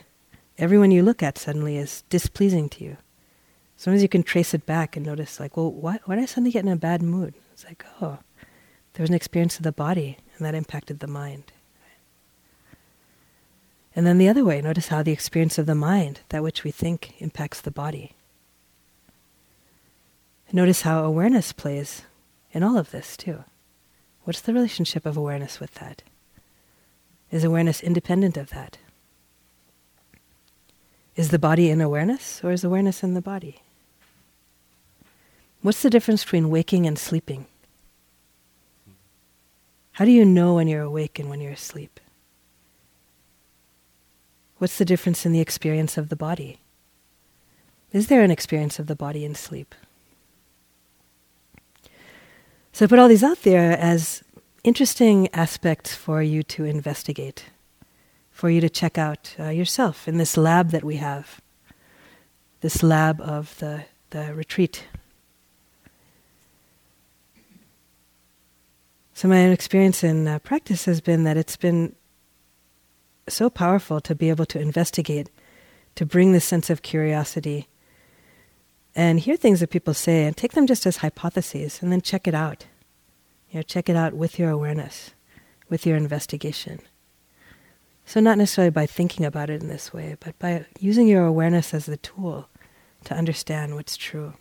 everyone 0.57 0.89
you 0.89 1.03
look 1.03 1.21
at 1.21 1.37
suddenly 1.37 1.77
is 1.77 2.03
displeasing 2.09 2.67
to 2.69 2.83
you. 2.83 2.97
Sometimes 3.77 4.01
you 4.01 4.09
can 4.09 4.23
trace 4.23 4.55
it 4.55 4.65
back 4.65 4.95
and 4.95 5.05
notice, 5.05 5.39
like, 5.39 5.55
well, 5.55 5.71
why, 5.71 5.99
why 6.05 6.15
did 6.15 6.23
I 6.23 6.25
suddenly 6.25 6.51
get 6.51 6.65
in 6.65 6.71
a 6.71 6.75
bad 6.75 7.03
mood? 7.03 7.35
It's 7.51 7.65
like, 7.65 7.85
oh, 8.01 8.17
there 8.93 9.03
was 9.03 9.09
an 9.09 9.15
experience 9.15 9.57
of 9.57 9.63
the 9.63 9.71
body, 9.71 10.17
and 10.35 10.45
that 10.45 10.55
impacted 10.55 10.99
the 10.99 11.07
mind. 11.07 11.51
And 13.95 14.07
then 14.07 14.17
the 14.17 14.29
other 14.29 14.43
way, 14.43 14.61
notice 14.61 14.87
how 14.87 15.03
the 15.03 15.11
experience 15.11 15.57
of 15.57 15.65
the 15.65 15.75
mind, 15.75 16.21
that 16.29 16.43
which 16.43 16.63
we 16.63 16.71
think, 16.71 17.13
impacts 17.19 17.61
the 17.61 17.71
body. 17.71 18.13
Notice 20.51 20.81
how 20.81 21.03
awareness 21.03 21.51
plays 21.51 22.03
in 22.51 22.61
all 22.63 22.77
of 22.77 22.91
this, 22.91 23.17
too. 23.17 23.43
What's 24.23 24.41
the 24.41 24.53
relationship 24.53 25.05
of 25.05 25.17
awareness 25.17 25.59
with 25.59 25.73
that? 25.75 26.03
Is 27.31 27.43
awareness 27.43 27.81
independent 27.81 28.37
of 28.37 28.51
that? 28.51 28.77
Is 31.15 31.29
the 31.29 31.39
body 31.39 31.69
in 31.69 31.81
awareness 31.81 32.43
or 32.43 32.51
is 32.51 32.63
awareness 32.63 33.03
in 33.03 33.13
the 33.13 33.21
body? 33.21 33.61
What's 35.61 35.81
the 35.81 35.89
difference 35.89 36.23
between 36.23 36.49
waking 36.49 36.85
and 36.85 36.97
sleeping? 36.97 37.45
How 39.93 40.05
do 40.05 40.11
you 40.11 40.25
know 40.25 40.55
when 40.55 40.67
you're 40.67 40.81
awake 40.81 41.19
and 41.19 41.29
when 41.29 41.39
you're 41.39 41.51
asleep? 41.51 41.99
What's 44.63 44.77
the 44.77 44.85
difference 44.85 45.25
in 45.25 45.33
the 45.33 45.41
experience 45.41 45.97
of 45.97 46.07
the 46.07 46.15
body? 46.15 46.59
Is 47.91 48.07
there 48.07 48.21
an 48.21 48.31
experience 48.31 48.79
of 48.79 48.87
the 48.87 48.95
body 48.95 49.25
in 49.25 49.35
sleep? 49.35 49.75
So 52.71 52.85
I 52.85 52.87
put 52.87 52.97
all 52.97 53.09
these 53.09 53.25
out 53.25 53.41
there 53.41 53.77
as 53.77 54.23
interesting 54.63 55.27
aspects 55.33 55.93
for 55.93 56.23
you 56.23 56.43
to 56.43 56.63
investigate 56.63 57.47
for 58.31 58.49
you 58.49 58.61
to 58.61 58.69
check 58.69 58.97
out 58.97 59.35
uh, 59.37 59.49
yourself 59.49 60.07
in 60.07 60.17
this 60.17 60.37
lab 60.37 60.69
that 60.69 60.85
we 60.85 60.95
have, 60.95 61.41
this 62.61 62.81
lab 62.81 63.19
of 63.19 63.59
the, 63.59 63.83
the 64.11 64.33
retreat. 64.33 64.85
So, 69.13 69.27
my 69.27 69.43
own 69.43 69.51
experience 69.51 70.05
in 70.05 70.25
uh, 70.25 70.39
practice 70.39 70.85
has 70.85 71.01
been 71.01 71.25
that 71.25 71.35
it's 71.35 71.57
been 71.57 71.97
so 73.27 73.49
powerful 73.49 74.01
to 74.01 74.15
be 74.15 74.29
able 74.29 74.45
to 74.47 74.59
investigate, 74.59 75.29
to 75.95 76.05
bring 76.05 76.31
this 76.31 76.45
sense 76.45 76.69
of 76.69 76.81
curiosity, 76.81 77.67
and 78.95 79.19
hear 79.19 79.37
things 79.37 79.59
that 79.59 79.69
people 79.69 79.93
say 79.93 80.25
and 80.25 80.37
take 80.37 80.53
them 80.53 80.67
just 80.67 80.85
as 80.85 80.97
hypotheses 80.97 81.81
and 81.81 81.91
then 81.91 82.01
check 82.01 82.27
it 82.27 82.35
out. 82.35 82.65
You 83.49 83.59
know, 83.59 83.63
check 83.63 83.89
it 83.89 83.95
out 83.95 84.13
with 84.13 84.37
your 84.37 84.49
awareness, 84.49 85.11
with 85.69 85.85
your 85.85 85.97
investigation. 85.97 86.79
So, 88.05 88.19
not 88.19 88.37
necessarily 88.37 88.71
by 88.71 88.85
thinking 88.85 89.25
about 89.25 89.49
it 89.49 89.61
in 89.61 89.69
this 89.69 89.93
way, 89.93 90.17
but 90.19 90.37
by 90.37 90.65
using 90.79 91.07
your 91.07 91.25
awareness 91.25 91.73
as 91.73 91.85
the 91.85 91.97
tool 91.97 92.49
to 93.05 93.15
understand 93.15 93.75
what's 93.75 93.95
true. 93.95 94.33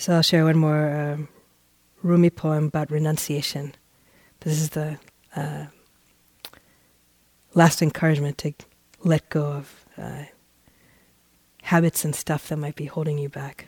So 0.00 0.14
I'll 0.14 0.22
share 0.22 0.46
one 0.46 0.56
more 0.56 0.88
um, 0.90 1.28
Rumi 2.02 2.30
poem 2.30 2.64
about 2.68 2.90
renunciation. 2.90 3.74
This 4.40 4.58
is 4.58 4.70
the 4.70 4.96
uh, 5.36 5.66
last 7.52 7.82
encouragement 7.82 8.38
to 8.38 8.54
let 9.04 9.28
go 9.28 9.44
of 9.52 9.84
uh, 9.98 10.22
habits 11.64 12.02
and 12.02 12.16
stuff 12.16 12.48
that 12.48 12.56
might 12.56 12.76
be 12.76 12.86
holding 12.86 13.18
you 13.18 13.28
back. 13.28 13.66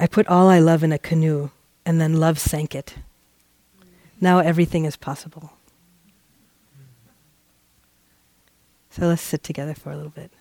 I 0.00 0.06
put 0.06 0.26
all 0.26 0.48
I 0.48 0.58
love 0.58 0.82
in 0.82 0.90
a 0.90 0.98
canoe, 0.98 1.50
and 1.84 2.00
then 2.00 2.14
love 2.18 2.38
sank 2.38 2.74
it. 2.74 2.94
Now 4.22 4.38
everything 4.38 4.86
is 4.86 4.96
possible. 4.96 5.52
So 8.88 9.06
let's 9.06 9.20
sit 9.20 9.42
together 9.42 9.74
for 9.74 9.90
a 9.90 9.96
little 9.96 10.08
bit. 10.08 10.32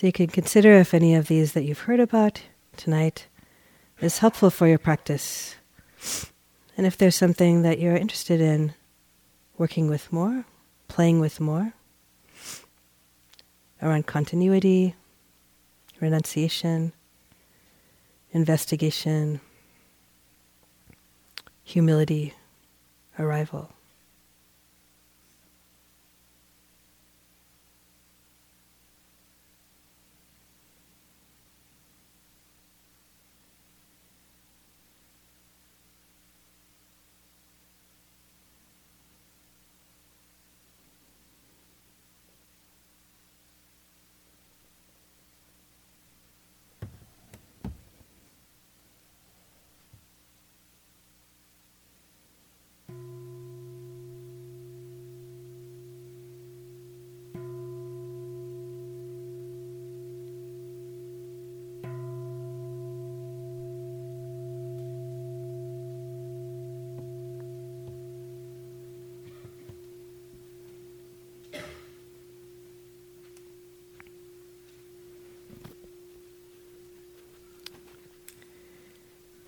So 0.00 0.06
you 0.06 0.14
can 0.14 0.28
consider 0.28 0.72
if 0.72 0.94
any 0.94 1.14
of 1.14 1.28
these 1.28 1.52
that 1.52 1.64
you've 1.64 1.80
heard 1.80 2.00
about 2.00 2.40
tonight 2.78 3.26
is 4.00 4.20
helpful 4.20 4.48
for 4.48 4.66
your 4.66 4.78
practice. 4.78 5.56
And 6.74 6.86
if 6.86 6.96
there's 6.96 7.16
something 7.16 7.60
that 7.60 7.78
you're 7.78 7.98
interested 7.98 8.40
in 8.40 8.72
working 9.58 9.90
with 9.90 10.10
more, 10.10 10.46
playing 10.88 11.20
with 11.20 11.38
more, 11.38 11.74
around 13.82 14.06
continuity, 14.06 14.94
renunciation, 16.00 16.94
investigation, 18.32 19.42
humility, 21.62 22.32
arrival. 23.18 23.70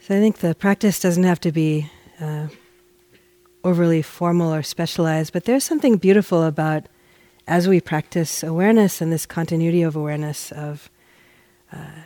So 0.03 0.17
I 0.17 0.19
think 0.19 0.39
the 0.39 0.57
practice 0.57 0.99
doesn't 0.99 1.23
have 1.23 1.39
to 1.43 1.53
be 1.53 1.89
uh, 2.21 2.49
overly 3.63 4.03
formal 4.03 4.53
or 4.53 4.65
specialized, 4.65 5.33
but 5.33 5.45
there's 5.45 5.63
something 5.63 5.97
beautiful 5.97 6.43
about 6.43 6.89
as 7.47 7.69
we 7.69 7.81
practice 7.81 8.43
awareness 8.43 9.01
and 9.01 9.13
this 9.13 9.27
continuity 9.27 9.81
of 9.83 9.95
awareness 9.95 10.51
of, 10.51 10.91
uh, 11.73 12.03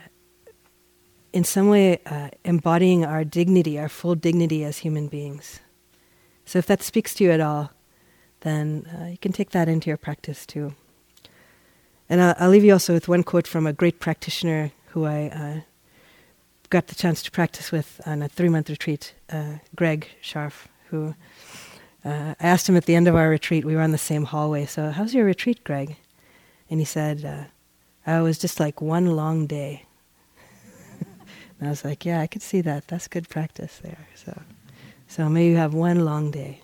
in 1.33 1.43
some 1.43 1.69
way, 1.69 1.99
uh, 2.05 2.29
embodying 2.45 3.03
our 3.03 3.23
dignity, 3.23 3.79
our 3.79 3.89
full 3.89 4.13
dignity 4.13 4.63
as 4.63 4.77
human 4.77 5.07
beings. 5.07 5.59
So 6.45 6.59
if 6.59 6.67
that 6.67 6.83
speaks 6.83 7.15
to 7.15 7.23
you 7.23 7.31
at 7.31 7.41
all, 7.41 7.71
then 8.41 8.85
uh, 8.95 9.05
you 9.05 9.17
can 9.17 9.31
take 9.31 9.49
that 9.51 9.67
into 9.67 9.89
your 9.89 9.97
practice 9.97 10.45
too. 10.45 10.75
And 12.07 12.21
I'll, 12.21 12.35
I'll, 12.37 12.49
leave 12.49 12.63
you 12.63 12.73
also 12.73 12.93
with 12.93 13.07
one 13.07 13.23
quote 13.23 13.47
from 13.47 13.65
a 13.65 13.73
great 13.73 13.99
practitioner 13.99 14.71
who 14.89 15.05
I 15.05 15.29
uh, 15.29 15.61
got 16.69 16.87
the 16.87 16.95
chance 16.95 17.23
to 17.23 17.31
practice 17.31 17.71
with 17.71 18.01
on 18.05 18.21
a 18.21 18.29
three 18.29 18.49
month 18.49 18.69
retreat, 18.69 19.13
uh, 19.31 19.57
Greg 19.75 20.07
Scharf, 20.21 20.67
who 20.89 21.15
uh, 22.05 22.35
I 22.39 22.47
asked 22.47 22.69
him 22.69 22.77
at 22.77 22.85
the 22.85 22.95
end 22.95 23.07
of 23.07 23.15
our 23.15 23.29
retreat, 23.29 23.65
we 23.65 23.75
were 23.75 23.81
on 23.81 23.91
the 23.91 23.97
same 23.97 24.25
hallway, 24.25 24.65
so 24.65 24.91
how's 24.91 25.13
your 25.13 25.25
retreat, 25.25 25.63
Greg? 25.63 25.97
And 26.69 26.79
he 26.79 26.85
said, 26.85 27.25
uh, 27.25 27.43
oh, 28.05 28.19
it 28.19 28.23
was 28.23 28.37
just 28.37 28.59
like 28.59 28.81
one 28.81 29.15
long 29.15 29.47
day. 29.47 29.85
and 31.59 31.67
I 31.67 31.69
was 31.69 31.83
like, 31.83 32.05
yeah, 32.05 32.21
I 32.21 32.27
could 32.27 32.41
see 32.41 32.61
that. 32.61 32.87
That's 32.87 33.07
good 33.07 33.29
practice 33.29 33.79
there. 33.83 34.07
So, 34.15 34.41
so 35.07 35.29
maybe 35.29 35.51
you 35.51 35.57
have 35.57 35.73
one 35.73 36.05
long 36.05 36.31
day. 36.31 36.61